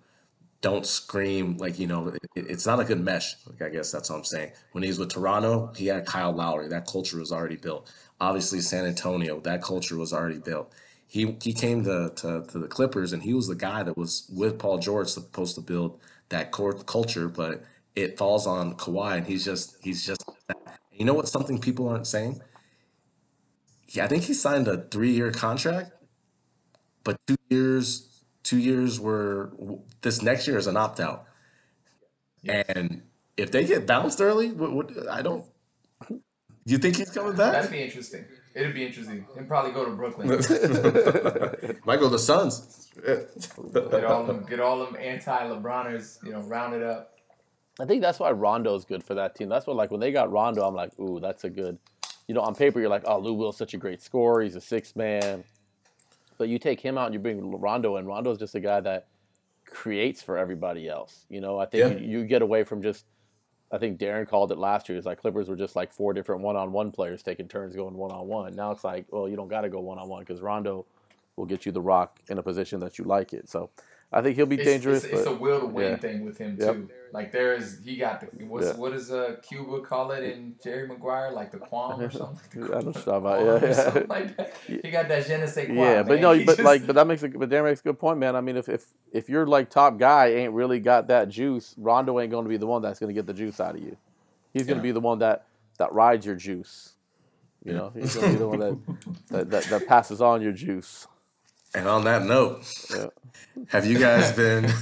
don't 0.63 0.87
scream 0.87 1.57
like 1.59 1.79
you 1.79 1.87
know 1.87 2.09
it, 2.09 2.19
it's 2.35 2.67
not 2.67 2.81
a 2.81 2.85
good 2.85 3.01
mesh 3.01 3.37
like 3.47 3.61
i 3.63 3.69
guess 3.69 3.93
that's 3.93 4.11
what 4.11 4.17
i'm 4.17 4.25
saying. 4.25 4.51
When 4.73 4.83
he's 4.83 4.99
with 4.99 5.11
toronto 5.11 5.73
he 5.77 5.87
had 5.87 6.07
kyle 6.07 6.33
lowry. 6.33 6.69
That 6.69 6.87
culture 6.87 7.19
was 7.19 7.31
already 7.31 7.57
built. 7.57 7.93
Obviously 8.21 8.61
san 8.61 8.85
antonio 8.87 9.39
that 9.41 9.63
culture 9.63 9.97
was 9.97 10.13
already 10.13 10.39
built. 10.39 10.73
He 11.07 11.37
he 11.43 11.53
came 11.53 11.85
to, 11.85 12.11
to, 12.17 12.45
to 12.49 12.59
the 12.59 12.67
clippers 12.69 13.13
and 13.13 13.23
he 13.23 13.35
was 13.35 13.47
the 13.47 13.55
guy 13.55 13.83
that 13.83 13.97
was 13.97 14.29
with 14.35 14.59
paul 14.59 14.79
george 14.79 15.09
supposed 15.09 15.55
to 15.55 15.61
build 15.61 16.01
that 16.31 16.51
core 16.51 16.73
culture 16.73 17.29
but 17.29 17.63
it 17.95 18.19
falls 18.19 18.47
on 18.47 18.75
Kawhi 18.75 19.19
and 19.19 19.27
he's 19.27 19.45
just 19.45 19.77
he's 19.83 20.05
just 20.05 20.25
you 20.97 21.05
know 21.05 21.15
what 21.15 21.29
something 21.29 21.61
people 21.61 21.89
aren't 21.89 22.07
saying 22.07 22.41
yeah 23.89 24.05
i 24.05 24.09
think 24.09 24.25
he 24.25 24.35
signed 24.35 24.69
a 24.69 24.79
three-year 24.91 25.31
contract 25.31 25.93
but 27.05 27.17
two 27.27 27.37
years 27.51 28.23
two 28.43 28.59
years 28.59 28.99
were 29.01 29.53
this 30.03 30.23
next 30.23 30.47
year 30.47 30.57
is 30.57 30.67
an 30.67 30.77
opt-out 30.77 31.25
and 32.49 33.03
if 33.37 33.51
they 33.51 33.65
get 33.65 33.87
bounced 33.87 34.21
early 34.21 34.53
what, 34.53 34.73
what 34.73 35.09
i 35.11 35.23
don't 35.23 35.45
do 36.09 36.73
you 36.73 36.79
think 36.79 36.97
he's 36.97 37.11
coming 37.11 37.37
back? 37.37 37.53
That'd 37.53 37.71
be 37.71 37.81
interesting. 37.81 38.25
It'd 38.53 38.75
be 38.75 38.85
interesting. 38.85 39.25
And 39.37 39.47
probably 39.47 39.71
go 39.71 39.85
to 39.85 39.93
Brooklyn. 39.93 40.29
might 41.85 42.01
go 42.01 42.07
to 42.07 42.09
the 42.09 42.19
suns 42.19 42.87
get 43.05 44.05
all 44.05 44.25
them, 44.25 44.45
get 44.49 44.61
all 44.61 44.85
them 44.85 44.97
anti-LeBroners, 44.97 46.25
you 46.25 46.33
know, 46.33 46.41
rounded 46.41 46.83
up. 46.83 47.16
I 47.79 47.85
think 47.85 48.03
that's 48.03 48.18
why 48.18 48.31
Rondo's 48.31 48.85
good 48.85 49.03
for 49.05 49.14
that 49.14 49.35
team. 49.35 49.49
That's 49.49 49.66
what 49.66 49.77
like 49.77 49.91
when 49.91 50.01
they 50.01 50.12
got 50.12 50.31
Rondo, 50.33 50.62
I'm 50.62 50.74
like, 50.74 50.99
ooh, 50.99 51.20
that's 51.20 51.45
a 51.45 51.51
good. 51.51 51.79
You 52.29 52.35
know, 52.35 52.41
on 52.41 52.55
paper 52.55 52.81
you're 52.81 52.89
like, 52.89 53.05
oh, 53.07 53.18
Lou 53.18 53.35
Will's 53.35 53.57
such 53.57 53.74
a 53.74 53.77
great 53.77 54.01
scorer. 54.03 54.43
He's 54.43 54.57
a 54.57 54.61
six 54.61 54.97
man. 54.97 55.45
But 56.39 56.49
you 56.49 56.59
take 56.59 56.81
him 56.81 56.99
out 56.99 57.07
and 57.07 57.14
you 57.14 57.20
bring 57.20 57.51
Rondo 57.61 57.97
in. 57.97 58.07
Rondo's 58.07 58.39
just 58.39 58.55
a 58.55 58.61
guy 58.61 58.81
that 58.81 59.07
creates 59.66 60.22
for 60.22 60.37
everybody 60.37 60.89
else. 60.89 61.24
You 61.29 61.41
know, 61.41 61.59
I 61.59 61.66
think 61.66 62.01
Yeah. 62.01 62.05
you, 62.07 62.20
you 62.20 62.24
get 62.27 62.43
away 62.43 62.64
from 62.64 62.83
just. 62.83 63.05
I 63.72 63.79
think 63.79 63.99
Darren 63.99 64.29
called 64.29 64.53
it 64.53 64.59
last 64.59 64.89
year. 64.89 64.97
It's 64.97 65.07
like 65.07 65.20
Clippers 65.20 65.49
were 65.49 65.57
just 65.57 65.74
like 65.74 65.93
four 65.93 66.12
different 66.12 66.41
one-on-one 66.43 66.93
players 66.93 67.20
taking 67.24 67.49
turns 67.49 67.74
going 67.74 67.95
one-on-one. 67.95 68.55
Now 68.55 68.70
it's 68.70 68.85
like, 68.85 69.07
well, 69.11 69.29
you 69.29 69.35
don't 69.35 69.49
got 69.49 69.62
to 69.62 69.68
go 69.68 69.81
one-on-one 69.81 70.22
because 70.22 70.41
Rondo 70.41 70.87
will 71.35 71.47
get 71.47 71.66
you 71.66 71.72
the 71.72 71.81
rock 71.81 72.20
in 72.29 72.39
a 72.39 72.43
position 72.45 72.79
that 72.79 72.97
you 72.97 73.05
like 73.05 73.33
it. 73.33 73.49
So 73.49 73.70
I 74.13 74.23
think 74.23 74.37
he'll 74.37 74.47
be 74.47 74.55
It's, 74.57 74.65
dangerous. 74.65 75.05
it's, 75.05 75.13
it's 75.13 75.27
a 75.27 75.35
will 75.35 75.61
to 75.61 75.67
win 75.67 75.91
yeah. 75.93 75.97
thing 75.97 76.25
with 76.25 76.39
him 76.39 76.57
Yep. 76.59 76.75
too. 76.75 76.91
Like 77.13 77.33
there 77.33 77.55
is, 77.55 77.81
he 77.85 77.97
got 77.97 78.21
the 78.21 78.45
what's 78.45 78.67
Yeah. 78.69 78.73
what 78.77 78.93
does 78.93 79.11
uh 79.11 79.37
Cuba 79.43 79.81
call 79.81 80.13
it 80.13 80.23
in 80.23 80.55
Jerry 80.63 80.87
Maguire, 80.87 81.33
like 81.33 81.51
the 81.51 81.59
kwan 81.59 82.01
or 82.01 82.11
something. 82.21 82.61
Like 82.63 82.71
the 82.71 82.77
I 82.77 82.81
know 82.81 82.87
what 82.93 83.05
kwan 83.05 83.41
you're 83.41 83.57
about. 83.57 83.63
Yeah, 83.63 83.93
yeah. 83.95 84.03
like 84.09 84.37
that. 84.37 84.55
He 84.85 84.91
got 84.91 85.09
that 85.09 85.27
je 85.27 85.37
ne 85.37 85.47
sais 85.47 85.67
quoi. 85.67 85.75
Yeah, 85.75 86.03
but 86.05 86.21
no, 86.21 86.33
He 86.33 86.45
but 86.45 86.57
just- 86.57 86.65
like, 86.65 86.87
but 86.87 86.95
that 86.95 87.07
makes 87.07 87.23
a 87.25 87.29
but 87.29 87.49
Darren 87.49 87.65
makes 87.65 87.81
a 87.81 87.85
good 87.85 87.99
point, 87.99 88.19
man. 88.19 88.37
I 88.37 88.41
mean, 88.41 88.57
if 88.57 88.69
if 88.69 88.87
if 89.13 89.29
your 89.29 89.47
like 89.47 89.71
top 89.71 89.99
guy 89.99 90.29
ain't 90.29 90.53
really 90.53 90.79
got 90.81 91.09
that 91.09 91.29
juice, 91.29 91.75
Rondo 91.77 92.21
ain't 92.21 92.31
going 92.31 92.45
to 92.45 92.49
be 92.51 92.57
the 92.59 92.67
one 92.67 92.83
that's 92.83 92.99
going 93.01 93.09
to 93.09 93.15
get 93.15 93.27
the 93.27 93.35
juice 93.35 93.59
out 93.61 93.75
of 93.75 93.83
you. 93.83 93.97
He's 94.53 94.67
going 94.67 94.79
to 94.79 94.83
be 94.83 94.93
the 94.93 95.01
one 95.01 95.19
that 95.19 95.47
that 95.79 95.93
rides 95.93 96.25
your 96.25 96.37
juice. 96.37 96.93
You 97.65 97.73
know, 97.73 97.91
he's 97.95 98.15
going 98.15 98.29
to 98.29 98.33
be 98.35 98.39
the 98.39 98.49
one 98.49 98.61
that, 98.61 98.79
that 99.31 99.51
that 99.51 99.65
that 99.65 99.87
passes 99.89 100.21
on 100.21 100.41
your 100.43 100.53
juice. 100.53 101.09
And 101.77 101.87
on 101.89 102.05
that 102.05 102.24
note 102.24 102.64
Yeah. 102.91 103.07
Have 103.68 103.87
you 103.87 103.99
guys 103.99 104.33
been 104.43 104.72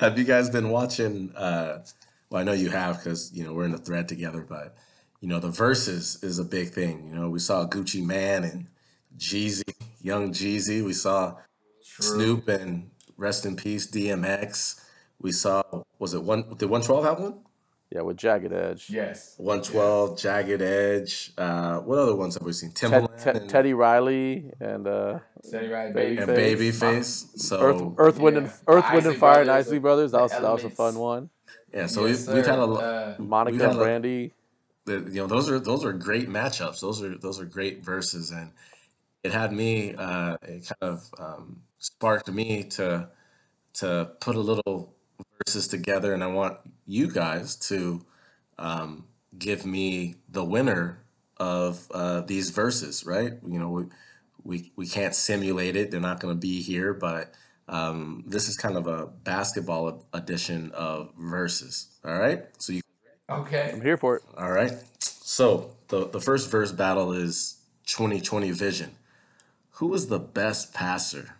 have 0.00 0.18
you 0.18 0.24
guys 0.24 0.50
been 0.50 0.70
watching 0.70 1.34
uh 1.34 1.84
well 2.30 2.40
I 2.40 2.44
know 2.44 2.52
you 2.52 2.70
have 2.70 2.98
because 2.98 3.32
you 3.32 3.44
know 3.44 3.52
we're 3.52 3.64
in 3.64 3.72
the 3.72 3.78
thread 3.78 4.08
together, 4.08 4.44
but 4.48 4.76
you 5.20 5.28
know 5.28 5.40
the 5.40 5.48
Verzuz 5.48 6.22
is 6.22 6.38
a 6.38 6.44
big 6.44 6.70
thing. 6.70 7.08
You 7.08 7.14
know, 7.16 7.28
we 7.28 7.38
saw 7.40 7.66
Gucci 7.66 8.04
Mane 8.04 8.44
and 8.44 8.66
Jeezy, 9.16 9.74
young 10.00 10.32
Jeezy. 10.32 10.84
We 10.84 10.92
saw 10.92 11.34
True. 11.84 12.06
Snoop 12.06 12.48
and 12.48 12.90
rest 13.16 13.44
in 13.44 13.56
peace, 13.56 13.90
DMX. 13.90 14.80
We 15.20 15.32
saw, 15.32 15.62
was 15.98 16.14
it 16.14 16.22
one? 16.22 16.42
Did 16.56 16.70
112 16.70 17.04
have 17.04 17.20
one? 17.20 17.40
Yeah, 17.90 18.02
with 18.02 18.18
Jagged 18.18 18.52
Edge. 18.52 18.90
Yes. 18.90 19.34
112, 19.38 20.18
Jagged 20.18 20.60
Edge. 20.60 21.32
Uh, 21.38 21.78
what 21.78 21.98
other 21.98 22.14
ones 22.14 22.34
have 22.34 22.42
we 22.42 22.52
seen? 22.52 22.70
Ted, 22.72 22.90
Timbaland 22.90 23.22
Ted- 23.22 23.36
and, 23.36 23.48
Teddy 23.50 23.72
Riley 23.72 24.50
and 24.60 24.86
uh, 24.86 25.20
Steady 25.42 25.68
right, 25.68 25.94
Baby 25.94 26.16
baby. 26.16 26.22
and 26.22 26.80
Face. 26.80 26.80
Babyface. 26.80 27.38
So 27.38 27.60
Earth, 27.60 27.82
Earth, 27.96 28.18
Wind, 28.18 28.36
and. 28.36 28.46
Earth, 28.66 28.84
Wind 28.92 29.06
and 29.06 29.16
Fire, 29.16 29.38
and 29.40 29.46
Brothers, 29.46 29.66
Isley 29.66 29.78
Brothers. 29.78 30.12
That 30.12 30.20
was 30.20 30.32
that 30.32 30.42
was 30.42 30.64
a 30.64 30.70
fun 30.70 30.98
one. 30.98 31.30
yeah, 31.72 31.86
so 31.86 32.04
Yes, 32.04 32.26
we've, 32.26 32.34
we've 32.36 32.46
had 32.46 32.58
a 32.58 32.64
lot. 32.66 32.84
Uh, 32.84 33.14
Monica 33.18 33.56
We've 33.56 33.66
and 33.70 33.78
Brandy. 33.78 34.34
the, 34.84 35.08
you 35.10 35.20
know 35.22 35.26
those 35.26 35.48
are 35.50 35.58
those 35.58 35.82
are 35.84 35.94
great 35.94 36.28
matchups. 36.28 36.80
Those 36.80 37.02
are 37.02 37.16
those 37.16 37.40
are 37.40 37.46
great 37.46 37.82
Verzuz, 37.82 38.32
and 38.32 38.50
it 39.24 39.32
had 39.32 39.50
me. 39.50 39.94
Uh, 39.94 40.36
it 40.42 40.70
kind 40.80 40.92
of 40.92 41.08
um, 41.18 41.62
sparked 41.78 42.28
me 42.30 42.64
to 42.64 43.08
to 43.74 44.10
put 44.20 44.36
a 44.36 44.40
little 44.40 44.92
verses 45.48 45.66
together, 45.68 46.12
and 46.12 46.22
I 46.22 46.26
want 46.26 46.58
you 46.86 47.10
guys 47.10 47.56
to 47.56 48.04
um, 48.58 49.06
give 49.38 49.64
me 49.64 50.16
the 50.28 50.44
winner 50.44 51.00
of 51.38 51.90
uh, 51.90 52.20
these 52.20 52.50
verses. 52.50 53.06
Right? 53.06 53.32
You 53.46 53.58
know, 53.58 53.70
we 53.70 53.84
we 54.44 54.72
we 54.76 54.86
can't 54.86 55.14
simulate 55.14 55.74
it. 55.74 55.90
They're 55.90 56.00
not 56.00 56.20
going 56.20 56.34
to 56.34 56.38
be 56.38 56.60
here, 56.60 56.92
but 56.92 57.32
um, 57.66 58.24
this 58.26 58.46
is 58.46 58.58
kind 58.58 58.76
of 58.76 58.86
a 58.86 59.06
basketball 59.06 60.04
edition 60.12 60.70
of 60.72 61.16
Verzuz. 61.16 61.86
All 62.04 62.18
right, 62.18 62.44
so 62.58 62.74
you 62.74 62.82
Okay. 63.30 63.70
I'm 63.72 63.80
here 63.80 63.96
for 63.96 64.16
it. 64.16 64.22
all 64.36 64.52
right. 64.52 64.72
So 65.00 65.70
the 65.88 66.08
the 66.08 66.20
first 66.20 66.50
verse 66.50 66.72
battle 66.72 67.12
is 67.12 67.56
2020 67.86 68.50
vision. 68.50 68.90
Who 69.80 69.94
is 69.94 70.08
the 70.08 70.18
best 70.18 70.74
passer? 70.74 71.36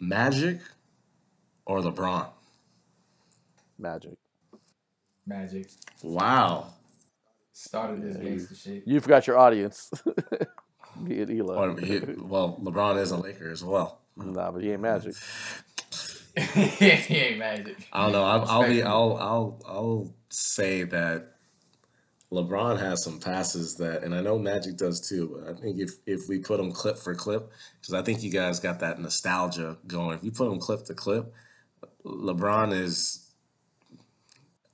Magic 0.00 0.60
or 1.66 1.80
LeBron? 1.80 2.28
Magic. 3.78 4.12
Magic. 5.26 5.68
Wow. 6.02 6.68
Started 7.52 8.02
this 8.02 8.16
gangster 8.16 8.54
shit. 8.54 8.82
You 8.86 9.00
forgot 9.00 9.26
your 9.26 9.38
audience. 9.38 9.90
Me 11.00 11.20
and 11.20 11.40
Ela. 11.40 11.54
Or 11.56 11.80
he- 11.80 12.00
well, 12.18 12.58
LeBron 12.62 12.98
is 13.00 13.10
a 13.10 13.16
Laker 13.16 13.50
as 13.50 13.64
well. 13.64 14.00
Nah, 14.16 14.50
but 14.50 14.62
he 14.62 14.72
ain't 14.72 14.82
Magic. 14.82 15.14
he 16.36 17.16
ain't 17.16 17.38
magic. 17.38 17.76
I 17.92 18.04
don't 18.04 18.12
know. 18.12 18.24
I'll, 18.24 18.44
I'll 18.48 18.66
be. 18.68 18.82
I'll. 18.82 19.16
I'll. 19.18 19.62
I'll 19.66 20.14
say 20.30 20.82
that 20.84 21.34
LeBron 22.32 22.78
has 22.80 23.04
some 23.04 23.20
passes 23.20 23.76
that, 23.76 24.02
and 24.02 24.14
I 24.14 24.22
know 24.22 24.38
Magic 24.38 24.78
does 24.78 25.06
too. 25.06 25.38
But 25.38 25.54
I 25.54 25.60
think 25.60 25.78
if 25.78 25.90
if 26.06 26.28
we 26.28 26.38
put 26.38 26.56
them 26.56 26.72
clip 26.72 26.96
for 26.96 27.14
clip, 27.14 27.52
because 27.80 27.92
I 27.92 28.00
think 28.00 28.22
you 28.22 28.30
guys 28.30 28.60
got 28.60 28.80
that 28.80 28.98
nostalgia 28.98 29.76
going. 29.86 30.16
If 30.16 30.24
you 30.24 30.32
put 30.32 30.48
them 30.48 30.58
clip 30.58 30.84
to 30.84 30.94
clip, 30.94 31.34
LeBron 32.04 32.72
is. 32.72 33.30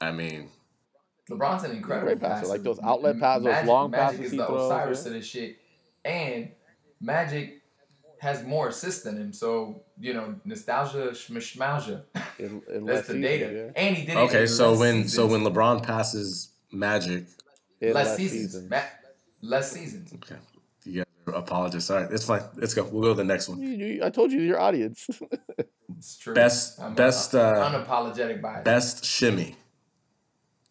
I 0.01 0.13
mean, 0.13 0.49
LeBron's 1.31 1.65
an 1.65 1.73
incredible 1.73 2.07
Great 2.09 2.21
passer, 2.21 2.41
passer. 2.43 2.47
like 2.53 2.63
those 2.63 2.79
outlet 2.83 3.19
passes, 3.19 3.45
those 3.45 3.67
long 3.67 3.91
Magic 3.91 4.07
passes 4.07 4.27
is 4.27 4.31
he 4.33 4.39
the 4.39 4.47
throws, 4.47 4.71
Osiris 4.71 5.03
yeah. 5.03 5.07
of 5.09 5.13
this 5.15 5.27
shit, 5.27 5.59
and 6.05 6.51
Magic 7.01 7.63
has 8.21 8.43
more 8.45 8.69
assists 8.69 9.03
than 9.03 9.17
him. 9.17 9.33
So 9.33 9.83
you 10.01 10.15
know, 10.15 10.37
nostalgia, 10.45 11.11
schmishmalgia. 11.11 12.03
In, 12.39 12.63
in 12.73 12.85
That's 12.87 13.09
the 13.09 13.15
seasons, 13.15 13.23
data, 13.23 13.73
and 13.77 13.97
he 13.97 14.07
did 14.07 14.17
it. 14.17 14.21
okay. 14.21 14.47
So 14.47 14.71
less 14.71 14.79
when 14.81 15.09
so 15.09 15.27
when 15.27 15.43
LeBron 15.43 15.85
passes 15.85 16.51
Magic, 16.71 17.25
less, 17.81 17.95
less 17.95 18.17
seasons, 18.17 18.53
seasons. 18.53 18.71
Ma- 18.71 18.81
less 19.43 19.73
seasons. 19.73 20.13
okay, 20.15 20.37
you 21.29 21.33
guys 21.33 21.41
are 21.41 21.43
apologists. 21.43 21.91
All 21.91 22.01
right, 22.03 22.11
it's 22.13 22.25
fine. 22.25 22.43
Let's 22.57 22.75
go. 22.75 22.85
We'll 22.85 23.03
go 23.03 23.09
to 23.11 23.15
the 23.15 23.25
next 23.25 23.49
one. 23.49 23.61
You- 23.61 23.69
you- 23.71 24.05
I 24.05 24.11
told 24.11 24.33
you 24.33 24.41
your 24.41 24.61
audience. 24.61 25.09
It's 25.97 26.17
true. 26.19 26.35
Best- 26.35 26.79
I'm 26.81 26.95
best, 26.95 27.35
uh, 27.35 27.39
uh, 27.41 27.71
unapologetic 27.73 28.41
bias. 28.43 28.63
Best 28.63 29.05
shimmy. 29.05 29.57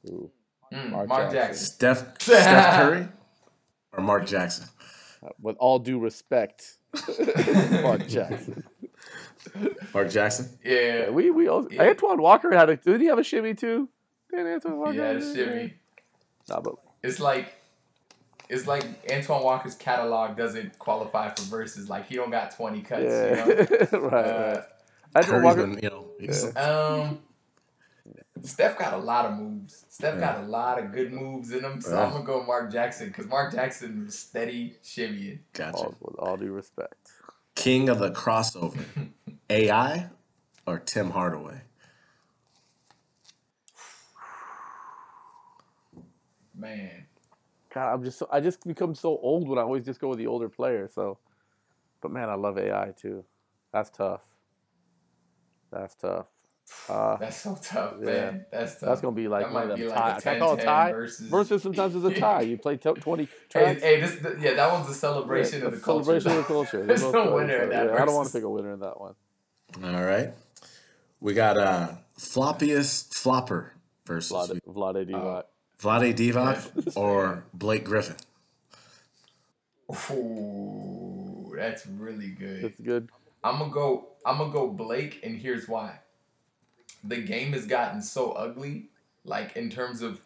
Ooh, 0.08 0.32
Mm, 0.72 0.92
Mark 0.92 1.08
Mark, 1.10 1.32
Jackson. 1.32 1.36
Jackson. 1.36 1.66
Steph 1.66 2.14
Steph 2.22 2.76
Curry 2.76 3.08
or 3.94 4.04
Mark 4.04 4.26
Jackson? 4.28 4.68
with 5.42 5.56
all 5.60 5.80
due 5.80 5.98
respect, 6.00 6.78
Mark 7.82 8.08
Jackson. 8.08 8.64
Mark 9.94 10.10
Jackson. 10.12 10.58
Yeah, 10.64 10.76
Yeah, 10.76 11.10
we 11.10 11.32
we 11.32 11.48
also, 11.48 11.68
Yeah. 11.72 11.84
Antoine 11.90 12.22
Walker 12.22 12.52
had 12.54 12.70
a. 12.70 12.78
Did 12.78 13.02
he 13.02 13.08
have 13.08 13.18
a 13.20 13.24
shimmy 13.24 13.54
too? 13.56 13.90
Did 14.32 14.46
Antoine 14.46 14.78
Walker? 14.78 14.94
he 14.94 15.00
had 15.00 15.16
a 15.18 15.34
shimmy. 15.36 15.74
Nah, 16.48 16.62
but 16.62 16.76
It's 17.02 17.20
like 17.20 17.56
it's 18.50 18.68
like 18.68 18.86
Antoine 19.12 19.44
Walker's 19.44 19.76
catalog 19.76 20.38
doesn't 20.38 20.78
qualify 20.80 21.30
for 21.30 21.42
Verzuz. 21.44 21.90
Like 21.90 22.08
he 22.08 22.16
don't 22.16 22.32
got 22.32 22.56
twenty 22.56 22.82
cuts. 22.82 23.04
yeah, 23.04 23.30
You 23.30 23.36
know? 23.36 23.46
right, 24.00 24.26
Uh, 24.26 24.56
right. 24.56 24.64
Antoine 25.16 25.42
Curry's 25.42 25.44
Walker. 25.44 25.68
been, 25.68 25.80
you 25.84 25.90
know, 25.90 26.06
he's, 26.20 26.56
Um, 26.58 27.20
Steph 28.44 28.78
got 28.78 28.94
a 28.94 28.98
lot 28.98 29.26
of 29.26 29.38
moves. 29.38 29.86
Steph 29.90 30.16
Yeah. 30.16 30.20
got 30.20 30.44
a 30.44 30.48
lot 30.48 30.80
of 30.80 30.92
good 30.92 31.12
moves 31.12 31.52
in 31.52 31.62
him. 31.64 31.82
So 31.82 31.92
Yeah. 31.92 32.06
I'm 32.06 32.12
gonna 32.12 32.24
go 32.26 32.44
Mark 32.44 32.72
Jackson 32.72 33.08
because 33.08 33.28
Mark 33.28 33.52
Jackson 33.54 34.10
steady 34.12 34.78
shimmying. 34.84 35.40
gotcha. 35.54 35.78
All, 35.78 35.96
with 36.02 36.16
all 36.20 36.38
due 36.38 36.52
respect, 36.52 36.96
King 37.56 37.90
of 37.90 38.00
the 38.00 38.12
crossover, 38.12 38.86
AI 39.50 40.10
or 40.68 40.80
Tim 40.80 41.12
Hardaway? 41.12 41.62
Man, 46.56 47.07
God, 47.78 47.94
I'm 47.94 48.04
just 48.04 48.18
so, 48.18 48.28
I 48.32 48.40
just 48.40 48.66
become 48.66 48.96
so 48.96 49.10
old 49.10 49.48
when 49.48 49.60
I 49.60 49.62
always 49.62 49.86
just 49.86 50.00
go 50.02 50.08
with 50.10 50.18
the 50.18 50.26
older 50.26 50.50
player. 50.50 50.90
So, 50.92 51.20
but 52.02 52.10
man, 52.10 52.28
I 52.28 52.34
love 52.34 52.58
AI 52.58 52.92
too. 53.00 53.24
That's 53.72 53.92
tough. 53.92 54.22
That's 55.72 55.94
tough. 55.94 56.26
Uh, 56.90 57.18
that's 57.18 57.38
so 57.38 57.56
tough, 57.62 57.94
Yeah. 58.00 58.06
man. 58.06 58.46
That's 58.52 58.74
tough. 58.80 58.82
that's 58.90 59.02
gonna 59.02 59.16
be 59.16 59.28
like 59.28 59.46
That 59.46 59.54
one 59.54 59.64
of 59.64 59.70
might 59.70 59.76
them 59.78 59.86
be 59.88 59.94
tie. 59.94 60.08
like 60.10 60.18
a 60.18 60.22
Can 60.24 60.36
I 60.36 60.40
call 60.40 60.54
it 60.56 60.64
tie? 60.64 60.92
versus- 60.92 61.30
Versus 61.30 61.62
sometimes 61.62 61.96
it's 61.96 62.06
a 62.06 62.20
tie. 62.20 62.42
You 62.42 62.58
play 62.58 62.78
t- 62.78 62.92
twenty 62.94 63.26
Hey, 63.26 63.30
tracks. 63.50 63.82
hey, 63.84 64.02
this 64.02 64.18
yeah, 64.42 64.54
that 64.56 64.74
one's 64.74 64.90
a 64.90 64.96
celebration 64.96 65.60
Yeah, 65.60 65.68
of 65.68 65.72
the 65.74 65.78
a 65.78 65.82
culture. 65.82 66.04
celebration 66.04 66.32
of 66.32 66.38
the 66.38 66.44
culture. 66.46 66.86
There's 66.86 67.02
There's 67.02 67.14
no 67.14 67.26
no 67.26 67.36
winner 67.36 67.62
in 67.62 67.70
that. 67.70 67.86
Yeah, 67.94 68.02
I 68.02 68.06
don't 68.06 68.16
want 68.16 68.28
to 68.30 68.34
pick 68.34 68.44
a 68.44 68.50
winner 68.50 68.74
in 68.74 68.80
that 68.80 69.00
one. 69.00 69.14
All 69.84 70.04
right. 70.04 70.34
We 71.22 71.36
got 71.36 71.58
uh 71.58 71.90
floppiest 72.18 73.14
flopper 73.14 73.74
versus 74.08 74.32
Vlade, 74.36 74.60
Vlade 74.68 75.10
Divac. 75.12 75.44
Vlade 75.82 76.16
Divac 76.16 76.74
That's 76.76 76.98
or 76.98 77.44
Blake 77.54 77.86
Griffin. 77.86 78.16
Ooh, 80.12 81.54
that's 81.56 81.86
really 81.88 82.30
good. 82.30 82.64
That's 82.64 82.80
good. 82.80 83.10
I'm 83.44 83.60
gonna 83.60 83.72
go. 83.72 84.10
I'm 84.26 84.38
gonna 84.38 84.52
go 84.52 84.68
Blake, 84.68 85.22
and 85.24 85.38
here's 85.38 85.68
why. 85.68 86.00
The 87.04 87.22
game 87.22 87.54
has 87.54 87.66
gotten 87.66 88.02
so 88.02 88.32
ugly, 88.32 88.90
like 89.24 89.56
in 89.56 89.70
terms 89.70 90.02
of 90.02 90.20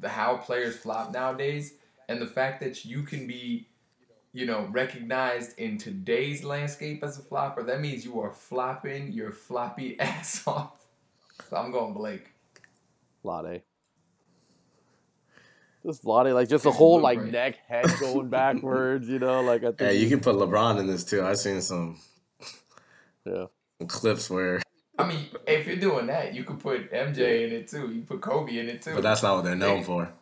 the 0.00 0.08
how 0.08 0.36
players 0.36 0.76
flop 0.76 1.12
nowadays, 1.12 1.74
and 2.08 2.20
the 2.20 2.26
fact 2.26 2.60
that 2.60 2.84
you 2.84 3.04
can 3.04 3.26
be, 3.26 3.68
you 4.32 4.44
know, 4.44 4.68
recognized 4.70 5.58
in 5.58 5.78
today's 5.78 6.44
landscape 6.44 7.02
as 7.02 7.18
a 7.18 7.22
flopper. 7.22 7.62
That 7.62 7.80
means 7.80 8.04
you 8.04 8.20
are 8.20 8.32
flopping 8.32 9.12
your 9.12 9.30
floppy 9.30 9.98
ass 10.00 10.46
off. 10.46 10.86
So 11.48 11.56
I'm 11.56 11.70
going 11.70 11.94
Blake. 11.94 12.28
Vlade. 13.24 13.62
Just 15.84 16.04
Vlade, 16.04 16.32
like 16.32 16.48
just 16.48 16.64
a 16.64 16.70
whole 16.70 17.00
like 17.00 17.18
break. 17.18 17.32
neck, 17.32 17.58
head 17.66 17.86
going 18.00 18.28
backwards, 18.28 19.08
you 19.08 19.18
know, 19.18 19.42
like 19.42 19.62
I 19.62 19.66
think. 19.66 19.80
Yeah, 19.80 19.90
you 19.90 20.08
can 20.08 20.20
put 20.20 20.36
LeBron 20.36 20.78
in 20.78 20.86
this 20.86 21.04
too. 21.04 21.24
I've 21.24 21.38
seen 21.38 21.60
some 21.60 21.98
yeah. 23.24 23.46
clips 23.88 24.30
where, 24.30 24.62
I 24.98 25.06
mean, 25.06 25.26
if 25.46 25.66
you're 25.66 25.76
doing 25.76 26.06
that, 26.06 26.34
you 26.34 26.44
could 26.44 26.60
put 26.60 26.92
MJ 26.92 27.46
in 27.46 27.52
it 27.52 27.68
too. 27.68 27.90
You 27.90 28.02
put 28.02 28.20
Kobe 28.20 28.56
in 28.56 28.68
it 28.68 28.82
too. 28.82 28.94
but 28.94 29.02
that's 29.02 29.22
not 29.22 29.34
what 29.34 29.44
they're 29.44 29.56
known 29.56 29.82
for. 29.82 30.12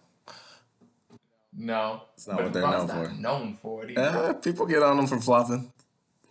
no, 1.55 2.03
it's 2.15 2.27
not 2.27 2.37
but 2.37 2.45
what 2.45 2.53
they're 2.55 2.63
known 2.63 2.87
not 2.87 3.07
for. 3.07 3.13
known 3.13 3.59
for 3.61 3.85
it. 3.85 3.91
Either. 3.91 4.01
Uh, 4.01 4.33
people 4.35 4.65
get 4.65 4.83
on 4.83 4.99
him 4.99 5.07
for 5.07 5.21
flopping. 5.21 5.71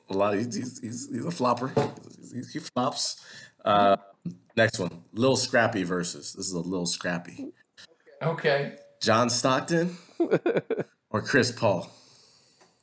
A 0.10 0.14
lot. 0.14 0.34
Of, 0.34 0.40
he's, 0.44 0.56
he's, 0.56 0.80
he's, 0.80 1.10
he's 1.12 1.26
a 1.26 1.32
flopper. 1.32 1.72
He, 2.34 2.42
he 2.52 2.60
flops. 2.60 3.24
Uh, 3.64 3.96
next 4.56 4.80
one, 4.80 5.04
Lil 5.14 5.36
Scrappy 5.36 5.84
versus. 5.84 6.34
This 6.34 6.48
is 6.48 6.54
a 6.54 6.62
Lil 6.62 6.88
Scrappy. 6.88 7.52
Okay. 8.24 8.76
John 9.00 9.30
Stockton 9.30 9.98
or 11.10 11.22
Chris 11.22 11.52
Paul. 11.52 11.90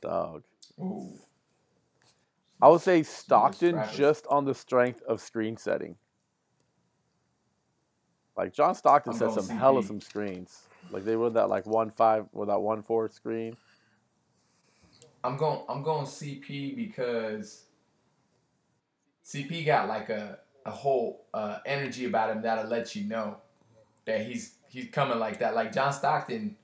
Dog. 0.01 0.43
Ooh. 0.79 1.13
I 2.61 2.69
would 2.69 2.81
say 2.81 3.03
Stockton 3.03 3.81
just 3.93 4.25
on 4.27 4.45
the 4.45 4.55
strength 4.55 5.01
of 5.03 5.21
screen 5.21 5.57
setting. 5.57 5.95
Like 8.35 8.53
John 8.53 8.75
Stockton 8.75 9.13
I'm 9.13 9.19
set 9.19 9.29
going 9.29 9.41
some 9.43 9.57
hella 9.57 9.81
CP. 9.81 9.87
some 9.87 10.01
screens. 10.01 10.61
Like 10.91 11.05
they 11.05 11.15
run 11.15 11.33
that 11.33 11.49
like 11.49 11.65
one 11.65 11.89
five 11.89 12.25
or 12.33 12.45
that 12.47 12.59
one 12.59 12.81
four 12.81 13.09
screen. 13.09 13.57
I'm 15.23 15.37
going. 15.37 15.61
I'm 15.67 15.83
going 15.83 16.05
CP 16.05 16.75
because 16.75 17.65
CP 19.25 19.65
got 19.65 19.87
like 19.87 20.09
a 20.09 20.39
a 20.65 20.71
whole 20.71 21.25
uh, 21.33 21.59
energy 21.65 22.05
about 22.05 22.29
him 22.29 22.41
that'll 22.41 22.69
let 22.69 22.95
you 22.95 23.05
know 23.05 23.37
that 24.05 24.25
he's 24.25 24.55
he's 24.69 24.89
coming 24.91 25.19
like 25.19 25.39
that. 25.39 25.55
Like 25.55 25.73
John 25.73 25.93
Stockton 25.93 26.55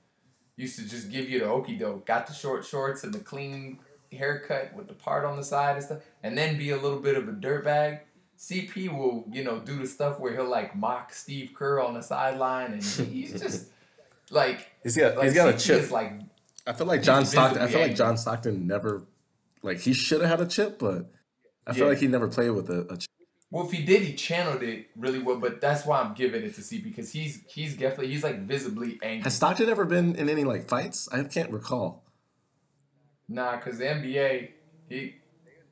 used 0.56 0.78
to 0.78 0.88
just 0.88 1.10
give 1.10 1.28
you 1.28 1.40
the 1.40 1.46
okey 1.46 1.76
doke. 1.76 2.06
Got 2.06 2.26
the 2.26 2.32
short 2.34 2.64
shorts 2.64 3.04
and 3.04 3.12
the 3.12 3.18
clean 3.20 3.78
haircut 4.12 4.72
with 4.76 4.86
the 4.88 4.94
part 4.94 5.24
on 5.24 5.36
the 5.36 5.42
side 5.44 5.76
and 5.76 5.84
stuff, 5.84 5.98
and 6.22 6.36
then 6.38 6.56
be 6.56 6.70
a 6.70 6.76
little 6.76 7.00
bit 7.00 7.16
of 7.16 7.28
a 7.28 7.32
dirtbag. 7.32 8.00
CP 8.38 8.88
will, 8.96 9.24
you 9.32 9.42
know, 9.44 9.58
do 9.60 9.78
the 9.78 9.86
stuff 9.86 10.18
where 10.20 10.32
he'll 10.34 10.48
like 10.48 10.76
mock 10.76 11.12
Steve 11.12 11.52
Kerr 11.54 11.80
on 11.80 11.94
the 11.94 12.02
sideline, 12.02 12.72
and 12.72 12.82
he's 12.82 13.32
just 13.40 13.68
like, 14.30 14.68
He's 14.82 14.96
got 14.96 15.16
like 15.16 15.24
he's 15.26 15.34
got 15.34 15.54
a 15.54 15.58
chip. 15.58 15.80
is 15.82 15.90
like, 15.90 16.12
I 16.66 16.72
feel 16.72 16.86
like 16.86 17.02
John 17.02 17.24
Stockton. 17.26 17.58
I 17.58 17.66
visibly 17.66 17.80
feel 17.80 17.88
like. 17.88 17.96
John 17.96 18.16
Stockton 18.16 18.66
never, 18.66 19.02
like 19.62 19.78
he 19.80 19.92
should 19.92 20.20
have 20.20 20.30
had 20.30 20.40
a 20.40 20.46
chip, 20.46 20.78
but 20.78 21.10
I 21.66 21.72
feel 21.72 21.84
Yeah. 21.84 21.90
like 21.90 21.98
he 21.98 22.06
never 22.08 22.28
played 22.28 22.50
with 22.50 22.68
a, 22.70 22.80
a 22.92 22.96
chip. 22.96 23.10
Well, 23.54 23.64
if 23.64 23.70
he 23.70 23.84
did, 23.84 24.02
he 24.02 24.14
channeled 24.14 24.64
it 24.64 24.88
really 24.96 25.20
well. 25.20 25.36
But 25.36 25.60
that's 25.60 25.86
why 25.86 26.00
I'm 26.00 26.12
giving 26.12 26.42
it 26.42 26.56
to 26.56 26.60
CP 26.60 26.82
because 26.82 27.12
he's 27.12 27.40
he's 27.46 27.76
definitely 27.76 28.08
he's 28.08 28.24
like 28.24 28.40
visibly 28.40 28.98
angry. 29.00 29.22
Has 29.22 29.36
Stockton 29.36 29.68
ever 29.68 29.84
been 29.84 30.16
in 30.16 30.28
any 30.28 30.42
like 30.42 30.68
fights? 30.68 31.08
I 31.12 31.22
can't 31.22 31.52
recall. 31.52 32.02
Nah, 33.28 33.54
because 33.54 33.78
the 33.78 33.84
NBA, 33.84 34.48
he 34.88 35.14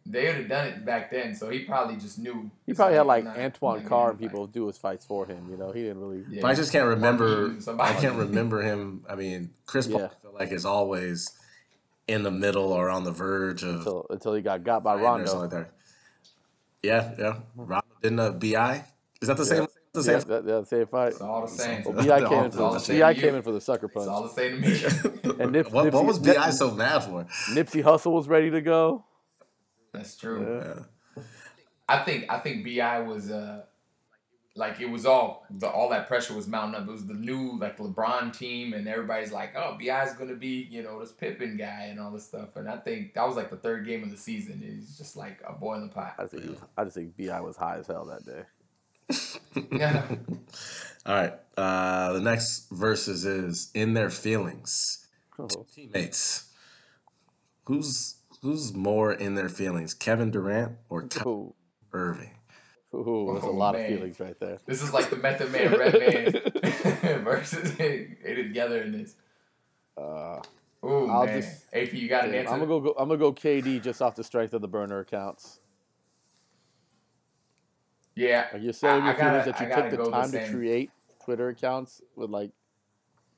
they 0.07 0.27
would 0.27 0.37
have 0.37 0.49
done 0.49 0.69
it 0.69 0.85
back 0.85 1.11
then, 1.11 1.35
so 1.35 1.51
he 1.51 1.65
probably 1.65 1.97
just 1.97 2.21
knew. 2.21 2.53
He 2.67 2.73
probably 2.73 2.95
had 2.95 3.07
like 3.07 3.25
nah, 3.25 3.33
Antoine 3.33 3.81
I'm 3.81 3.89
Carr 3.89 4.11
and 4.11 4.19
getting 4.21 4.31
people 4.31 4.47
do 4.47 4.69
his 4.69 4.79
fights 4.79 5.05
for 5.05 5.27
him. 5.27 5.49
You 5.51 5.57
know, 5.57 5.73
he 5.73 5.83
didn't 5.83 6.01
really. 6.01 6.25
Yeah. 6.31 6.43
But 6.43 6.53
I 6.53 6.55
just 6.55 6.71
can't 6.71 6.87
remember. 6.87 7.57
I 7.81 7.95
can't 7.95 8.15
remember 8.27 8.63
him. 8.63 9.05
I 9.11 9.17
mean, 9.17 9.51
Chris 9.67 9.89
Paul. 9.89 10.03
Yeah. 10.03 10.07
I 10.07 10.23
feel 10.23 10.35
like 10.39 10.53
is 10.53 10.65
always 10.65 11.33
in 12.07 12.23
the 12.23 12.31
middle 12.31 12.73
or 12.73 12.91
on 12.91 13.03
the 13.03 13.11
verge 13.11 13.65
of 13.65 13.79
Until 13.79 14.07
until 14.09 14.35
he 14.35 14.43
got 14.43 14.63
got 14.63 14.85
by 14.85 14.93
fighting 14.93 15.05
or 15.05 15.11
Rondo. 15.11 15.27
something 15.27 15.59
like 15.59 15.67
that. 15.67 15.75
Yeah, 16.83 17.15
yeah. 17.19 17.37
Rondo 17.57 17.87
didn't 18.03 18.21
uh, 18.21 18.33
Bi. 18.33 18.85
Is 19.21 19.29
that 19.29 19.37
the 19.37 19.47
same? 19.47 19.67
The 19.93 20.03
same. 20.03 20.15
Yeah, 20.15 20.25
that, 20.25 20.45
that 20.47 20.69
same 20.69 20.87
fight. 20.87 21.13
It's 21.13 21.21
all 21.21 21.43
the 21.43 21.49
same. 21.49 21.85
Well, 21.85 21.95
Bi 21.95 22.21
came 22.29 22.45
in 22.45 22.51
for 22.51 22.73
the 22.73 22.79
the 22.79 23.01
Bi 23.01 23.15
came 23.15 23.35
in 23.35 23.43
for 23.43 23.53
the 23.53 23.61
sucker 23.61 23.89
punch. 23.89 24.07
It's 24.07 24.09
all 24.09 24.23
the 24.23 24.29
same 24.31 24.63
to 24.63 24.69
me. 24.69 25.35
And 25.43 25.53
Nip, 25.53 25.71
what, 25.71 25.93
what 25.93 26.05
was 26.05 26.19
Bi 26.19 26.51
so 26.51 26.71
mad 26.73 27.05
for? 27.05 27.25
Nipsey 27.51 27.83
Hussle 27.83 28.13
was 28.13 28.27
ready 28.27 28.51
to 28.51 28.61
go. 28.61 29.05
That's 29.93 30.17
true. 30.17 30.63
Yeah. 30.65 31.23
I 31.89 32.05
think 32.05 32.27
I 32.31 32.39
think 32.39 32.65
Bi 32.65 33.01
was 33.01 33.31
uh 33.31 33.63
like 34.55 34.81
it 34.81 34.91
was 34.91 35.07
all 35.07 35.47
the 35.51 35.69
all 35.69 35.89
that 35.91 36.07
pressure 36.07 36.35
was 36.35 36.47
mounting 36.47 36.81
up. 36.81 36.87
It 36.87 36.91
was 36.91 37.07
the 37.07 37.15
new 37.15 37.59
like 37.59 37.79
LeBron 37.79 38.37
team, 38.37 38.75
and 38.75 38.87
everybody's 38.87 39.33
like, 39.33 39.55
oh, 39.57 39.77
Bi's 39.79 40.13
gonna 40.15 40.35
be 40.35 40.69
you 40.71 40.83
know 40.83 41.01
this 41.01 41.13
Pippen 41.13 41.57
guy 41.57 41.87
and 41.91 41.99
all 41.99 42.11
this 42.11 42.25
stuff. 42.25 42.57
And 42.57 42.69
I 42.69 42.77
think 42.77 43.15
that 43.15 43.27
was 43.27 43.37
like 43.37 43.51
the 43.51 43.57
third 43.57 43.87
game 43.87 44.03
of 44.03 44.11
the 44.11 44.17
season. 44.17 44.63
He's 44.65 44.97
just 44.97 45.17
like 45.17 45.41
a 45.47 45.53
boiling 45.53 45.89
pot. 45.89 46.15
I 46.19 46.23
just 46.23 46.33
think 46.33 46.45
he 46.45 46.51
was, 46.51 46.59
I 46.77 46.85
just 46.85 46.97
think 46.97 47.17
Bi 47.17 47.41
was 47.41 47.57
high 47.57 47.79
as 47.79 47.87
hell 47.87 48.05
that 48.07 48.27
day. 48.27 48.43
Yeah. 49.71 50.07
All 51.07 51.15
right. 51.15 51.35
Uh, 51.57 52.13
the 52.13 52.21
next 52.21 52.71
verses 52.71 53.25
is 53.25 53.71
in 53.75 53.95
their 53.95 54.11
feelings. 54.11 55.07
Oh, 55.39 55.49
Teammates. 55.75 56.51
Who's 57.65 58.17
who's 58.43 58.75
more 58.75 59.13
in 59.13 59.35
their 59.35 59.49
feelings, 59.49 59.95
Kevin 59.95 60.31
Durant 60.31 60.77
or 60.89 61.03
Kyrie 61.03 61.27
ooh, 61.27 61.55
Irving? 61.93 62.35
Ooh, 62.95 63.31
there's 63.33 63.45
a 63.45 63.47
Oh, 63.49 63.53
lot 63.53 63.75
man. 63.75 63.83
of 63.85 63.89
feelings 63.89 64.21
right 64.21 64.39
there. 64.39 64.59
This 64.67 64.83
is 64.83 64.93
like 64.93 65.09
the 65.09 65.17
Method 65.17 65.51
Man, 65.51 65.73
Redman 65.73 67.23
versus 67.25 67.75
they 67.77 68.09
together 68.23 68.83
in 68.83 68.93
this. 68.93 69.15
Uh, 69.97 70.41
Ooh 70.85 71.09
I'll 71.11 71.25
man, 71.27 71.41
just- 71.41 71.65
AP, 71.73 71.93
you 71.95 72.09
got 72.09 72.25
an 72.25 72.31
I'm 72.31 72.37
answer? 72.41 72.51
gonna 72.55 72.67
go, 72.67 72.81
go. 72.81 72.95
I'm 72.99 73.09
gonna 73.09 73.19
go 73.19 73.33
KD 73.33 73.83
just 73.83 74.03
off 74.03 74.15
the 74.15 74.25
strength 74.25 74.53
of 74.53 74.61
the 74.61 74.69
burner 74.69 74.99
accounts. 75.01 75.61
yeah, 78.15 78.49
Like 78.53 78.63
you're 78.63 78.73
saying 78.73 79.03
I- 79.03 79.07
your 79.07 79.15
I 79.15 79.19
gotta- 79.19 79.43
feelings 79.43 79.59
that 79.59 79.69
you 79.69 79.75
took 79.83 79.91
the 79.91 79.97
go 79.97 80.05
the 80.05 80.11
time 80.11 80.31
to 80.33 80.51
create 80.53 80.91
Twitter 81.25 81.49
accounts 81.49 82.03
with 82.17 82.31
like. 82.31 82.51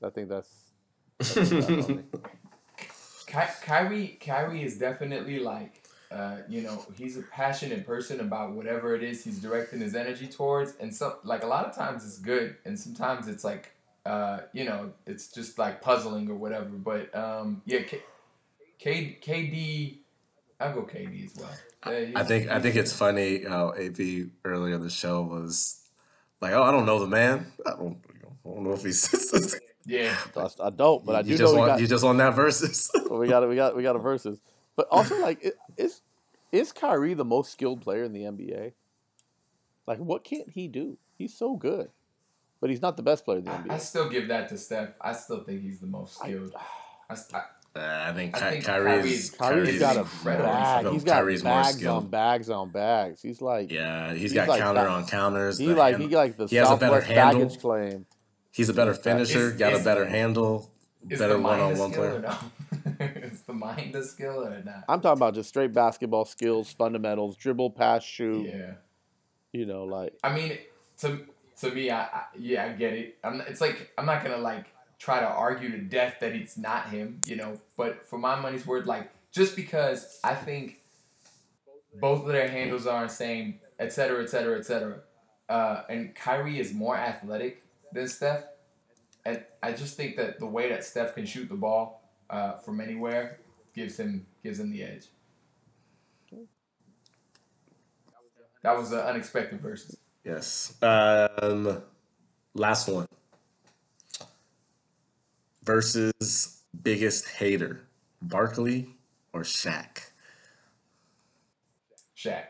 I 0.03 0.11
think 0.11 0.29
that's. 0.29 0.51
that's. 1.19 1.49
Ky- 3.27 3.55
Kyrie, 3.63 4.19
Kyrie 4.21 4.63
is 4.63 4.79
definitely 4.79 5.39
like, 5.39 5.83
uh, 6.11 6.39
you 6.49 6.63
know, 6.63 6.85
he's 6.97 7.17
a 7.17 7.23
passionate 7.23 7.87
person 7.87 8.21
about 8.21 8.53
whatever 8.53 8.95
it 8.95 9.03
is 9.03 9.25
he's 9.25 9.39
directing 9.39 9.81
his 9.81 9.95
energy 9.95 10.27
towards, 10.27 10.75
and 10.81 10.95
so 10.95 11.19
like 11.25 11.43
a 11.43 11.47
lot 11.47 11.67
of 11.67 11.75
times 11.75 12.05
it's 12.05 12.19
good, 12.19 12.57
and 12.65 12.79
sometimes 12.79 13.27
it's 13.29 13.43
like, 13.45 13.73
uh, 14.07 14.41
you 14.53 14.65
know, 14.65 14.93
it's 15.07 15.29
just 15.29 15.59
like 15.59 15.81
puzzling 15.83 16.31
or 16.31 16.35
whatever. 16.35 16.67
But 16.67 17.15
um, 17.17 17.63
yeah, 17.67 17.83
K- 17.83 18.03
K- 18.79 19.19
KD, 19.23 19.97
I'll 20.61 20.75
go 20.75 20.83
KD 20.83 21.25
as 21.25 21.35
well. 21.37 21.51
Uh, 21.83 22.19
I 22.19 22.23
think 22.25 22.49
I 22.49 22.61
think 22.61 22.77
it's 22.77 22.93
funny 22.93 23.45
how 23.45 23.73
AP 23.75 23.99
earlier 24.45 24.75
in 24.75 24.83
the 24.83 24.91
show 24.91 25.23
was 25.23 25.81
like, 26.41 26.53
"Oh, 26.53 26.63
I 26.63 26.71
don't 26.71 26.87
know 26.87 26.99
the 27.01 27.07
man. 27.07 27.53
I 27.67 27.71
don't, 27.71 27.99
I 28.45 28.49
don't 28.49 28.63
know 28.65 28.73
if 28.73 28.85
he's." 28.85 29.57
yeah. 29.87 30.17
I 30.61 30.71
don't, 30.71 31.05
but 31.05 31.17
I 31.17 31.23
do 31.23 31.31
you 31.31 31.39
just 31.39 31.53
we 31.53 31.59
want 31.59 31.73
got. 31.73 31.81
you 31.81 31.87
just 31.87 32.05
on 32.05 32.17
that 32.19 32.35
versus. 32.35 32.91
We 33.11 33.29
got 33.29 33.43
it. 33.43 33.49
We 33.49 33.57
got 33.57 33.77
we 33.77 33.83
got 33.83 33.97
a 33.97 33.99
versus. 33.99 34.39
But 34.77 34.89
also, 34.91 35.21
like, 35.21 35.45
i- 35.45 35.53
is 35.77 36.01
is 36.53 36.73
Kyrie 36.73 37.15
the 37.15 37.25
most 37.25 37.53
skilled 37.53 37.81
player 37.83 38.05
in 38.05 38.13
the 38.13 38.23
NBA? 38.23 38.73
Like, 39.87 39.99
what 39.99 40.25
can't 40.25 40.51
he 40.51 40.69
do? 40.69 40.99
He's 41.19 41.35
so 41.37 41.57
good, 41.57 41.91
but 42.61 42.71
he's 42.71 42.81
not 42.83 42.97
the 42.97 43.03
best 43.03 43.25
player 43.25 43.39
in 43.39 43.45
the 43.45 43.51
I, 43.51 43.75
I 43.75 43.79
still 43.79 44.09
give 44.09 44.29
that 44.29 44.49
to 44.49 44.59
Steph. 44.59 44.91
I 45.01 45.13
still 45.13 45.43
think 45.45 45.63
he's 45.63 45.81
the 45.81 45.87
most 45.87 46.19
skilled. 46.19 46.53
I, 47.11 47.15
I, 47.35 47.43
Uh, 47.77 48.05
I 48.09 48.13
think, 48.15 48.35
I 48.37 48.39
Ky- 48.39 48.51
think 48.53 48.65
Kyrie's 48.65 49.31
Kyrie's- 49.31 49.31
Kyrie's 49.31 49.67
Kyrie's 49.67 49.81
got 49.81 49.97
a 49.97 50.25
bag. 50.25 50.87
He's 50.93 51.05
got 51.05 51.15
Kyrie's 51.17 51.43
more 51.45 51.53
bags 51.55 51.77
skilled. 51.77 52.05
on 52.05 52.09
bags 52.11 52.49
on 52.51 52.71
bags. 52.71 53.21
He's 53.21 53.43
like, 53.43 53.71
yeah, 53.73 54.13
he's 54.13 54.23
He's 54.23 54.33
got 54.33 54.49
like 54.49 54.61
counter 54.61 54.83
that- 54.83 54.91
on 54.91 55.07
counters. 55.07 55.59
he 55.59 55.75
like 55.75 55.97
hand- 55.99 56.09
he 56.11 56.17
like 56.17 56.37
the 56.37 56.47
he 56.47 56.57
has 56.57 56.71
a 56.71 56.77
better 56.77 57.01
Southwest 57.01 57.07
handle. 57.09 57.57
claim. 57.57 58.07
he's 58.53 58.69
a 58.69 58.75
better 58.75 58.95
finisher. 58.95 59.49
Is- 59.51 59.57
got 59.57 59.75
a 59.75 59.83
better 59.85 60.05
handle. 60.07 60.71
better 61.05 61.39
one 61.39 61.59
on 61.61 61.77
one 61.77 61.93
player. 61.93 62.21
no? 62.21 62.35
the 63.55 63.65
mind 63.65 63.95
a 63.95 64.05
skill 64.05 64.45
or 64.45 64.63
not? 64.65 64.85
I'm 64.89 65.01
talking 65.01 65.19
about 65.19 65.35
just 65.35 65.49
straight 65.49 65.73
basketball 65.73 66.25
skills, 66.25 66.73
fundamentals, 66.73 67.37
dribble, 67.37 67.71
pass, 67.71 68.05
shoot. 68.05 68.47
Yeah. 68.47 68.73
You 69.53 69.67
know, 69.67 69.85
like 69.85 70.15
I 70.23 70.35
mean, 70.35 70.59
to 70.99 71.27
to 71.61 71.71
me, 71.71 71.91
I, 71.91 72.03
I 72.03 72.23
yeah, 72.39 72.65
I 72.67 72.69
get 72.71 72.93
it. 72.93 73.19
I'm. 73.23 73.41
It's 73.43 73.61
like 73.61 73.93
I'm 73.97 74.07
not 74.07 74.23
gonna 74.23 74.39
like 74.39 74.67
try 74.99 75.21
to 75.21 75.27
argue 75.27 75.71
to 75.71 75.79
death 75.79 76.17
that 76.21 76.33
it's 76.33 76.57
not 76.57 76.89
him, 76.89 77.21
you 77.27 77.37
know. 77.37 77.61
But 77.77 78.07
for 78.07 78.19
my 78.19 78.39
money's 78.41 78.67
worth, 78.67 78.87
like 78.87 79.11
just 79.31 79.55
because 79.55 80.19
I 80.25 80.35
think 80.35 80.81
both 82.01 82.23
of 82.23 82.29
their 82.29 82.49
handles 82.49 82.87
are 82.87 83.05
insane, 83.05 83.61
et 83.79 83.93
cetera, 83.93 84.23
et 84.23 84.29
cetera, 84.29 84.59
et 84.59 84.67
cetera, 84.67 85.01
uh, 85.49 85.83
and 85.89 86.15
Kyrie 86.15 86.59
is 86.59 86.73
more 86.73 86.97
athletic 86.97 87.63
than 87.93 88.09
Steph, 88.09 88.45
and 89.25 89.45
I 89.63 89.73
just 89.73 89.97
think 89.97 90.17
that 90.17 90.41
the 90.41 90.47
way 90.47 90.69
that 90.71 90.83
Steph 90.83 91.15
can 91.15 91.27
shoot 91.27 91.49
the 91.49 91.55
ball 91.55 92.03
uh, 92.29 92.55
from 92.59 92.81
anywhere 92.81 93.39
gives 93.75 93.99
him 93.99 94.27
gives 94.43 94.61
him 94.61 94.71
the 94.71 94.83
edge. 94.83 95.09
That 98.65 98.79
was 98.79 98.93
an 98.93 99.01
unexpected 99.01 99.61
versus. 99.61 99.99
Yes. 100.25 100.75
Um, 100.81 101.83
last 102.55 102.89
one. 102.89 103.07
Versus 105.63 106.63
biggest 106.83 107.29
hater, 107.29 107.83
Barkley 108.23 108.89
or 109.35 109.43
Shaq? 109.43 110.11
Shaq. 112.17 112.45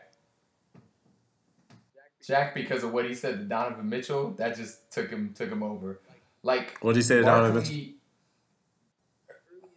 Shaq 2.23 2.53
because 2.53 2.83
of 2.83 2.93
what 2.93 3.05
he 3.05 3.13
said 3.13 3.37
to 3.39 3.43
Donovan 3.43 3.89
Mitchell, 3.89 4.31
that 4.37 4.55
just 4.55 4.89
took 4.91 5.09
him 5.09 5.33
took 5.35 5.51
him 5.51 5.63
over. 5.63 5.99
Like 6.43 6.77
What 6.79 6.93
did 6.93 6.99
he 6.99 7.03
say 7.03 7.17
to 7.17 7.23
Donovan 7.23 7.61
Mitchell? 7.61 7.94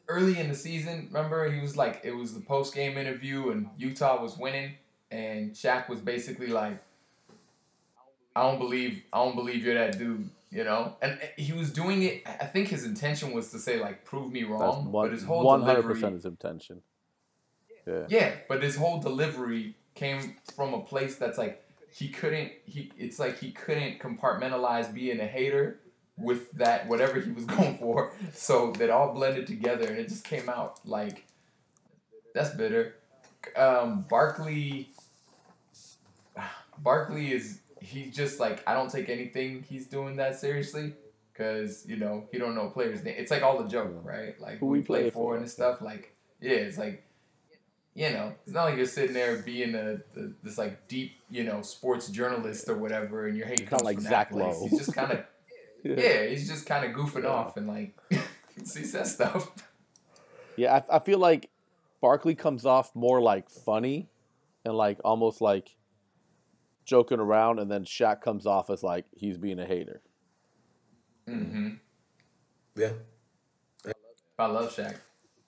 Early 0.09 0.39
in 0.39 0.49
the 0.49 0.55
season, 0.55 1.09
remember 1.13 1.51
he 1.51 1.61
was 1.61 1.77
like 1.77 2.01
it 2.03 2.13
was 2.13 2.35
the 2.35 2.41
post 2.41 2.75
game 2.75 2.97
interview 2.97 3.51
and 3.51 3.69
Utah 3.77 4.21
was 4.23 4.39
winning 4.39 4.75
and 5.11 5.53
Shaq 5.53 5.89
was 5.89 6.01
basically 6.01 6.49
like 6.49 6.83
I 8.35 8.43
don't 8.43 8.59
believe 8.59 9.03
I 9.13 9.25
don't 9.25 9.35
believe 9.35 9.65
you're 9.65 9.75
that 9.75 9.99
dude, 9.99 10.31
you 10.51 10.65
know? 10.65 10.97
And 11.03 11.19
he 11.37 11.53
was 11.53 11.71
doing 11.71 12.03
it 12.05 12.23
I 12.27 12.47
think 12.47 12.69
his 12.69 12.85
intention 12.85 13.33
was 13.33 13.51
to 13.51 13.59
say 13.59 13.79
like 13.79 14.05
prove 14.05 14.33
me 14.33 14.45
wrong, 14.45 14.91
one 14.91 14.93
but 14.93 15.13
his 15.13 15.25
whole 15.25 15.45
one 15.45 15.61
hundred 15.61 15.83
delivery 15.83 15.95
percent 15.95 16.15
his 16.15 16.25
intention. 16.25 16.83
Yeah. 17.87 18.07
yeah, 18.09 18.33
but 18.49 18.63
his 18.63 18.77
whole 18.77 19.01
delivery 19.01 19.75
came 19.95 20.37
from 20.55 20.75
a 20.75 20.81
place 20.81 21.17
that's 21.17 21.39
like 21.39 21.65
he 21.91 22.09
couldn't 22.09 22.53
he 22.65 22.93
it's 22.97 23.19
like 23.19 23.39
he 23.39 23.51
couldn't 23.51 23.99
compartmentalize 23.99 24.93
being 24.93 25.21
a 25.21 25.27
hater 25.27 25.81
with 26.19 26.51
that 26.53 26.89
whatever 26.89 27.21
he 27.21 27.31
was 27.31 27.45
going 27.57 27.79
for. 27.79 28.13
So 28.33 28.73
that 28.73 28.91
all 28.91 29.13
blended 29.15 29.47
together 29.47 29.87
and 29.87 29.99
it 29.99 30.09
just 30.09 30.25
came 30.25 30.49
out 30.49 30.81
like 30.85 31.27
that's 32.35 32.51
bitter. 32.51 32.97
Um 33.57 34.05
Barkley 34.09 34.91
Barkley 36.79 37.33
is 37.33 37.61
he's 37.81 38.15
just 38.15 38.41
like 38.41 38.63
I 38.67 38.75
don't 38.75 38.91
take 38.91 39.09
anything 39.09 39.65
he's 39.69 39.87
doing 39.87 40.17
that 40.17 40.39
seriously 40.39 40.95
because 41.33 41.87
you 41.87 41.97
know 41.97 42.27
he 42.33 42.39
don't 42.39 42.55
know 42.55 42.69
players 42.69 43.03
name. 43.05 43.15
It's 43.17 43.31
like 43.31 43.43
all 43.43 43.63
the 43.63 43.69
joke, 43.69 44.01
right? 44.03 44.39
Like 44.41 44.59
Who 44.59 44.67
we 44.67 44.81
play 44.81 45.03
play 45.03 45.11
for 45.11 45.35
for. 45.35 45.37
and 45.37 45.49
stuff. 45.49 45.81
Like 45.81 46.15
yeah, 46.41 46.53
it's 46.53 46.79
like 46.79 47.05
you 47.95 48.11
know, 48.11 48.33
it's 48.45 48.55
not 48.55 48.67
like 48.67 48.77
you're 48.77 48.87
sitting 48.87 49.13
there 49.13 49.39
being 49.39 49.75
a, 49.75 49.95
a 50.17 50.29
this 50.43 50.57
like 50.57 50.87
deep 50.87 51.13
you 51.31 51.45
know 51.45 51.63
sports 51.63 52.09
journalist 52.09 52.69
or 52.69 52.77
whatever, 52.77 53.27
and 53.27 53.37
your 53.37 53.47
hate 53.47 53.59
Kinda 53.59 53.71
comes 53.71 53.83
like 53.83 53.97
from 53.97 54.05
Zach 54.05 54.31
that 54.31 54.37
place. 54.37 54.57
Lowe. 54.57 54.69
He's 54.69 54.79
just 54.79 54.95
kind 54.95 55.13
of 55.13 55.25
yeah, 55.83 56.27
he's 56.27 56.49
just 56.49 56.67
kind 56.67 56.85
of 56.85 56.93
goofing 56.93 57.23
Yeah. 57.25 57.31
off 57.31 57.57
and 57.57 57.67
like 57.69 57.95
he 58.55 58.65
says 58.65 59.15
stuff. 59.15 59.51
Yeah, 60.57 60.83
I, 60.91 60.97
I 60.97 60.99
feel 60.99 61.19
like 61.19 61.51
Barkley 62.01 62.35
comes 62.35 62.67
off 62.67 62.95
more 62.95 63.21
like 63.21 63.49
funny 63.51 64.09
and 64.65 64.75
like 64.75 64.99
almost 65.05 65.41
like 65.41 65.77
joking 66.85 67.21
around, 67.21 67.59
and 67.59 67.71
then 67.71 67.85
Shaq 67.85 68.21
comes 68.21 68.47
off 68.47 68.71
as 68.71 68.83
like 68.83 69.05
he's 69.15 69.39
being 69.39 69.59
a 69.61 69.67
hater. 69.67 70.01
Mm-hmm. 71.29 71.75
Yeah. 72.77 72.93
I 74.39 74.47
love 74.47 74.75
Shaq. 74.75 74.97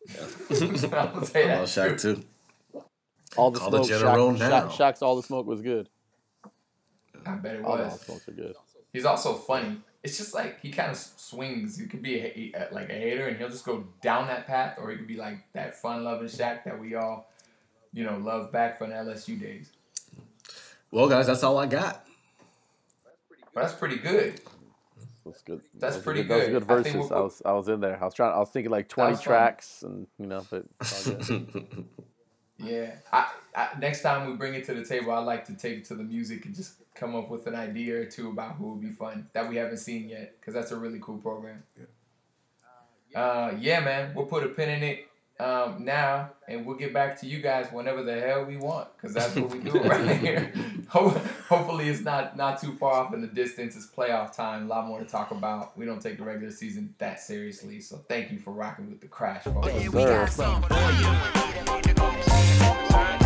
I 0.92 1.12
will 1.14 1.24
say 1.24 1.44
I 1.44 1.46
that 1.48 1.58
love 1.60 1.68
Shaq 1.68 2.00
too. 2.00 2.24
All 3.36 3.50
the 3.50 3.60
Call 3.60 3.70
the 3.70 3.84
smoke, 3.84 3.88
general 4.00 4.32
Shaq, 4.32 4.38
now. 4.38 4.68
Shaq, 4.68 4.76
Shaq's 4.94 5.02
all 5.02 5.16
the 5.16 5.22
smoke 5.22 5.46
was 5.46 5.60
good. 5.60 5.88
I 7.26 7.34
bet 7.36 7.56
it 7.56 7.64
All 7.64 7.76
the 7.76 7.90
smokes 7.90 8.28
are 8.28 8.32
good. 8.32 8.54
He's 8.92 9.04
also 9.04 9.34
funny. 9.34 9.76
It's 10.02 10.16
just 10.16 10.32
like 10.34 10.60
he 10.60 10.70
kind 10.70 10.90
of 10.90 10.96
swings. 10.96 11.78
He 11.78 11.86
could 11.86 12.00
be 12.02 12.18
a, 12.20 12.28
he- 12.30 12.54
uh, 12.54 12.66
like 12.72 12.88
a 12.88 12.94
hater, 12.94 13.28
and 13.28 13.36
he'll 13.36 13.50
just 13.50 13.64
go 13.66 13.84
down 14.02 14.28
that 14.28 14.46
path, 14.46 14.78
or 14.80 14.90
he 14.90 14.96
could 14.96 15.06
be 15.06 15.16
like 15.16 15.38
that 15.52 15.76
fun-loving 15.80 16.28
Shaq 16.28 16.64
that 16.64 16.78
we 16.80 16.94
all, 16.94 17.28
you 17.92 18.04
know, 18.04 18.16
love 18.16 18.50
back 18.50 18.78
from 18.78 18.90
the 18.90 18.96
LSU 18.96 19.38
days. 19.38 19.70
Well, 20.90 21.08
guys, 21.08 21.26
that's 21.26 21.42
all 21.42 21.58
I 21.58 21.66
got. 21.66 22.06
But 23.54 23.62
that's 23.62 23.74
pretty 23.74 23.96
good. 23.96 24.40
That's 25.26 25.42
good. 25.42 25.60
That's 25.74 25.96
Those 25.96 26.00
are 26.00 26.04
pretty 26.04 26.22
Those 26.22 26.42
are 26.48 26.50
good. 26.50 26.66
good 26.66 26.78
I 26.78 26.82
think 26.82 26.94
verses. 26.96 27.10
we'll 27.10 27.18
I 27.18 27.22
was 27.22 27.42
I 27.44 27.52
was 27.52 27.68
in 27.68 27.80
there. 27.80 28.00
I 28.00 28.04
was 28.06 28.14
trying. 28.14 28.32
I 28.32 28.38
was 28.38 28.48
thinking 28.48 28.70
like 28.70 28.88
twenty 28.88 29.10
was 29.10 29.18
fun. 29.20 29.24
tracks, 29.24 29.82
and 29.82 30.06
you 30.18 30.26
know, 30.26 30.46
but 30.50 30.64
it's 30.80 31.06
all 31.08 31.14
good. 31.16 31.84
Yeah. 32.62 32.94
I, 33.12 33.30
I 33.54 33.68
next 33.78 34.02
time 34.02 34.28
we 34.28 34.36
bring 34.36 34.54
it 34.54 34.64
to 34.66 34.74
the 34.74 34.84
table, 34.84 35.12
I 35.12 35.18
like 35.18 35.46
to 35.46 35.54
take 35.54 35.78
it 35.78 35.84
to 35.86 35.94
the 35.94 36.04
music 36.04 36.44
and 36.44 36.54
just 36.54 36.74
come 36.94 37.14
up 37.14 37.30
with 37.30 37.46
an 37.46 37.54
idea 37.54 38.00
or 38.00 38.04
two 38.04 38.30
about 38.30 38.56
who 38.56 38.72
would 38.72 38.80
be 38.80 38.90
fun 38.90 39.28
that 39.32 39.48
we 39.48 39.56
haven't 39.56 39.78
seen 39.78 40.08
yet, 40.08 40.36
because 40.38 40.54
that's 40.54 40.70
a 40.70 40.76
really 40.76 40.98
cool 41.00 41.18
program. 41.18 41.62
Yeah. 41.78 43.20
Uh, 43.20 43.54
yeah, 43.58 43.80
man. 43.80 44.12
We'll 44.14 44.26
put 44.26 44.44
a 44.44 44.48
pin 44.48 44.68
in 44.68 44.82
it 44.82 45.10
um, 45.40 45.84
now, 45.84 46.30
and 46.46 46.66
we'll 46.66 46.76
get 46.76 46.92
back 46.92 47.18
to 47.20 47.26
you 47.26 47.40
guys 47.40 47.68
whenever 47.72 48.02
the 48.02 48.20
hell 48.20 48.44
we 48.44 48.56
want, 48.56 48.88
because 48.96 49.14
that's 49.14 49.34
what 49.34 49.50
we 49.50 49.58
do 49.58 49.78
right 49.82 50.18
here. 50.18 50.52
Hopefully, 50.88 51.88
it's 51.88 52.02
not 52.02 52.36
not 52.36 52.60
too 52.60 52.76
far 52.76 52.92
off 52.92 53.14
in 53.14 53.20
the 53.20 53.26
distance. 53.26 53.74
It's 53.74 53.86
playoff 53.86 54.36
time. 54.36 54.64
A 54.64 54.68
lot 54.68 54.86
more 54.86 54.98
to 54.98 55.04
talk 55.04 55.30
about. 55.30 55.76
We 55.78 55.86
don't 55.86 56.00
take 56.00 56.18
the 56.18 56.24
regular 56.24 56.52
season 56.52 56.94
that 56.98 57.20
seriously, 57.20 57.80
so 57.80 57.96
thank 58.08 58.30
you 58.30 58.38
for 58.38 58.52
rocking 58.52 58.90
with 58.90 59.00
the 59.00 59.08
crash, 59.08 59.44
folks. 59.44 59.68
Yeah, 59.72 61.86
we 62.70 63.19